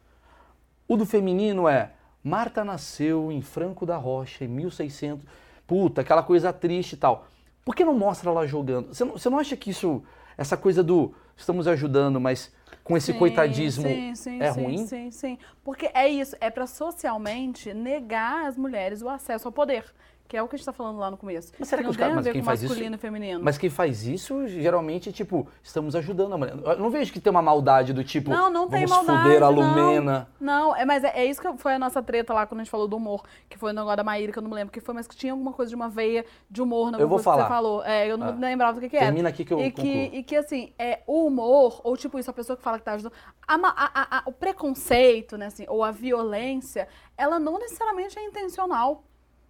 [0.87, 1.91] O do feminino é
[2.23, 5.25] Marta nasceu em Franco da Rocha em 1600.
[5.67, 7.27] Puta, aquela coisa triste e tal.
[7.65, 8.93] Por que não mostra ela jogando?
[8.93, 10.03] Você não, você não acha que isso,
[10.37, 12.51] essa coisa do estamos ajudando, mas
[12.83, 14.87] com esse Sim, coitadismo sim, sim, é sim, ruim?
[14.87, 15.37] Sim, sim.
[15.63, 19.85] Porque é isso, é pra socialmente negar às mulheres o acesso ao poder.
[20.33, 21.53] Que é o que a gente tá falando lá no começo.
[21.59, 23.39] Mas será que que não os tem caras- mas quem faz isso- masculino e feminino.
[23.43, 26.55] Mas quem faz isso, geralmente, tipo, estamos ajudando a mulher.
[26.57, 29.27] Eu não vejo que tem uma maldade do tipo, Não, não tem vamos maldade.
[29.29, 29.53] fuder a não.
[29.53, 30.27] Lumena.
[30.41, 32.71] Não, é, mas é, é isso que foi a nossa treta lá quando a gente
[32.71, 34.73] falou do humor, que foi o negócio da Maíra, que eu não me lembro o
[34.73, 37.17] que foi, mas que tinha alguma coisa de uma veia de humor na Eu vou
[37.19, 37.43] coisa que falar.
[37.43, 37.83] você falou.
[37.85, 38.31] É, eu não Ah.
[38.31, 39.05] lembrava do que, que era.
[39.05, 42.31] Termina aqui que eu e que, e que, assim, é, o humor, ou tipo isso,
[42.31, 43.13] a pessoa que fala que tá ajudando,
[43.47, 49.03] a- a- a- o preconceito, né, assim, ou a violência, ela não necessariamente é intencional.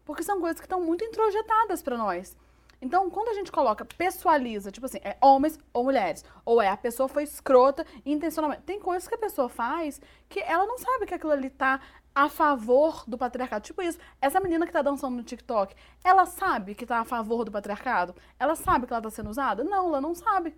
[0.05, 2.35] Porque são coisas que estão muito introjetadas pra nós.
[2.81, 6.75] Então, quando a gente coloca, pessoaliza, tipo assim, é homens ou mulheres, ou é a
[6.75, 8.63] pessoa foi escrota intencionalmente.
[8.63, 11.79] Tem coisas que a pessoa faz que ela não sabe que aquilo ali tá
[12.13, 13.63] a favor do patriarcado.
[13.63, 15.73] Tipo isso, essa menina que tá dançando no TikTok,
[16.03, 18.13] ela sabe que tá a favor do patriarcado?
[18.37, 19.63] Ela sabe que ela tá sendo usada?
[19.63, 20.53] Não, ela não sabe.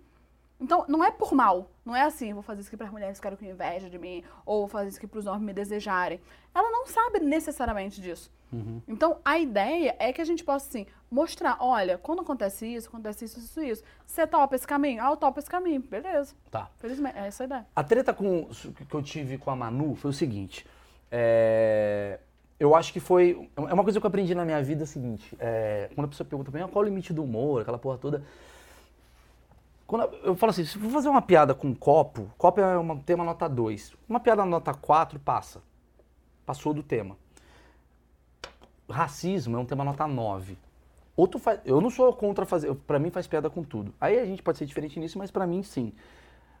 [0.60, 1.70] Então, não é por mal.
[1.84, 4.24] Não é assim, vou fazer isso aqui para as mulheres ficarem com inveja de mim,
[4.44, 6.20] ou vou fazer isso aqui para os homens me desejarem.
[6.54, 8.30] Ela não sabe necessariamente disso.
[8.88, 13.26] Então, a ideia é que a gente possa, assim, mostrar, olha, quando acontece isso, acontece
[13.26, 13.82] isso, isso, isso.
[14.06, 15.02] Você topa esse caminho?
[15.04, 15.82] Ah, eu topo esse caminho.
[15.82, 16.34] Beleza.
[16.50, 16.70] Tá.
[16.78, 17.66] Felizmente, é essa a ideia.
[17.76, 18.46] A treta com,
[18.88, 20.66] que eu tive com a Manu foi o seguinte.
[21.10, 22.18] é,
[22.58, 23.50] eu acho que foi.
[23.54, 25.36] É uma coisa que eu aprendi na minha vida é o seguinte.
[25.38, 27.78] é, quando a pessoa pergunta pra mim, "Ah, qual é o limite do humor, aquela
[27.78, 28.24] porra toda.
[29.86, 32.76] Quando eu, falo assim, se eu for fazer uma piada com um copo, copo é
[32.76, 33.94] uma, tem uma nota 2.
[34.08, 35.62] Uma piada nota 4 passa.
[36.44, 37.16] Passou do tema.
[38.90, 40.58] Racismo é um tema nota 9.
[41.16, 43.94] Outro faz, eu não sou contra fazer, pra mim faz piada com tudo.
[44.00, 45.92] Aí a gente pode ser diferente nisso, mas pra mim sim.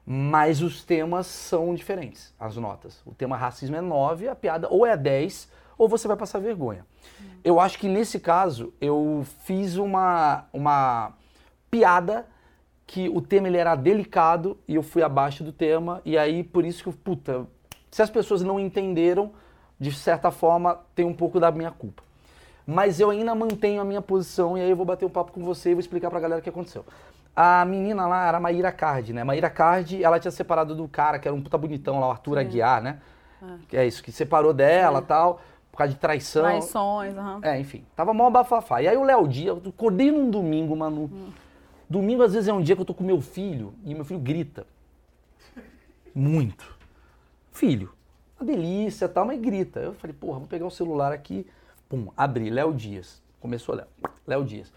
[0.04, 3.02] Mas os temas são diferentes, as notas.
[3.04, 6.86] O tema racismo é 9, a piada ou é 10, ou você vai passar vergonha.
[7.44, 11.12] Eu acho que nesse caso eu fiz uma, uma
[11.70, 12.26] piada
[12.86, 16.64] que o tema ele era delicado e eu fui abaixo do tema, e aí por
[16.64, 17.46] isso que, puta,
[17.90, 19.32] se as pessoas não entenderam,
[19.78, 22.02] de certa forma tem um pouco da minha culpa.
[22.66, 25.44] Mas eu ainda mantenho a minha posição e aí eu vou bater um papo com
[25.44, 26.84] você e vou explicar pra galera o que aconteceu.
[27.34, 29.22] A menina lá era a Maíra Card, né?
[29.22, 32.38] Maíra Card, ela tinha separado do cara, que era um puta bonitão lá, o Arthur
[32.38, 32.98] Aguiar, né?
[33.68, 36.42] Que é isso, que separou dela e tal, por causa de traição.
[36.42, 37.40] Traições, aham.
[37.42, 38.82] É, enfim, tava mó bafafá.
[38.82, 41.10] E aí o Léo Dias, eu acordei num domingo, Manu.
[41.88, 44.20] Domingo às vezes é um dia que eu tô com meu filho e meu filho
[44.20, 44.66] grita.
[46.14, 46.76] Muito.
[47.52, 47.92] Filho,
[48.38, 49.80] uma delícia e tal, mas grita.
[49.80, 51.46] Eu falei, porra, vou pegar o celular aqui.
[51.88, 53.22] Pum, abri, Léo Dias.
[53.40, 53.86] Começou Léo.
[54.26, 54.72] Léo Dias.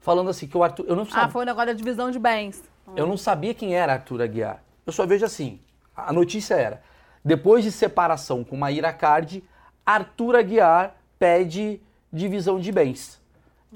[0.00, 0.86] Falando assim que o Arthur.
[0.88, 2.62] Eu não Ah, sabia, foi o negócio da divisão de bens.
[2.96, 4.62] eu não sabia quem era Arthur Aguiar.
[4.86, 5.60] Eu só vejo assim.
[5.94, 6.82] A notícia era:
[7.24, 9.44] depois de separação com Maíra Cardi,
[9.84, 11.80] Arthur Aguiar pede
[12.12, 13.20] divisão de bens.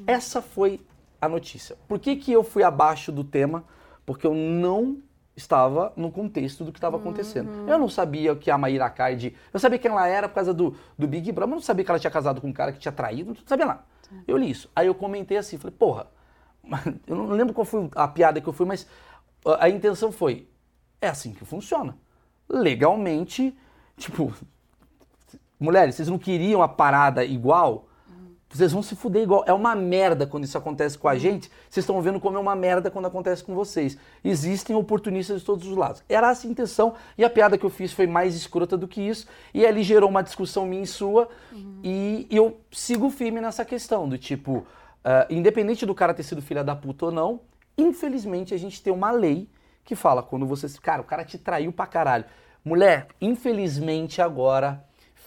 [0.07, 0.81] Essa foi
[1.25, 1.77] a notícia.
[1.89, 3.65] Por que, que eu fui abaixo do tema?
[4.05, 4.99] Porque eu não
[5.37, 7.69] estava no contexto do que estava acontecendo.
[7.69, 9.35] Eu não sabia que a Maíra Cardi.
[9.53, 11.91] Eu sabia quem ela era por causa do, do Big Brother, mas não sabia que
[11.91, 13.85] ela tinha casado com um cara que tinha traído, não sabia nada.
[14.29, 14.71] Eu li isso.
[14.77, 16.07] Aí eu comentei assim, falei, porra,
[17.07, 18.87] eu não lembro qual foi a piada que eu fui, mas
[19.45, 20.49] a a intenção foi:
[21.01, 21.97] é assim que funciona.
[22.49, 23.57] Legalmente,
[23.97, 24.33] tipo,
[25.59, 27.89] mulheres, vocês não queriam a parada igual?
[28.55, 29.43] Vocês vão se fuder igual.
[29.49, 31.51] É uma merda quando isso acontece com a gente.
[31.69, 33.99] Vocês estão vendo como é uma merda quando acontece com vocês.
[34.23, 36.05] Existem oportunistas de todos os lados.
[36.09, 36.95] Era essa a intenção.
[37.19, 39.27] E a piada que eu fiz foi mais escrota do que isso.
[39.53, 41.29] E ali gerou uma discussão minha e sua.
[41.83, 44.65] E, e eu sigo firme nessa questão do tipo,
[45.05, 47.41] ah, independente do cara ter sido filha da puta ou não,
[47.77, 49.49] infelizmente a gente tem uma lei
[49.85, 50.69] que fala quando você.
[50.81, 52.25] Cara, o cara te traiu pra caralho.
[52.65, 54.83] Mulher, infelizmente agora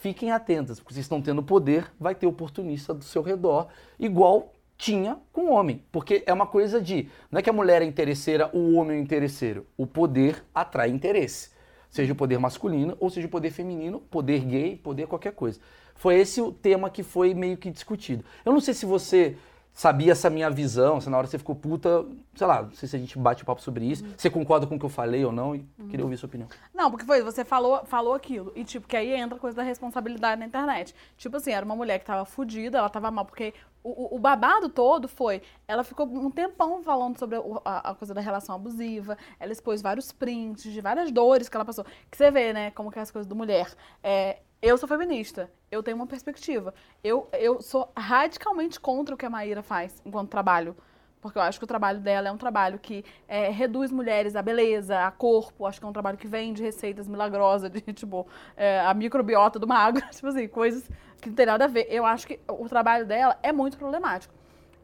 [0.07, 3.67] fiquem atentas, porque vocês estão tendo poder, vai ter oportunista do seu redor,
[3.99, 5.83] igual tinha com o homem.
[5.91, 7.09] Porque é uma coisa de.
[7.29, 9.65] Não é que a mulher é interesseira, o homem é interesseiro.
[9.75, 11.49] O poder atrai interesse.
[11.89, 15.59] Seja o poder masculino ou seja o poder feminino, poder gay, poder qualquer coisa.
[15.95, 18.23] Foi esse o tema que foi meio que discutido.
[18.45, 19.35] Eu não sei se você
[19.79, 22.03] sabia essa minha visão, se na hora você ficou puta,
[22.33, 24.75] sei lá, não sei se a gente bate o papo sobre isso, você concorda com
[24.75, 26.49] o que eu falei ou não, e queria ouvir sua opinião.
[26.73, 28.51] Não, porque foi, você falou, falou aquilo.
[28.55, 30.95] E, tipo, que aí entra a coisa da responsabilidade na internet.
[31.15, 33.53] Tipo assim, era uma mulher que tava fudida, ela tava mal, porque
[33.83, 35.43] o, o- babado todo foi.
[35.67, 39.15] Ela ficou um tempão falando sobre a, a coisa da relação abusiva.
[39.39, 41.85] Ela expôs vários prints de várias dores que ela passou.
[42.09, 43.71] Que você vê, né, como que é as coisas do mulher.
[44.03, 46.73] É, eu sou feminista, eu tenho uma perspectiva.
[47.03, 50.75] Eu, eu sou radicalmente contra o que a Maíra faz enquanto trabalho.
[51.21, 54.41] Porque eu acho que o trabalho dela é um trabalho que é, reduz mulheres à
[54.41, 55.65] beleza, a corpo.
[55.65, 59.59] Acho que é um trabalho que vem de receitas milagrosas, de tipo, é, a microbiota
[59.59, 60.89] do magro, tipo assim, coisas
[61.21, 61.87] que não tem nada a ver.
[61.89, 64.33] Eu acho que o trabalho dela é muito problemático.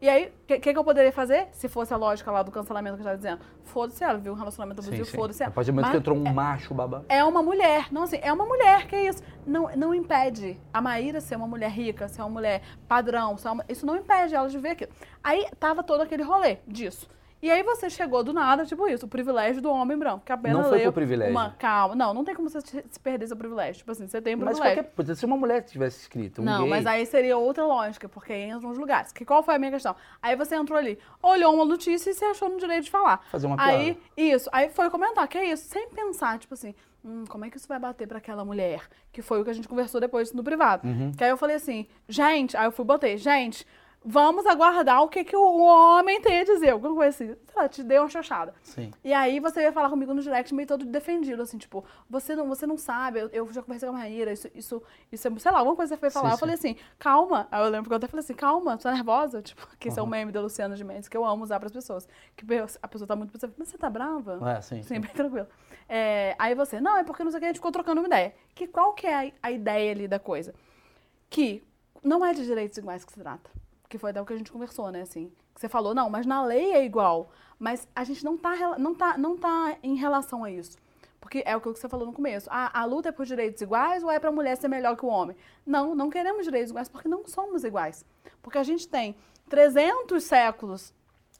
[0.04, 1.48] E aí, o que, que, que eu poderia fazer?
[1.50, 3.40] Se fosse a lógica lá do cancelamento que eu estava dizendo.
[3.64, 4.34] Foda-se ela, viu?
[4.34, 5.50] Um relacionamento abusivo, foda-se ela.
[5.50, 7.00] A partir do momento que entrou um macho babá.
[7.08, 7.86] É uma mulher.
[7.90, 9.22] Não, assim, é uma mulher, que é isso.
[9.46, 13.38] Não, não impede a Maíra ser uma mulher rica, ser uma mulher padrão.
[13.38, 14.92] Ser uma, isso não impede ela de ver aquilo.
[15.22, 17.08] Aí tava todo aquele rolê disso.
[17.44, 20.62] E aí você chegou do nada, tipo isso, o privilégio do homem branco, que apenas
[20.62, 21.30] Não foi leu privilégio.
[21.34, 21.94] uma calma.
[21.94, 23.74] Não, não tem como você se perder seu privilégio.
[23.80, 24.76] Tipo assim, você tem Mas privilégio.
[24.76, 26.70] qualquer, podia ser uma mulher que tivesse escrito, um Não, gay.
[26.70, 29.12] mas aí seria outra lógica, porque aí entram os lugares.
[29.12, 29.94] Que qual foi a minha questão?
[30.22, 33.22] Aí você entrou ali, olhou uma notícia e se achou no direito de falar.
[33.30, 34.00] Fazer uma Aí, piada.
[34.16, 34.48] isso.
[34.50, 36.74] Aí foi comentar, que é isso, sem pensar, tipo assim,
[37.04, 38.80] hum, como é que isso vai bater pra aquela mulher?
[39.12, 40.88] Que foi o que a gente conversou depois no privado.
[40.88, 41.12] Uhum.
[41.12, 43.66] Que aí eu falei assim, gente, aí eu fui botei, gente,
[44.04, 46.70] vamos aguardar o que, que o homem tem a dizer.
[46.70, 47.26] Alguma coisa assim.
[47.46, 48.54] Sei lá, te deu uma chochada.
[48.62, 48.90] Sim.
[49.02, 52.46] E aí você ia falar comigo no direct meio todo defendido, assim, tipo, você não,
[52.48, 55.50] você não sabe, eu, eu já conversei com a Maíra, isso, isso, isso é, sei
[55.52, 56.26] lá, alguma coisa você foi falar.
[56.28, 56.40] Sim, eu sim.
[56.40, 57.48] falei assim, calma.
[57.50, 59.40] Aí eu lembro que eu até falei assim, calma, você tá nervosa?
[59.54, 60.10] Tipo, que esse é o Uhum.
[60.10, 62.06] meme da Luciana de Mendes, que eu amo usar pras pessoas.
[62.36, 62.44] Que
[62.82, 64.38] a pessoa tá muito pensando, mas você tá brava?
[64.50, 64.82] É, sim.
[64.82, 65.46] Sim, bem tranquilo.
[65.88, 68.06] É, aí você, não, é porque não sei o que, a gente ficou trocando uma
[68.06, 68.34] ideia.
[68.54, 70.54] Que qual que é a, a ideia ali da coisa?
[71.30, 71.62] Que
[72.02, 73.50] não é de direitos iguais que se trata.
[73.88, 75.30] Que foi até o que a gente conversou, né, assim.
[75.54, 77.30] Que você falou, não, mas na lei é igual.
[77.58, 80.76] Mas a gente não tá, não tá, não tá em relação a isso.
[81.20, 82.48] Porque é o que você falou no começo.
[82.50, 85.06] A, a luta é por direitos iguais ou é para a mulher ser melhor que
[85.06, 85.34] o homem?
[85.64, 88.04] Não, não queremos direitos iguais porque não somos iguais.
[88.42, 89.16] Porque a gente tem
[89.48, 90.92] 300 séculos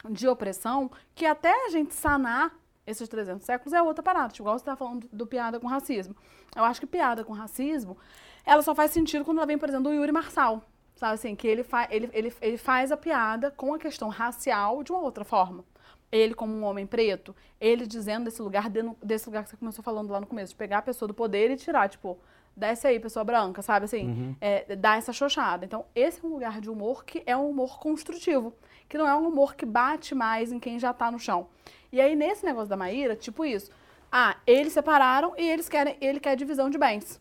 [0.09, 2.55] de opressão que até a gente sanar
[2.87, 4.29] esses 300 séculos é outra parada.
[4.29, 6.15] Tipo, igual você estava falando do, do piada com racismo.
[6.55, 7.97] Eu acho que piada com racismo,
[8.45, 10.63] ela só faz sentido quando ela vem, por exemplo, do Yuri Marçal.
[10.95, 14.83] Sabe assim, que ele, fa ele, ele, ele faz a piada com a questão racial
[14.83, 15.65] de uma outra forma.
[16.11, 18.71] Ele como um homem preto, ele dizendo desse lugar,
[19.03, 21.51] desse lugar que você começou falando lá no começo, de pegar a pessoa do poder
[21.51, 22.17] e tirar, tipo,
[22.57, 24.37] desce aí, pessoa branca, sabe assim?
[24.41, 25.65] É, dar essa xoxada.
[25.65, 28.55] Então, esse é um lugar de humor que é um humor construtivo,
[28.89, 31.49] que não é um humor que bate mais em quem já tá no chão.
[31.91, 33.71] E aí, nesse negócio da Maíra, tipo isso.
[34.13, 37.21] Ah, eles separaram e eles querem, ele quer divisão de bens.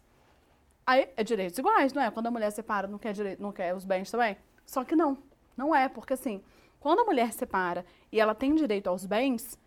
[0.86, 2.12] Aí é direitos iguais, não é?
[2.12, 4.38] Quando a mulher separa, não quer, direito, não quer os bens também?
[4.66, 5.18] Só que não,
[5.56, 6.42] não é, porque assim,
[6.80, 9.58] quando a mulher separa e ela tem direito aos bens,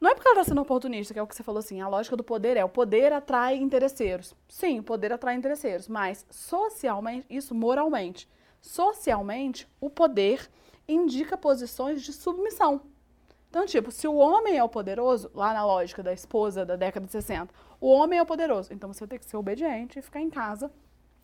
[0.00, 1.88] não é porque ela está sendo oportunista, que é o que você falou assim, a
[1.88, 4.34] lógica do poder é o poder atrai interesseiros.
[4.48, 8.28] Sim, o poder atrai interesseiros, mas socialmente, isso moralmente,
[8.60, 10.48] socialmente, o poder
[10.86, 12.80] indica posições de submissão.
[13.50, 17.06] Então, tipo, se o homem é o poderoso, lá na lógica da esposa da década
[17.06, 20.02] de 60, o homem é o poderoso, então você vai ter que ser obediente e
[20.02, 20.70] ficar em casa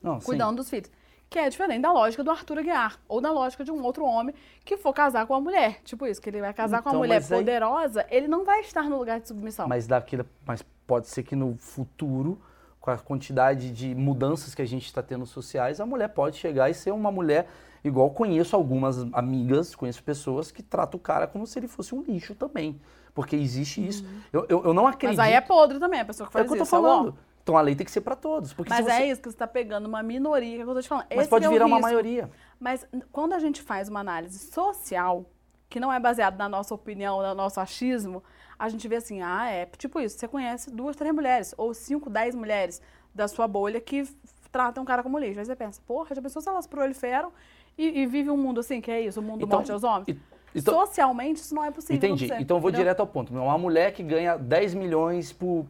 [0.01, 0.25] Não, sim.
[0.27, 0.89] cuidando dos filhos.
[1.29, 4.33] Que é diferente da lógica do Arthur Aguiar, ou da lógica de um outro homem
[4.63, 5.81] que for casar com a mulher.
[5.83, 8.61] Tipo isso, que ele vai casar com Então, a mulher aí- poderosa, ele não vai
[8.61, 9.67] estar no lugar de submissão.
[9.67, 12.39] Mas, daquilo, mas pode ser que no futuro,
[12.79, 16.69] com a quantidade de mudanças que a gente está tendo sociais, a mulher pode chegar
[16.69, 17.47] e ser uma mulher
[17.83, 22.01] igual conheço algumas amigas, conheço pessoas que tratam o cara como se ele fosse um
[22.03, 22.79] lixo também.
[23.15, 24.05] Porque existe isso.
[24.31, 25.17] Eu, eu, eu não acredito.
[25.17, 25.23] Uhum.
[25.23, 26.75] Mas aí é podre também, a pessoa que É faz o que eu tô isso.
[26.75, 26.99] é falando.
[27.07, 27.13] homem.
[27.41, 28.53] Então a lei tem que ser para todos.
[28.53, 28.91] Porque Mas você...
[28.91, 31.05] é isso que você está pegando uma minoria, que eu tô te falando.
[31.09, 32.29] Mas Esse pode é virar uma maioria.
[32.59, 35.25] Mas quando a gente faz uma análise social,
[35.69, 38.21] que não é baseada na nossa opinião, no nosso achismo,
[38.59, 42.09] a gente vê assim, ah, é tipo isso, você conhece duas, três mulheres, ou cinco,
[42.09, 42.81] dez mulheres
[43.13, 44.03] da sua bolha que
[44.51, 45.39] tratam o cara como lixo.
[45.39, 47.31] Aí você pensa, porra, já pensou se elas proliferam
[47.77, 50.07] e, e vive um mundo assim, que é isso, o mundo Então, morte aos homens?
[50.07, 51.95] e- então- Socialmente, isso não é possível.
[51.95, 52.25] Entendi.
[52.39, 52.85] Então eu vou entendeu?
[52.85, 53.33] direto ao ponto.
[53.33, 55.65] Uma mulher que ganha 10 milhões por.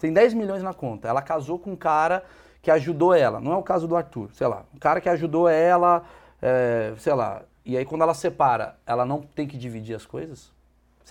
[0.00, 1.08] Tem 10 milhões na conta.
[1.08, 2.24] Ela casou com um cara
[2.60, 3.40] que ajudou ela.
[3.40, 4.64] Não é o caso do Arthur, sei lá.
[4.74, 6.02] Um cara que ajudou ela,
[6.40, 7.42] é, sei lá.
[7.64, 10.52] E aí quando ela separa, ela não tem que dividir as coisas?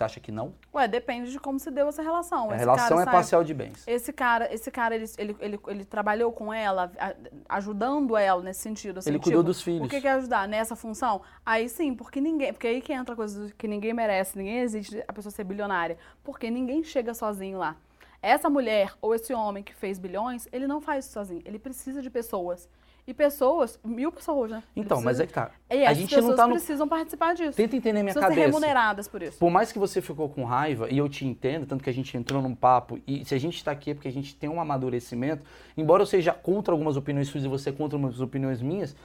[0.01, 0.53] Você acha que não?
[0.73, 2.49] Ué, depende de como se deu essa relação.
[2.49, 3.83] A Esse relação cara é sai- parcial de bens.
[3.87, 7.13] Esse cara, esse cara ele, ele, ele, ele trabalhou com ela, a-
[7.57, 8.97] ajudando ela nesse sentido.
[8.99, 9.85] Assim, Ele cuidou tipo, dos filhos.
[9.85, 10.47] O que que é ajudar?
[10.47, 11.21] Nessa função?
[11.45, 12.51] Aí sim, porque ninguém.
[12.53, 15.97] Porque aí que entra coisa do- que ninguém merece, ninguém existe a pessoa ser bilionária.
[16.23, 17.75] Porque ninguém chega sozinho lá.
[18.21, 21.41] Essa mulher ou esse homem que fez bilhões, ele não faz isso sozinho.
[21.45, 22.69] Ele precisa de pessoas.
[23.11, 24.63] E pessoas, mil pessoas, né?
[24.73, 25.51] Então, mas é que tá.
[25.69, 26.53] E A gente não tá no.
[26.53, 27.57] precisam participar disso.
[27.57, 28.57] Tenta entender a minha precisam ser cabeça.
[28.57, 29.37] remuneradas por isso.
[29.37, 32.15] Por mais que você ficou com raiva, e eu te entendo, tanto que a gente
[32.15, 34.61] entrou num papo, e se a gente está aqui é porque a gente tem um
[34.61, 35.43] amadurecimento,
[35.75, 38.95] embora eu seja contra algumas opiniões suas e você contra algumas opiniões minhas,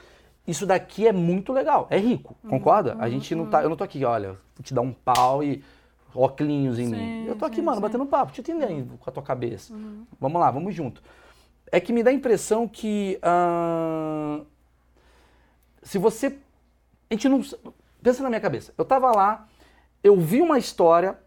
[0.47, 2.95] isso daqui é muito legal, é rico, Uhum, concorda?
[2.97, 5.61] a gente não tá, eu não tô aqui, olha, vou te dar um pau e
[6.15, 6.95] óculos em mim.
[6.95, 7.81] Sim, Eu tô aqui, sim, mano, sim.
[7.81, 9.73] batendo papo, te entendendo com a tua cabeça.
[10.17, 11.03] Vamos lá, vamos junto.
[11.71, 14.41] É que me dá a impressão que ah,
[15.81, 16.37] se você
[17.09, 17.41] a gente não.
[18.01, 18.73] Pensa na minha cabeça.
[18.77, 19.47] Eu tava lá,
[20.03, 21.17] eu vi uma história,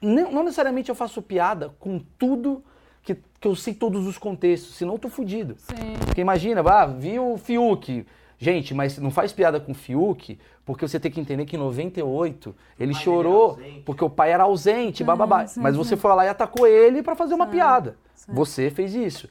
[0.00, 2.62] não não necessariamente eu faço piada com tudo
[3.02, 5.56] que, que eu sei todos os contextos, senão eu tô fudido.
[5.58, 5.94] Sim.
[6.04, 8.06] Porque imagina, ah, vi o Fiuk.
[8.36, 11.58] Gente, mas não faz piada com o Fiuk, porque você tem que entender que em
[11.58, 15.42] 98 ele pai chorou porque o pai era ausente, bababá.
[15.42, 15.78] Ah, sim, mas sim.
[15.78, 17.96] você foi lá e atacou ele pra fazer uma Sim, piada.
[18.14, 18.32] sim.
[18.34, 19.28] Você fez isso.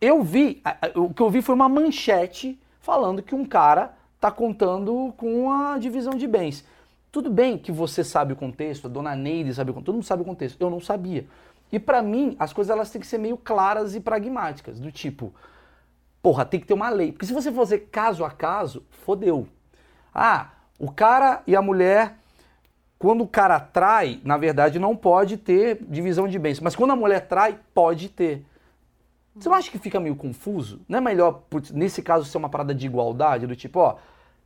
[0.00, 0.62] Eu vi,
[0.94, 5.78] o que eu vi foi uma manchete falando que um cara tá contando com a
[5.78, 6.64] divisão de bens.
[7.10, 10.04] Tudo bem que você sabe o contexto, a dona Neide sabe o contexto, todo mundo
[10.04, 10.60] sabe o contexto.
[10.60, 11.26] Eu não sabia.
[11.70, 15.32] E pra mim, as coisas elas têm que ser meio claras e pragmáticas, do tipo,
[16.22, 17.12] porra, tem que ter uma lei.
[17.12, 19.48] Porque se você fazer caso a caso, fodeu.
[20.14, 22.16] Ah, o cara e a mulher,
[22.98, 26.60] quando o cara trai, na verdade não pode ter divisão de bens.
[26.60, 28.44] Mas quando a mulher trai, pode ter.
[29.34, 30.80] Você não acha que fica meio confuso?
[30.88, 33.96] Não é melhor, nesse caso, ser uma parada de igualdade, do tipo, ó,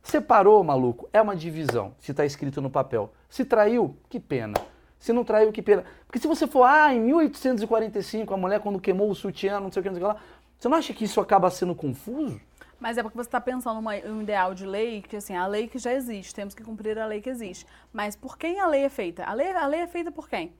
[0.01, 3.11] separou, maluco, é uma divisão, se tá escrito no papel.
[3.29, 4.53] Se traiu, que pena.
[4.97, 5.83] Se não traiu, que pena.
[6.05, 9.81] Porque se você for, ah, em 1845, a mulher quando queimou o sutiã, não sei
[9.81, 10.21] o que, não sei o que lá,
[10.57, 12.39] você não acha que isso acaba sendo confuso?
[12.79, 15.67] Mas é porque você está pensando em um ideal de lei, que assim, a lei
[15.67, 17.65] que já existe, temos que cumprir a lei que existe.
[17.91, 19.23] Mas por quem a lei é feita?
[19.25, 20.53] A lei, a lei é feita por quem?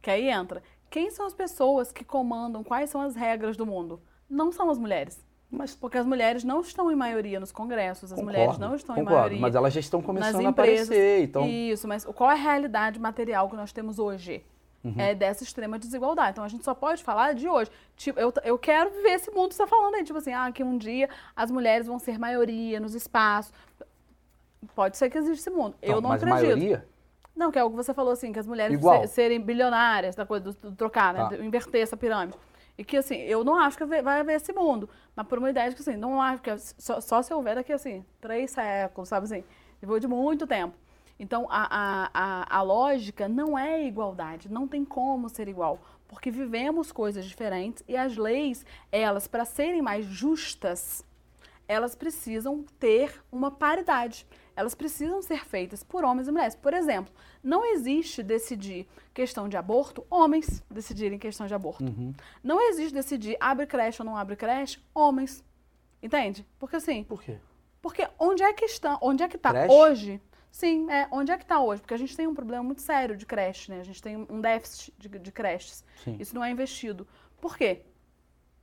[0.00, 0.62] Que aí entra.
[0.94, 4.00] Quem são as pessoas que comandam quais são as regras do mundo?
[4.30, 5.20] Não são as mulheres.
[5.50, 8.94] Mas Porque as mulheres não estão em maioria nos congressos, as concordo, mulheres não estão
[8.94, 11.48] em concordo, maioria Mas elas já estão começando a aparecer, então...
[11.48, 14.46] Isso, mas qual é a realidade material que nós temos hoje?
[14.84, 14.94] Uhum.
[14.96, 16.30] É dessa extrema desigualdade.
[16.30, 17.72] Então a gente só pode falar de hoje.
[17.96, 20.04] Tipo, eu, eu quero viver esse mundo que você está falando aí.
[20.04, 23.52] Tipo assim, ah, que um dia as mulheres vão ser maioria nos espaços.
[24.76, 25.74] Pode ser que exista esse mundo.
[25.82, 26.44] eu não mas acredito.
[26.44, 26.93] maioria?
[27.34, 28.78] Não, que é o que você falou assim, que as mulheres
[29.10, 31.28] serem bilionárias, da coisa do, do trocar, né?
[31.28, 31.44] Tá.
[31.44, 32.38] inverter essa pirâmide.
[32.76, 34.88] E que assim, eu não acho que vai vai haver esse mundo.
[35.14, 37.54] Mas por uma ideia de que assim, não acho que é só, só se houver
[37.56, 39.44] daqui assim, três séculos, sabe assim?
[39.80, 40.76] Depois de muito tempo.
[41.18, 45.78] Então a, a, a, a lógica não é igualdade, não tem como ser igual.
[46.08, 51.04] Porque vivemos coisas diferentes e as leis, elas, para serem mais justas,
[51.66, 54.26] elas precisam ter uma paridade.
[54.56, 56.54] Elas precisam ser feitas por homens e mulheres.
[56.54, 61.84] Por exemplo, não existe decidir questão de aborto, homens decidirem questão de aborto.
[62.42, 65.44] Não existe decidir abre creche ou não abre creche, homens.
[66.02, 66.46] Entende?
[66.58, 67.38] Porque assim, Por quê?
[67.80, 70.20] porque onde é que está, onde é que está hoje?
[70.50, 71.80] Sim, é, onde é que está hoje?
[71.80, 73.80] Porque a gente tem um problema muito sério de creche, né?
[73.80, 75.84] A gente tem um déficit de, de creches.
[76.04, 76.16] Sim.
[76.20, 77.08] Isso não é investido.
[77.40, 77.82] Por quê?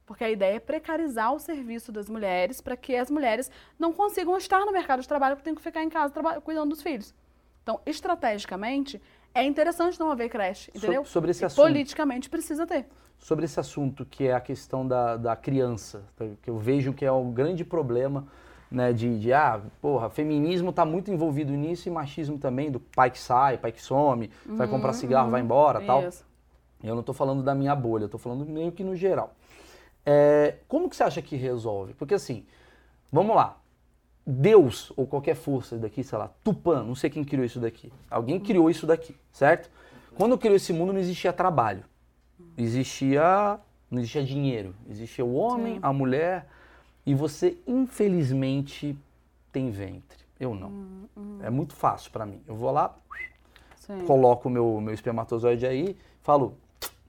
[0.06, 3.49] Porque a ideia é precarizar o serviço das mulheres para que as mulheres
[3.80, 6.82] não consigam estar no mercado de trabalho porque têm que ficar em casa cuidando dos
[6.82, 7.14] filhos.
[7.64, 9.02] Então, estrategicamente,
[9.34, 11.06] é interessante não haver creche, So- entendeu?
[11.06, 11.66] sobre esse E assunto.
[11.66, 12.86] politicamente precisa ter.
[13.20, 16.26] sobre esse assunto que é a questão da, da criança, tá?
[16.41, 18.26] que eu vejo que é um grande problema,
[18.70, 23.12] né, de, de ah, porra, feminismo tá muito envolvido nisso e machismo também, do pai
[23.12, 26.02] que sai, pai que some, vai comprar cigarro, vai embora, tal.
[26.08, 26.26] Isso.
[26.84, 29.36] Eu não tô falando da minha bolha, eu tô falando meio que no geral.
[30.06, 31.93] É, como que você acha que resolve?
[31.93, 32.45] Porque assim,
[33.12, 33.58] vamos lá,
[34.26, 37.91] Deus ou qualquer força daqui, sei lá, Tupã, não sei quem criou isso daqui.
[38.10, 39.70] Alguém criou isso daqui, certo?
[40.16, 41.84] Quando criou esse mundo não existia trabalho.
[42.58, 44.76] Existia, não existia dinheiro.
[44.89, 45.80] Existia o homem, Sim.
[45.82, 46.47] a mulher
[47.06, 48.97] e você infelizmente
[49.52, 50.20] tem ventre.
[50.39, 51.08] Eu não.
[51.41, 52.41] É muito fácil pra mim.
[52.47, 52.95] Eu vou lá,
[53.76, 54.06] Sim.
[54.06, 56.58] coloco o meu, meu espermatozoide aí, falo,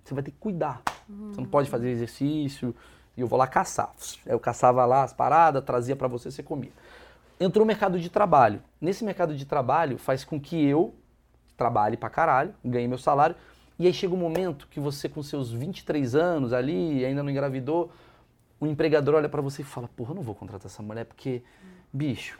[0.05, 0.83] você vai ter que cuidar.
[1.31, 2.75] Você não pode fazer exercício.
[3.17, 3.93] E eu vou lá caçar.
[4.27, 6.73] Eu caçava lá as paradas, trazia pra você, você comia.
[7.39, 8.63] Entrou o mercado de trabalho.
[8.81, 10.95] Nesse mercado de trabalho faz com que eu
[11.57, 13.37] trabalhe pra caralho, ganhe meu salário.
[13.79, 17.91] E aí chega um momento que você, com seus 23 anos ali, ainda não engravidou,
[18.61, 21.43] o empregador olha pra você e fala: Porra, eu não vou contratar essa mulher porque,
[21.93, 22.39] bicho,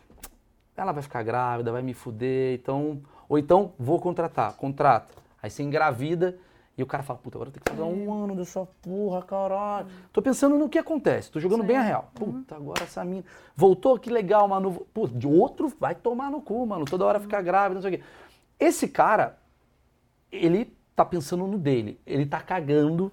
[0.77, 3.03] ela vai ficar grávida, vai me fuder, então.
[3.29, 5.15] Ou então, vou contratar, contrata.
[5.43, 6.39] Aí você engravida
[6.77, 9.87] e o cara fala: Puta, agora tem que pagar um ano dessa porra, caralho.
[10.13, 11.67] Tô pensando no que acontece, tô jogando Sim.
[11.67, 12.11] bem a real.
[12.15, 13.25] Puta, agora essa mina.
[13.55, 14.87] Voltou, que legal, mano.
[14.93, 16.85] Pô, de outro vai tomar no cu, mano.
[16.85, 18.05] Toda hora ficar grávida, não sei o quê.
[18.59, 19.39] Esse cara,
[20.31, 22.01] ele tá pensando no dele.
[22.07, 23.13] Ele tá cagando,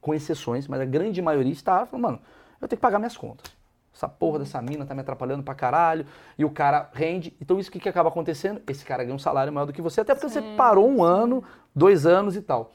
[0.00, 2.20] com exceções, mas a grande maioria está falando, mano,
[2.60, 3.52] eu tenho que pagar minhas contas.
[3.94, 6.06] Essa porra dessa mina tá me atrapalhando pra caralho.
[6.38, 7.36] E o cara rende.
[7.40, 8.62] Então isso que, que acaba acontecendo?
[8.66, 11.02] Esse cara ganha um salário maior do que você, até porque você Sim, parou um
[11.02, 12.72] ano, dois anos e tal.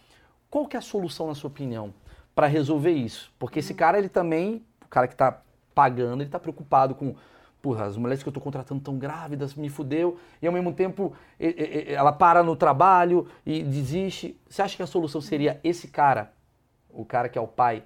[0.56, 1.94] Qual que é a solução, na sua opinião,
[2.34, 3.30] pra resolver isso?
[3.38, 5.42] Porque esse cara, ele também, o cara que tá
[5.74, 7.14] pagando, ele tá preocupado com
[7.62, 11.12] porra, as mulheres que eu tô contratando tão grávidas, me fudeu, e ao mesmo tempo
[11.90, 14.40] ela para no trabalho e desiste.
[14.48, 16.32] Você acha que a solução seria esse cara,
[16.90, 17.84] o cara que é o pai,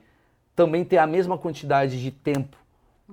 [0.56, 2.56] também ter a mesma quantidade de tempo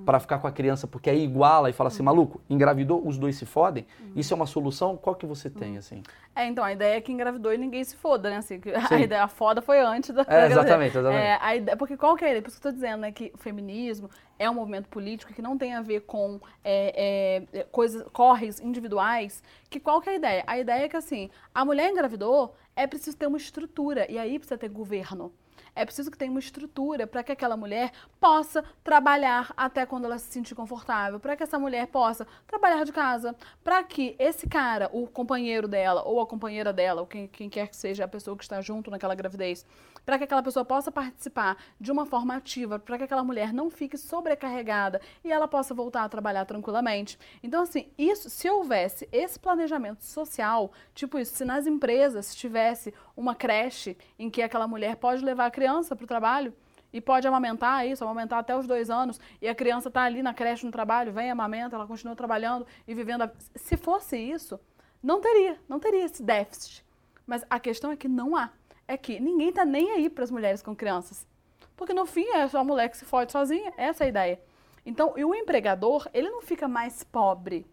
[0.05, 3.37] pra ficar com a criança, porque aí iguala e fala assim, maluco, engravidou, os dois
[3.37, 3.87] se fodem?
[4.01, 4.13] Uhum.
[4.17, 4.97] Isso é uma solução?
[4.97, 6.03] Qual que você tem, assim?
[6.35, 8.37] É, então, a ideia é que engravidou e ninguém se foda, né?
[8.37, 9.01] Assim, a Sim.
[9.03, 10.23] ideia a foda foi antes da.
[10.29, 11.25] É, exatamente, exatamente.
[11.25, 12.43] É, a ideia, porque qual que é a ideia?
[12.43, 13.11] Por isso que eu tô dizendo, né?
[13.11, 17.63] Que o feminismo é um movimento político que não tem a ver com é, é,
[17.65, 19.43] coisas, corres individuais.
[19.71, 20.45] Que qual que é a ideia?
[20.47, 24.11] A ideia é que, assim, a mulher engravidou, é preciso ter uma estrutura.
[24.11, 25.33] E aí precisa ter governo.
[25.77, 30.19] É preciso que tenha uma estrutura para que aquela mulher possa trabalhar até quando ela
[30.19, 34.89] se sentir confortável, para que essa mulher possa trabalhar de casa, para que esse cara,
[34.91, 38.35] o companheiro dela, ou a companheira dela, ou quem, quem quer que seja a pessoa
[38.39, 39.67] que está junto naquela gravidez,
[40.07, 43.69] para que aquela pessoa possa participar de uma forma ativa, para que aquela mulher não
[43.69, 47.19] fique sobrecarregada e ela possa voltar a trabalhar tranquilamente.
[47.43, 53.35] Então, assim, isso, se houvesse esse planejamento social, tipo isso, se nas empresas tivesse uma
[53.35, 56.55] creche em que aquela mulher pode levar a criança para o trabalho
[56.93, 60.33] e pode amamentar isso, amamentar até os dois anos, e a criança está ali na
[60.33, 63.23] creche no trabalho, vem, amamenta, ela continua trabalhando e vivendo.
[63.23, 63.33] A...
[63.57, 64.59] Se fosse isso,
[65.03, 66.87] não teria, não teria esse déficit.
[67.27, 68.51] Mas a questão é que não há.
[68.89, 71.27] É que ninguém está nem aí para as mulheres com crianças.
[71.77, 74.41] Porque no fim é só a mulher que se fode sozinha, essa é a ideia.
[74.85, 77.67] Então, e o empregador, ele não fica mais pobre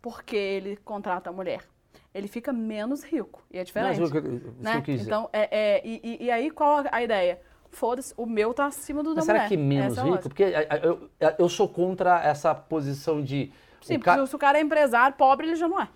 [0.00, 1.60] porque ele contrata a mulher.
[2.14, 3.42] Ele fica menos rico.
[3.50, 4.00] E é diferente.
[4.00, 4.76] Mas o que- isso que né?
[4.76, 5.10] eu quis dizer.
[5.10, 7.40] Então, é, é, e, e- aí qual a, ideia?
[7.70, 9.48] Foda-se, o meu tá acima do da Mas será mulher.
[9.48, 10.22] que menos é rico?
[10.22, 13.52] Porque a- a- eu, eu sou contra essa posição de...
[13.82, 15.88] Sim, o ca- porque se o cara é empresário, pobre, ele já não é.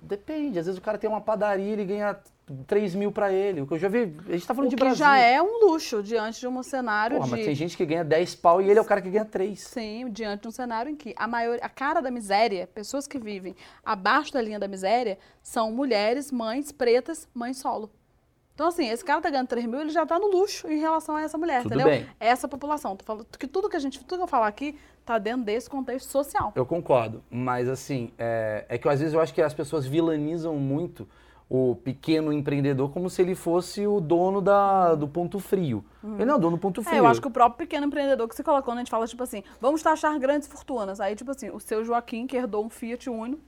[0.00, 2.16] Depende, às vezes o cara tem uma padaria ele ganha
[2.66, 3.62] 3 mil pra ele.
[3.62, 4.98] O que eu já vi, a gente tá falando O de que Brasil.
[4.98, 7.30] já é um luxo diante de um cenário Porra, de...
[7.36, 9.58] mas tem gente que ganha 10 pau e ele é o cara que ganha 3.
[9.60, 13.18] Sim, diante de um cenário em que a maior, a cara da miséria, pessoas que
[13.18, 13.54] vivem
[13.84, 17.90] abaixo da linha da miséria, são mulheres, mães pretas, mães solo.
[18.54, 21.16] Então, assim, esse cara tá ganhando 3 mil, ele já tá no luxo em relação
[21.16, 21.86] a essa mulher, Tudo entendeu?
[21.88, 22.06] bem.
[22.20, 22.94] Essa população.
[22.94, 25.68] Tô falando que tudo que a gente, tudo que eu falar aqui tá dentro desse
[25.68, 26.52] contexto social.
[26.54, 30.54] Eu concordo, mas assim, é, é que às vezes eu acho que as pessoas vilanizam
[30.56, 31.08] muito
[31.48, 35.84] o pequeno empreendedor como se ele fosse o dono da, do ponto frio.
[36.02, 36.96] Ele não é o dono do ponto frio.
[36.96, 39.06] É, eu acho que o próprio pequeno empreendedor que se coloca quando a gente fala,
[39.06, 41.00] tipo assim, vamos taxar grandes fortunas.
[41.00, 43.38] Aí, tipo assim, o seu Joaquim, que herdou um Fiat Uno,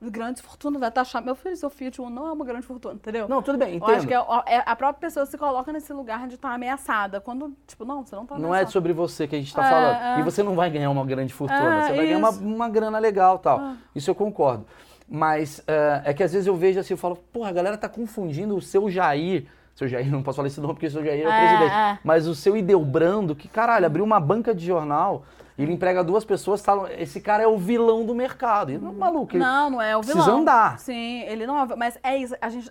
[0.00, 1.24] grandes fortunas, vai taxar.
[1.24, 3.28] Meu filho, seu Fiat Uno não é uma grande fortuna, entendeu?
[3.28, 3.90] Não, tudo bem, Eu entendo.
[3.96, 7.20] acho que é, é- a própria pessoa se coloca nesse lugar de estar ameaçada.
[7.20, 8.70] Quando, tipo, não, você não tá Não é ameaçada.
[8.72, 10.02] sobre você que a gente está É, falando.
[10.18, 10.20] é.
[10.20, 11.82] E você não vai ganhar uma grande fortuna.
[11.82, 12.44] É, você vai ganhar uma, isso.
[12.44, 13.58] uma grana legal tal.
[13.58, 13.76] Ah.
[13.94, 14.66] Isso eu concordo.
[15.08, 17.88] Mas é, é que às vezes eu vejo assim, eu falo, porra, a galera tá
[17.88, 19.46] confundindo o seu Jair.
[19.74, 21.74] Seu Jair, não posso falar esse nome porque o seu Jair é o É, presidente.
[21.74, 21.98] é.
[22.04, 25.24] Mas o seu Ideobrando, que caralho, abriu uma banca de jornal,
[25.56, 28.70] ele emprega duas pessoas, tá, esse cara é o vilão do mercado.
[28.70, 30.16] E não, maluco, ele- Não, não é o vilão.
[30.22, 30.78] Precisa andar.
[30.78, 31.76] Sim, ele não é.
[31.76, 32.34] Mas é isso.
[32.40, 32.70] A gente.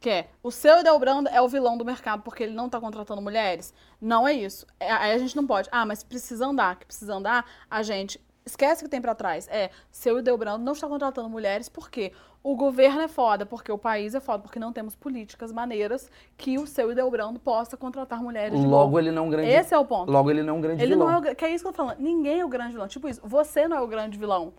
[0.00, 0.30] quer.
[0.42, 3.72] O seu Ideobrando é o vilão do mercado porque ele não tá contratando mulheres?
[4.00, 4.66] Não é isso.
[4.78, 5.68] É, aí a gente não pode.
[5.72, 6.76] Ah, mas precisa andar.
[6.76, 8.20] Que precisa andar, a gente.
[8.46, 9.48] Esquece o que tem pra trás.
[9.48, 12.12] É, seu Ideobrando não está contratando mulheres porque
[12.42, 16.58] o governo é foda, porque o país é foda, porque não temos políticas maneiras que
[16.58, 19.48] o seu Ideobrando possa contratar mulheres Logo ele não é um grande.
[19.48, 20.12] Esse é o ponto.
[20.12, 21.08] Logo ele não é um grande Ele vilão.
[21.08, 21.98] não é o, que é isso que eu tô falando.
[21.98, 22.86] Ninguém é o grande vilão.
[22.86, 24.52] Tipo isso, você não é o grande vilão.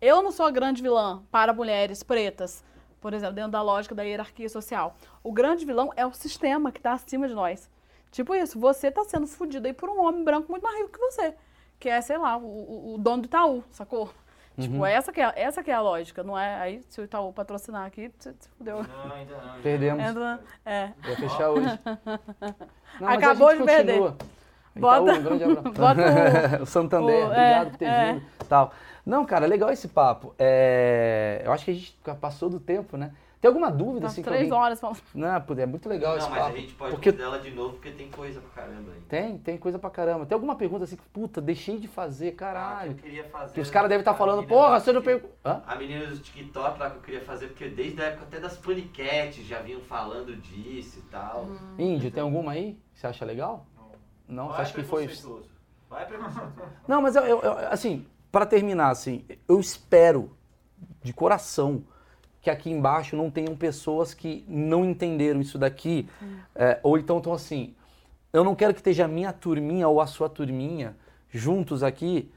[0.00, 2.64] Eu não sou a grande vilã para mulheres pretas,
[3.00, 4.96] por exemplo, dentro da lógica da hierarquia social.
[5.22, 7.70] O grande vilão é o sistema que está acima de nós.
[8.10, 10.98] Tipo isso, você tá sendo fudido aí por um homem branco muito mais rico que
[10.98, 11.34] você.
[11.78, 14.10] Que é, sei lá, o, o- o dono do Itaú, sacou?
[14.58, 16.56] Tipo, essa que, é, essa que é a lógica, não é?
[16.56, 18.82] Aí, se o Itaú patrocinar aqui, você se fudeu.
[18.82, 19.40] Não, ainda não.
[19.50, 20.04] ainda Perdemos.
[20.04, 20.90] Entra, é.
[21.00, 21.68] Vai fechar hoje.
[23.00, 23.98] Não, Acabou de perder.
[24.00, 24.16] continua.
[24.74, 25.70] Bota- Itaú, um grande abraço.
[25.78, 26.02] bota
[26.62, 28.12] o Santander, o- obrigado é, por ter é.
[28.14, 28.22] vindo.
[28.48, 28.72] Tal.
[29.06, 30.34] Não, cara, legal esse papo.
[30.38, 33.12] É, Eu acho que a gente passou do tempo, né?
[33.40, 34.00] Tem alguma dúvida?
[34.06, 34.98] Umas assim, que três alguém- horas falando.
[35.14, 36.56] Não, pô, é muito legal Não, esse mas a papo.
[36.56, 39.00] gente pode Porque ela de novo porque tem coisa pra caramba aí.
[39.08, 40.26] tem, tem coisa pra caramba.
[40.26, 42.90] Tem alguma pergunta assim que, puta, deixei de fazer, Ah, que caralho.
[42.90, 43.54] eu queria fazer.
[43.54, 45.00] Que os caras devem estar a falando, porra, você não.
[45.44, 45.62] Hã?
[45.66, 48.56] A menina do TikTok lá que eu queria fazer, porque desde a época até das
[48.56, 51.44] paniquetes já vinham falando disso e tal.
[51.44, 51.74] Hum.
[51.78, 52.76] Índio, tem alguma aí?
[52.92, 53.66] que Você acha legal?
[54.26, 55.06] Não, você Vai acha que foi.
[55.88, 56.58] Vai preconceituoso.
[56.88, 60.36] Não, mas eu, eu- eu- assim, para terminar, assim, eu espero
[61.02, 61.84] de coração
[62.40, 66.08] que aqui embaixo não tenham pessoas que não entenderam isso daqui,
[66.54, 67.74] é, ou então estão assim,
[68.32, 70.96] eu não quero que esteja a minha turminha ou a sua turminha
[71.30, 72.30] juntos aqui,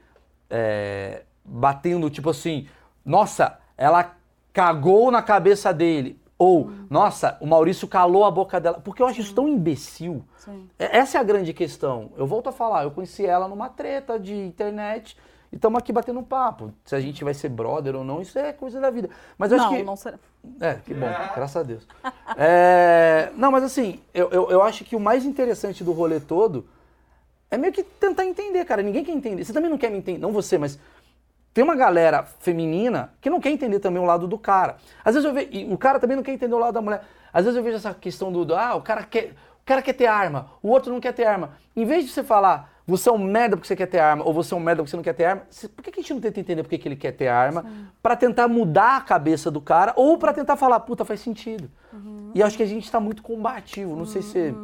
[0.50, 2.66] é, batendo tipo assim,
[3.04, 4.14] nossa, ela
[4.52, 9.20] cagou na cabeça dele, ou, nossa, o Maurício calou a boca dela, porque eu acho
[9.20, 10.24] isso tão imbecil.
[10.36, 10.68] Sim.
[10.76, 12.10] É- Essa é a grande questão.
[12.16, 15.16] Eu volto a falar, eu conheci ela numa treta de internet
[15.52, 16.72] e estamos aqui batendo um papo.
[16.84, 19.10] Se a gente vai ser brother ou não, isso é coisa da vida.
[19.36, 19.82] Mas eu Não, acho que.
[19.82, 20.18] não será.
[20.58, 21.86] É, que bom, graças a Deus.
[22.34, 26.66] É, não, mas assim, eu, eu, eu acho que o mais interessante do rolê todo
[27.50, 28.82] é meio que tentar entender, cara.
[28.82, 29.44] Ninguém quer entender.
[29.44, 30.78] Você também não quer me entender, não você, mas
[31.52, 34.76] tem uma galera feminina que não quer entender também o lado do cara.
[35.04, 37.04] Às vezes eu vejo, e o cara também não quer entender o lado da mulher.
[37.30, 39.92] Às vezes eu vejo essa questão do, do ah, o cara quer, o cara quer
[39.92, 41.50] ter arma, o outro não quer ter arma.
[41.74, 44.34] Em vez de você falar, você é um merda porque você quer ter arma, ou
[44.34, 46.12] você é um merda porque você não quer ter arma, você, por que a gente
[46.12, 47.64] não tenta entender por que, que ele quer ter arma?
[48.02, 51.70] Pra tentar mudar a cabeça do cara, ou pra tentar falar, puta, faz sentido.
[52.34, 53.94] E acho que a gente tá muito combativo.
[53.94, 54.54] Não sei se você,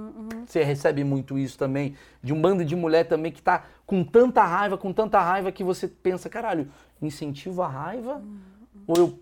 [0.45, 4.43] você recebe muito isso também, de um bando de mulher também que tá com tanta
[4.43, 6.69] raiva, com tanta raiva que você pensa, caralho,
[7.01, 8.21] incentivo a raiva?
[8.87, 9.19] Ou eu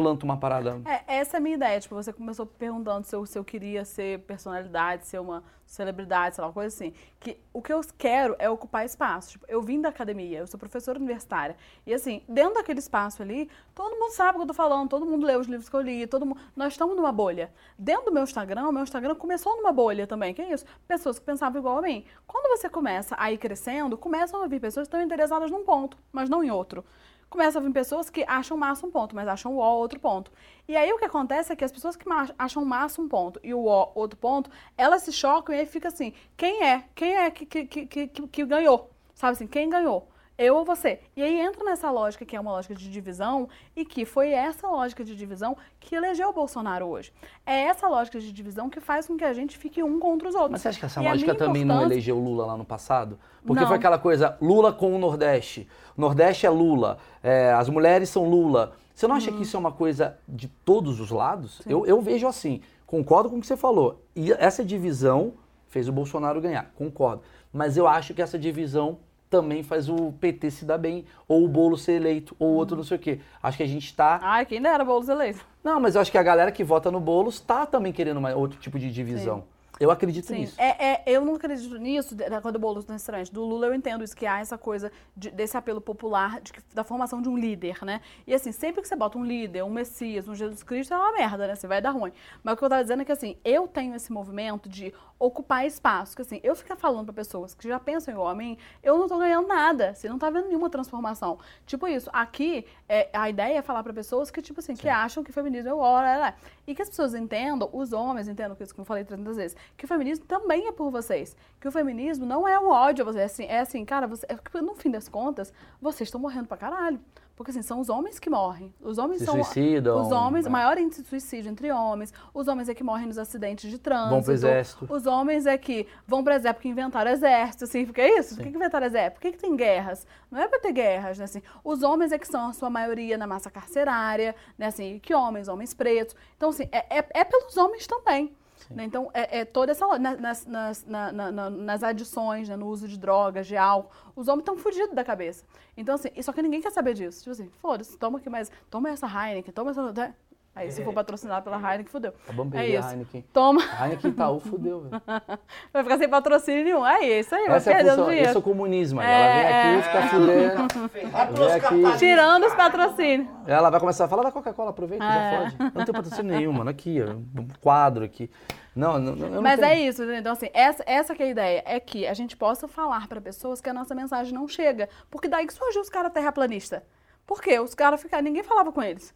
[0.00, 0.80] planto uma parada?
[0.86, 1.78] É, essa é a minha ideia.
[1.78, 6.42] Tipo, você começou perguntando se eu, se eu queria ser personalidade, ser uma celebridade, sei
[6.42, 6.92] lá, uma coisa assim.
[7.20, 9.32] Que o que eu quero é ocupar espaço.
[9.32, 11.56] Tipo, eu vim da academia, eu sou professora universitária.
[11.86, 15.04] E assim, dentro daquele espaço ali, todo mundo sabe o que eu tô falando, todo
[15.04, 16.40] mundo lê os livros que eu li, todo mundo.
[16.56, 17.52] Nós estamos numa bolha.
[17.78, 20.32] Dentro do meu Instagram, o meu Instagram começou numa bolha também.
[20.32, 20.64] Que é isso?
[20.88, 22.04] Pessoas que pensavam igual a mim.
[22.26, 25.96] Quando você começa a ir crescendo, começam a vir pessoas que estão interessadas num ponto,
[26.10, 26.84] mas não em outro
[27.30, 30.32] começa a vir pessoas que acham massa um ponto, mas acham o outro ponto.
[30.68, 32.04] E aí o que acontece é que as pessoas que
[32.36, 35.88] acham massa um ponto e o ó outro ponto, elas se chocam e aí fica
[35.88, 36.84] assim, quem é?
[36.94, 38.90] Quem é que, que, que, que, que ganhou?
[39.14, 40.08] Sabe assim, quem ganhou?
[40.42, 41.00] Eu ou você?
[41.14, 43.46] E aí entra nessa lógica que é uma lógica de divisão
[43.76, 47.12] e que foi essa lógica de divisão que elegeu o Bolsonaro hoje.
[47.44, 50.34] É essa lógica de divisão que faz com que a gente fique um contra os
[50.34, 50.52] outros.
[50.52, 52.64] Mas você acha que essa E lógica também não importância- elegeu o Lula lá no
[52.64, 53.18] passado?
[53.44, 53.68] Porque Não.
[53.68, 55.68] foi aquela coisa, Lula com o Nordeste.
[55.94, 58.72] Nordeste é Lula, é, as mulheres são Lula.
[58.94, 59.18] Você não Uhum.
[59.18, 61.60] acha que isso é uma coisa de todos os lados?
[61.66, 64.02] Eu, eu vejo assim, concordo com o que você falou.
[64.16, 65.34] E essa divisão
[65.68, 67.20] fez o Bolsonaro ganhar, concordo.
[67.52, 68.98] Mas eu acho que essa divisão
[69.30, 72.82] também faz o PT se dar bem, ou o Bolo ser eleito, ou outro não
[72.84, 73.20] sei o quê.
[73.42, 75.46] Acho que a gente tá Ai, quem dera Boulos eleito.
[75.62, 78.34] não, mas eu acho que a galera que vota no Boulos tá também querendo uma,
[78.34, 79.44] outro tipo de divisão.
[79.78, 80.56] Eu acredito Sim, nisso.
[80.60, 83.32] é, é, eu não acredito nisso, da da coisa do Boulos no restaurante.
[83.32, 86.84] Do Lula eu entendo isso, que há essa coisa de- desse apelo popular, de da
[86.84, 88.02] formação de um líder, né?
[88.26, 91.12] E assim, sempre que você bota um líder, um Messias, um Jesus Cristo, é uma
[91.14, 91.54] merda, né?
[91.54, 92.12] Você vai dar ruim.
[92.44, 95.66] Mas o que eu tava dizendo é que assim, eu tenho esse movimento de ocupar
[95.66, 96.16] espaço.
[96.16, 99.06] Que assim, eu ficar falando pra pessoas que já pensam igual a mim, eu não
[99.06, 99.94] tô ganhando nada.
[99.94, 101.38] Você não tá vendo nenhuma transformação.
[101.66, 105.22] Tipo isso, aqui, é, a ideia é falar pra pessoas que, tipo assim, que acham
[105.22, 106.34] que feminismo é o hora, é,
[106.66, 109.56] e que as pessoas entendam, os homens entendam, que isso que eu falei 300 vezes,
[109.76, 111.36] que o feminismo também é por vocês.
[111.60, 113.20] Que o feminismo não é um ódio a vocês.
[113.20, 116.56] É assim, é assim cara, você, é no fim das contas, vocês estão morrendo pra
[116.56, 116.98] caralho.
[117.40, 118.70] Porque assim, são os homens que morrem.
[118.82, 119.42] Os homens Se são.
[119.42, 122.12] suicidam, Os homens, o maior índice de suicídio entre homens.
[122.34, 124.10] Os homens é que morrem nos acidentes de trânsito.
[124.10, 124.86] Vão pro exército.
[124.90, 128.36] Os homens é que vão pro exército porque inventaram exército, assim, porque é isso?
[128.36, 129.14] Por que, inventaram exército?
[129.14, 130.06] Por que, que tem guerras?
[130.30, 131.40] Não é pra ter guerras, né, assim.
[131.64, 135.48] Os homens é que são a sua maioria na massa carcerária, né, assim, que homens,
[135.48, 136.14] homens pretos.
[136.36, 138.36] Então, assim, é, é, é pelos homens também.
[138.68, 138.84] Né?
[138.84, 139.86] Então, é, é toda essa...
[139.98, 143.90] na- Nas, nas, na- na- na- nas adições, né, no uso de drogas, de álcool,
[144.16, 145.44] os homens estão fudidos da cabeça.
[145.76, 147.20] Então, assim, só que ninguém quer saber disso.
[147.20, 148.50] Tipo assim, foda-se, toma aqui mais...
[148.70, 150.14] Toma essa Heineken, toma essa...
[150.54, 150.62] né?
[150.62, 152.12] Aí, se for patrocinado pela Heineken, fudeu.
[152.24, 152.88] Acabamos de É isso.
[152.90, 153.24] Heineken.
[153.32, 153.62] Toma.
[153.80, 155.02] Heineken Itaú fudeu, velho.
[155.72, 156.84] Vai ficar sem patrocínio nenhum.
[156.86, 159.00] É isso aí, vai Essa é a perdendo função, esse é o comunismo.
[159.00, 159.06] aí.
[159.06, 159.76] É, Ela vem é.
[159.76, 160.90] aqui, fica fudendo.
[161.70, 161.98] Vem aqui.
[161.98, 163.28] Tirando os patrocínios.
[163.46, 165.38] Ela vai começar a falar da Coca-Cola, aproveita, já É.
[165.38, 165.56] pode.
[165.58, 166.70] Eu não tenho patrocínio nenhum, mano.
[166.70, 168.30] Aqui, um quadro aqui.
[168.74, 169.72] Não, não, não, eu não Mas tenho.
[169.72, 170.20] é isso, entendeu?
[170.20, 171.62] Então, assim, essa, essa que é a ideia.
[171.66, 174.88] É que a gente possa falar para pessoas que a nossa mensagem não chega.
[175.10, 176.84] Porque daí que surgiu os caras terraplanista.
[177.26, 177.58] Por quê?
[177.60, 178.22] Os caras ficaram...
[178.24, 179.14] Ninguém falava com eles.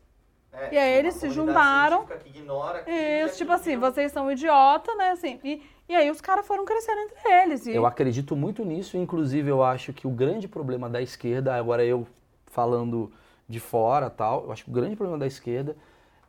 [0.55, 2.07] É, E aí eles se juntaram.
[2.07, 5.11] que ignora aquilo, Isso, e tipo assim, vocês são idiota, né?
[5.11, 7.67] Assim, e, e aí os caras foram crescendo entre eles.
[7.67, 11.85] E, Eu acredito muito nisso, inclusive eu acho que o grande problema da esquerda, agora
[11.85, 12.07] eu
[12.47, 13.13] falando
[13.49, 15.77] de fora tal, eu acho que o grande problema da esquerda,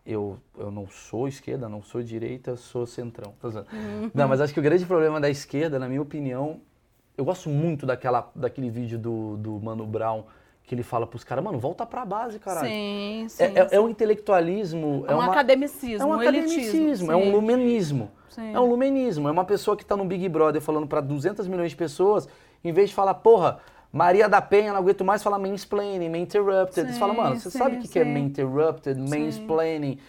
[0.05, 3.33] eu, eu não sou esquerda, não sou direita, sou centrão.
[3.41, 3.67] Zoando.
[4.13, 6.61] Não, mas acho que o grande problema da esquerda, na minha opinião,
[7.17, 10.25] eu gosto muito daquela, daquele vídeo do, do Mano Brown,
[10.65, 12.67] que ele fala pros caras, mano, volta pra base, caralho.
[12.67, 13.43] Sim, sim.
[13.43, 13.75] É, é, sim.
[13.75, 17.31] é um intelectualismo, É um uma- academicismo, é um academicismo, é um sim.
[17.31, 18.11] lumenismo.
[18.29, 18.53] Sim.
[18.53, 19.27] É um lumenismo.
[19.29, 22.27] É uma pessoa que está no Big Brother falando para 200 milhões de pessoas,
[22.63, 23.59] em vez de falar, porra,
[23.93, 26.87] Maria da Penha, não aguento mais falar mansplaining, main interrupted.
[26.87, 28.11] Você Sim, fala, mano, você sim, sabe o que, que é sim.
[28.11, 29.99] main interrupted, mansplaining?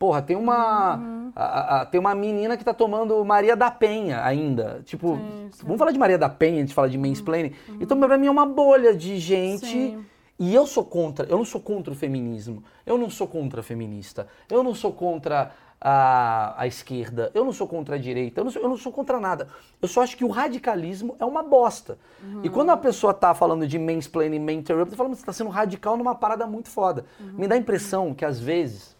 [0.00, 0.96] Porra, tem uma.
[0.96, 1.32] Uhum.
[1.36, 4.80] a- a- tem uma menina que tá tomando Maria da Penha ainda.
[4.86, 5.18] Tipo,
[5.62, 7.52] vamos falar de Maria da Penha, a gente fala de mansplaining.
[7.78, 9.66] Então, pra mim, é uma bolha de gente.
[9.66, 10.04] Sim.
[10.38, 13.62] E eu sou contra, eu não sou contra o feminismo, eu não sou contra a
[13.62, 18.44] feminista, eu não sou contra a, a esquerda, eu não sou contra a direita, eu
[18.44, 19.48] não, sou, eu não sou contra nada.
[19.82, 21.98] Eu só acho que o radicalismo é uma bosta.
[22.42, 25.50] E quando a pessoa tá falando de mansplaining, main interrupt, eu falo, você tá sendo
[25.50, 27.04] radical numa parada muito foda.
[27.20, 28.96] Me dá a impressão que às vezes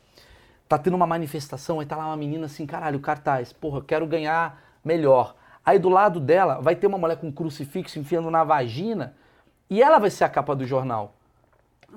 [0.71, 4.07] tá tendo uma manifestação, aí tá lá uma menina assim, caralho, cartaz, porra, eu quero
[4.07, 5.35] ganhar melhor.
[5.67, 9.17] Aí do lado dela vai ter uma mulher com um crucifixo enfiando na vagina
[9.69, 11.13] e ela vai ser a capa do jornal.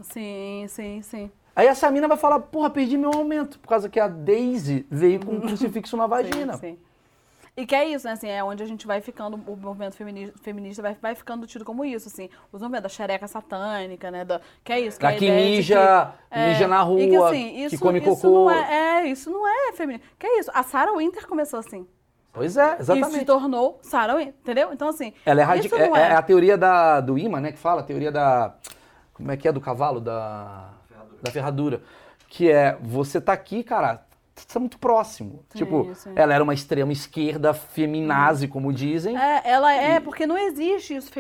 [0.02, 1.32] Sim, sim, sim.
[1.56, 5.24] Aí essa mina vai falar, porra, perdi meu aumento, por causa que a Daisy veio
[5.24, 6.54] com um crucifixo na vagina.
[6.54, 6.80] Sim, sim.
[7.56, 8.14] E que é isso, né?
[8.14, 11.64] Assim, é onde a gente vai ficando, o movimento feminista, feminista vai, vai ficando tido
[11.64, 12.28] como isso, assim.
[12.52, 14.26] Os movimentos da xereca satânica, né?
[14.26, 15.00] Da, que é isso.
[15.00, 17.64] Que é Da a que ideia de mija, é, mija na rua, e que, assim,
[17.64, 18.46] isso, que come isso cocô.
[18.46, 20.04] Não é, é, isso não é feminino.
[20.18, 20.50] Que é isso.
[20.52, 21.88] A Sarah Winter começou assim.
[22.34, 23.26] Pois é, Isso se exatamente.
[23.26, 24.74] tornou Sarah Winter, entendeu?
[24.74, 25.14] Então, assim.
[25.24, 25.80] Ela é, isso radical.
[25.80, 27.52] não É, é a teoria da, do imã, né?
[27.52, 28.56] Que fala, a teoria da.
[29.14, 29.52] Como é que é?
[29.52, 30.02] Do cavalo?
[30.02, 30.72] Da.
[30.88, 31.20] Ferradura.
[31.22, 31.84] Da ferradura.
[32.28, 34.04] Que é, você tá aqui, cara,
[34.35, 35.45] você tá muito próximo.
[35.51, 36.11] Sim, tipo, sim.
[36.15, 39.15] ela era uma extrema esquerda feminazi, como dizem.
[39.18, 41.11] É, ela é, porque não existe isso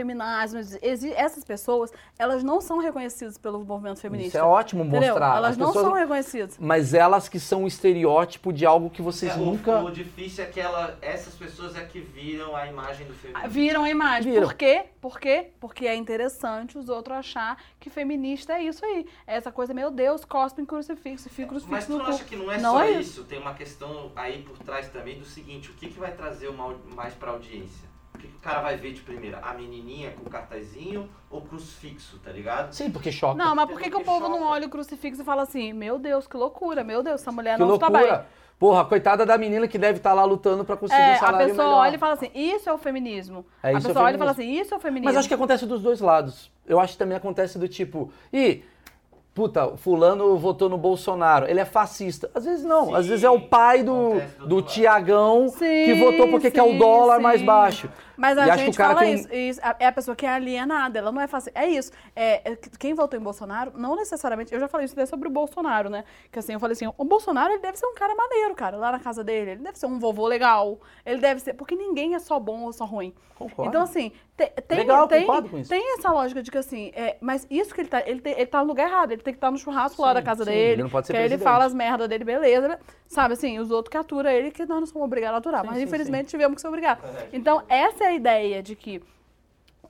[0.53, 4.29] não exi- exi- essas pessoas, elas não são reconhecidas pelo movimento feminista.
[4.29, 5.09] Isso é ótimo entendeu?
[5.09, 5.37] mostrar.
[5.37, 6.57] Elas As não pessoas- são reconhecidas.
[6.59, 9.83] Mas elas que são o estereótipo de algo que vocês É, o- nunca.
[9.83, 13.49] O, difícil é que ela, essas pessoas é que viram a imagem do feminismo.
[13.49, 14.31] Viram a imagem.
[14.33, 14.47] Viram.
[14.47, 14.85] Por quê?
[14.99, 15.51] Por quê?
[15.59, 19.05] Porque é interessante os outros achar que feminista é isso aí.
[19.27, 22.11] É essa coisa, meu Deus, cospe em crucifixo, fica Mas crucifixo tu no não cu.
[22.11, 23.23] acha que não é Não só é isso?
[23.25, 26.75] Tem uma questão aí por trás também do seguinte, o que, que vai trazer uma,
[26.95, 27.91] mais pra audiência?
[28.15, 29.39] O que, que o cara vai ver de primeira?
[29.39, 32.71] A menininha com o cartazinho ou crucifixo, tá ligado?
[32.71, 33.35] Sim, porque choca.
[33.35, 34.49] Não, mas por que, que o Que povo não choca.
[34.51, 37.63] olha o crucifixo e fala assim, meu Deus, que loucura, meu Deus, essa mulher que
[37.65, 38.01] não está bem.
[38.01, 38.27] loucura.
[38.59, 41.47] Porra, coitada da menina que deve estar lá lutando pra conseguir É, um a salário
[41.49, 41.79] pessoa melhor.
[41.81, 43.45] olha e fala assim, isso é o feminismo.
[43.61, 45.05] É, a isso é pessoa olha e fala assim, isso é o feminismo.
[45.09, 46.49] Mas acho que acontece dos dois lados.
[46.65, 48.63] Eu acho que também acontece do tipo, ih,
[49.33, 52.29] puta, fulano votou no Bolsonaro, ele é fascista.
[52.33, 54.61] Às vezes não, Sim, às vezes é o pai do, do.
[54.61, 57.45] Tiagão Sim, que votou porque quer o sim, dólar mais sim.
[57.45, 57.89] baixo.
[58.17, 61.11] Mas a E gente fala tem isso, isso, É a pessoa que é alienada, ela
[61.11, 61.51] não é fácil.
[61.55, 61.91] É isso.
[62.15, 64.53] É, é que quem votou em Bolsonaro, não necessariamente.
[64.53, 66.03] Eu já falei isso até sobre o Bolsonaro, né?
[66.31, 68.91] Que assim, eu falei assim: o Bolsonaro ele deve ser um cara maneiro, cara, lá
[68.91, 69.51] na casa dele.
[69.51, 70.79] Ele deve ser um vovô legal.
[71.05, 71.53] Ele deve ser.
[71.53, 73.13] Porque ninguém é só bom ou só ruim.
[73.35, 73.69] Concordo.
[73.69, 75.25] Então, assim, te- tem, Legal, tem,
[75.67, 78.01] tem essa lógica de que assim, é, mas isso que ele tá.
[78.05, 80.13] Ele, tem- ele tá no lugar errado, ele tem que estar no churrasco lá Sim,
[80.13, 80.71] da casa sim, dele.
[80.73, 82.79] ele não pode ser que ele fala as merdas dele, beleza.
[83.07, 85.61] Sabe assim, os outros que aturam ele, que nós não somos obrigados a aturar.
[85.61, 87.03] Sim, mas sim, infelizmente tivemos que ser obrigados.
[87.31, 89.01] Então, essa é a ideia de que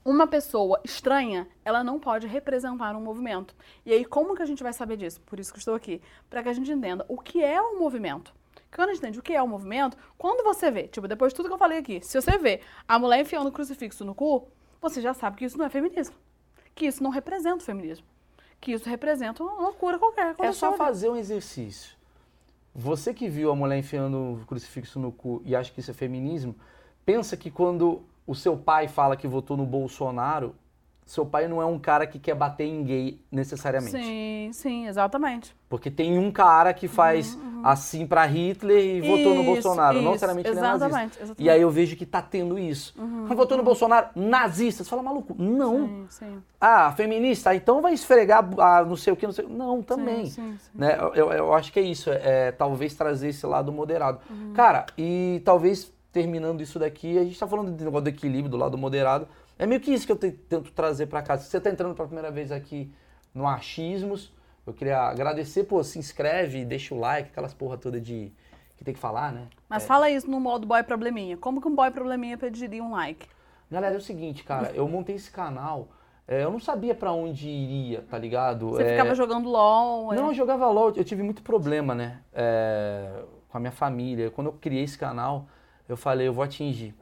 [0.05, 3.55] uma pessoa estranha, ela não pode representar um movimento.
[3.85, 5.21] E aí, como que a gente vai saber disso?
[5.21, 6.01] Por isso que estou aqui.
[6.29, 8.33] Para que a gente entenda o que é um movimento.
[8.75, 11.37] Quando a gente entende o que é um movimento, quando você vê, tipo, depois de
[11.37, 14.47] tudo que eu falei aqui, se você vê a mulher enfiando o crucifixo no cu,
[14.81, 16.15] você já sabe que isso não é feminismo.
[16.75, 18.05] Que isso não representa o feminismo.
[18.59, 20.35] Que isso representa uma loucura qualquer.
[20.39, 21.95] É só fazer um exercício.
[22.73, 25.93] Você que viu a mulher enfiando o crucifixo no cu e acha que isso é
[25.93, 26.55] feminismo,
[27.05, 30.55] pensa que quando o seu pai fala que votou no Bolsonaro,
[31.05, 33.91] seu pai não é um cara que quer bater em gay necessariamente.
[33.91, 35.53] Sim, sim, exatamente.
[35.67, 39.93] Porque tem um cara que faz assim pra Hitler e votou no Isso, Bolsonaro.
[39.95, 40.85] não isso, necessariamente ele é nazista.
[40.87, 41.19] exatamente.
[41.23, 42.93] Uhum, E aí eu vejo que tá tendo isso.
[42.97, 44.83] Mas votou no Bolsonaro, nazista.
[44.83, 45.87] Você fala, maluco, não.
[45.87, 46.43] Sim, sim.
[46.59, 50.27] Ah, feminista, então vai esfregar a não sei o que, não sei Não, também.
[50.27, 50.57] Sim.
[50.73, 50.97] Né?
[50.97, 54.19] Eu, eu- eu acho que é isso, é, é talvez trazer esse lado moderado.
[54.29, 54.53] Uhum.
[54.53, 58.55] Cara, e talvez terminando isso daqui, a gente tá falando do negócio do equilíbrio, do
[58.57, 59.27] lado moderado.
[59.57, 61.37] É meio que isso que eu te- tento trazer pra cá.
[61.37, 62.93] Se você tá entrando pela primeira vez aqui
[63.33, 64.31] no Achismos,
[64.65, 68.31] eu queria agradecer, pô, se inscreve, deixa o like, aquelas porra toda de
[68.77, 69.47] que tem que falar, né?
[69.67, 71.35] Mas fala isso no modo boy probleminha.
[71.35, 73.27] Como que um boy probleminha pediria um like?
[73.71, 75.87] Galera, é o seguinte, cara, eu montei esse canal,
[76.27, 78.69] é, eu não sabia pra onde iria, tá ligado?
[78.69, 80.13] Você É, ficava jogando LOL.
[80.13, 80.15] é?
[80.15, 82.19] Não, eu jogava LOL, eu tive muito problema, né?
[82.33, 84.29] é, com a minha família.
[84.31, 85.47] Quando eu criei esse canal,
[85.87, 86.95] eu falei, eu vou atingir.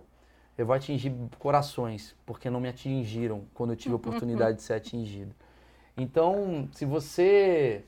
[0.58, 4.74] Eu vou atingir corações, porque não me atingiram quando eu tive a oportunidade de ser
[4.74, 5.34] atingido.
[5.96, 7.86] Então, se você,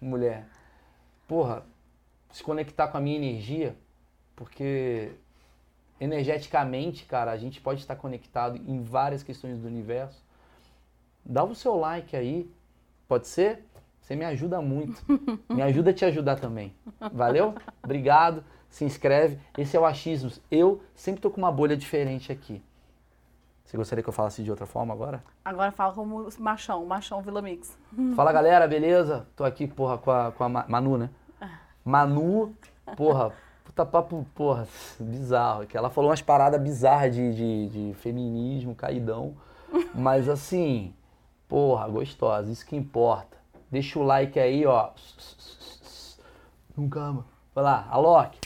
[0.00, 0.46] mulher,
[1.26, 1.64] porra,
[2.30, 3.76] se conectar com a minha energia,
[4.36, 5.12] porque
[6.00, 10.24] energeticamente, cara, a gente pode estar conectado em várias questões do universo.
[11.24, 12.50] Dá o seu like aí,
[13.06, 13.64] pode ser?
[14.00, 15.00] Você me ajuda muito.
[15.48, 16.74] Me ajuda a te ajudar também.
[17.12, 17.54] Valeu?
[17.82, 18.44] Obrigado.
[18.72, 19.38] Se inscreve.
[19.56, 20.40] Esse é o Achismos.
[20.50, 22.60] Eu sempre tô com uma bolha diferente aqui.
[23.64, 25.22] Você gostaria que eu falasse de outra forma agora?
[25.44, 27.76] Agora fala como machão, machão Vila Mix.
[28.16, 29.26] Fala galera, beleza?
[29.36, 31.10] Tô aqui, porra, com a, com a Ma- Manu, né?
[31.84, 32.54] Manu,
[32.96, 33.32] porra,
[33.64, 34.66] puta papo, porra,
[34.98, 35.66] bizarro.
[35.66, 39.34] Que ela falou umas paradas bizarras de, de, de feminismo, caidão.
[39.94, 40.94] Mas assim,
[41.46, 43.36] porra, gostosa, isso que importa.
[43.70, 44.90] Deixa o like aí, ó.
[46.76, 47.26] Nunca ama.
[47.54, 48.38] Vai lá, Alok.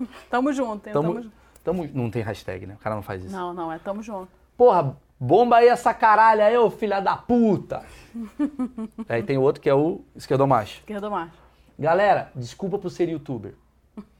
[0.30, 0.92] Tamo junto, hein?
[0.92, 1.34] Tamo, Tamo, junto.
[1.64, 2.74] tamo, não tem hashtag, né?
[2.74, 3.34] O cara não faz isso.
[3.34, 4.28] Não, não, é tamo junto.
[4.56, 7.82] Porra, bomba aí essa caralha aí, ô filha da puta.
[9.08, 10.78] aí tem outro que é o esquerdomacho.
[10.80, 11.32] Esquerda macho.
[11.78, 13.54] Galera, desculpa por ser youtuber.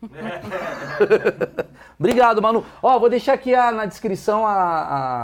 [1.98, 2.64] Obrigado, Manu.
[2.82, 4.52] Ó, vou deixar aqui a- na descrição a,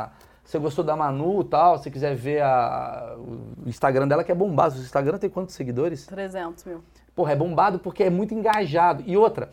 [0.05, 0.11] a-
[0.45, 4.33] Se você gostou da Manu e tal, se quiser ver a- o Instagram dela, que
[4.33, 4.75] é bombado.
[4.75, 6.07] O Instagram tem quantos seguidores?
[6.07, 6.83] 300 mil.
[7.15, 9.03] Porra, é bombado porque é muito engajado.
[9.07, 9.51] E outra,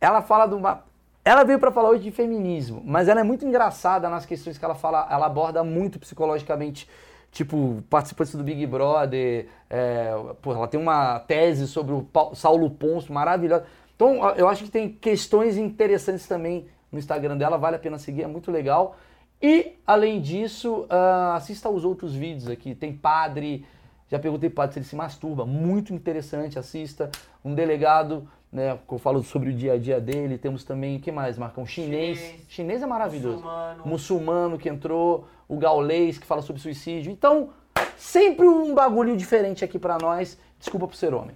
[0.00, 0.84] ela fala de uma.
[1.24, 4.64] Ela veio pra falar hoje de feminismo, mas ela é muito engraçada nas questões que
[4.64, 5.06] ela fala.
[5.10, 6.88] Ela aborda muito psicologicamente.
[7.32, 9.48] Tipo, participantes do Big Brother.
[9.68, 13.64] É, porra, ela tem uma tese sobre o Pau- Saulo Ponço maravilhosa.
[13.96, 18.22] Então, eu acho que tem questões interessantes também no Instagram dela, vale a pena seguir,
[18.22, 18.96] é muito legal.
[19.42, 22.72] E, além disso, ah, assista aos outros vídeos aqui.
[22.74, 23.66] Tem padre,
[24.08, 27.10] já perguntei padre se ele se masturba, muito interessante, assista.
[27.44, 30.38] Um delegado, né, eu falo sobre o dia a dia dele.
[30.38, 31.66] Temos também, o que mais, Marcão?
[31.66, 32.18] Chinês.
[32.18, 32.40] Chinês.
[32.48, 33.38] Chinês é maravilhoso.
[33.38, 33.82] Muçulmano.
[33.84, 37.10] Muçulmano que entrou, o gaulês que fala sobre suicídio.
[37.10, 37.50] Então,
[37.96, 40.38] sempre um bagulho diferente aqui pra nós.
[40.56, 41.34] Desculpa por ser homem.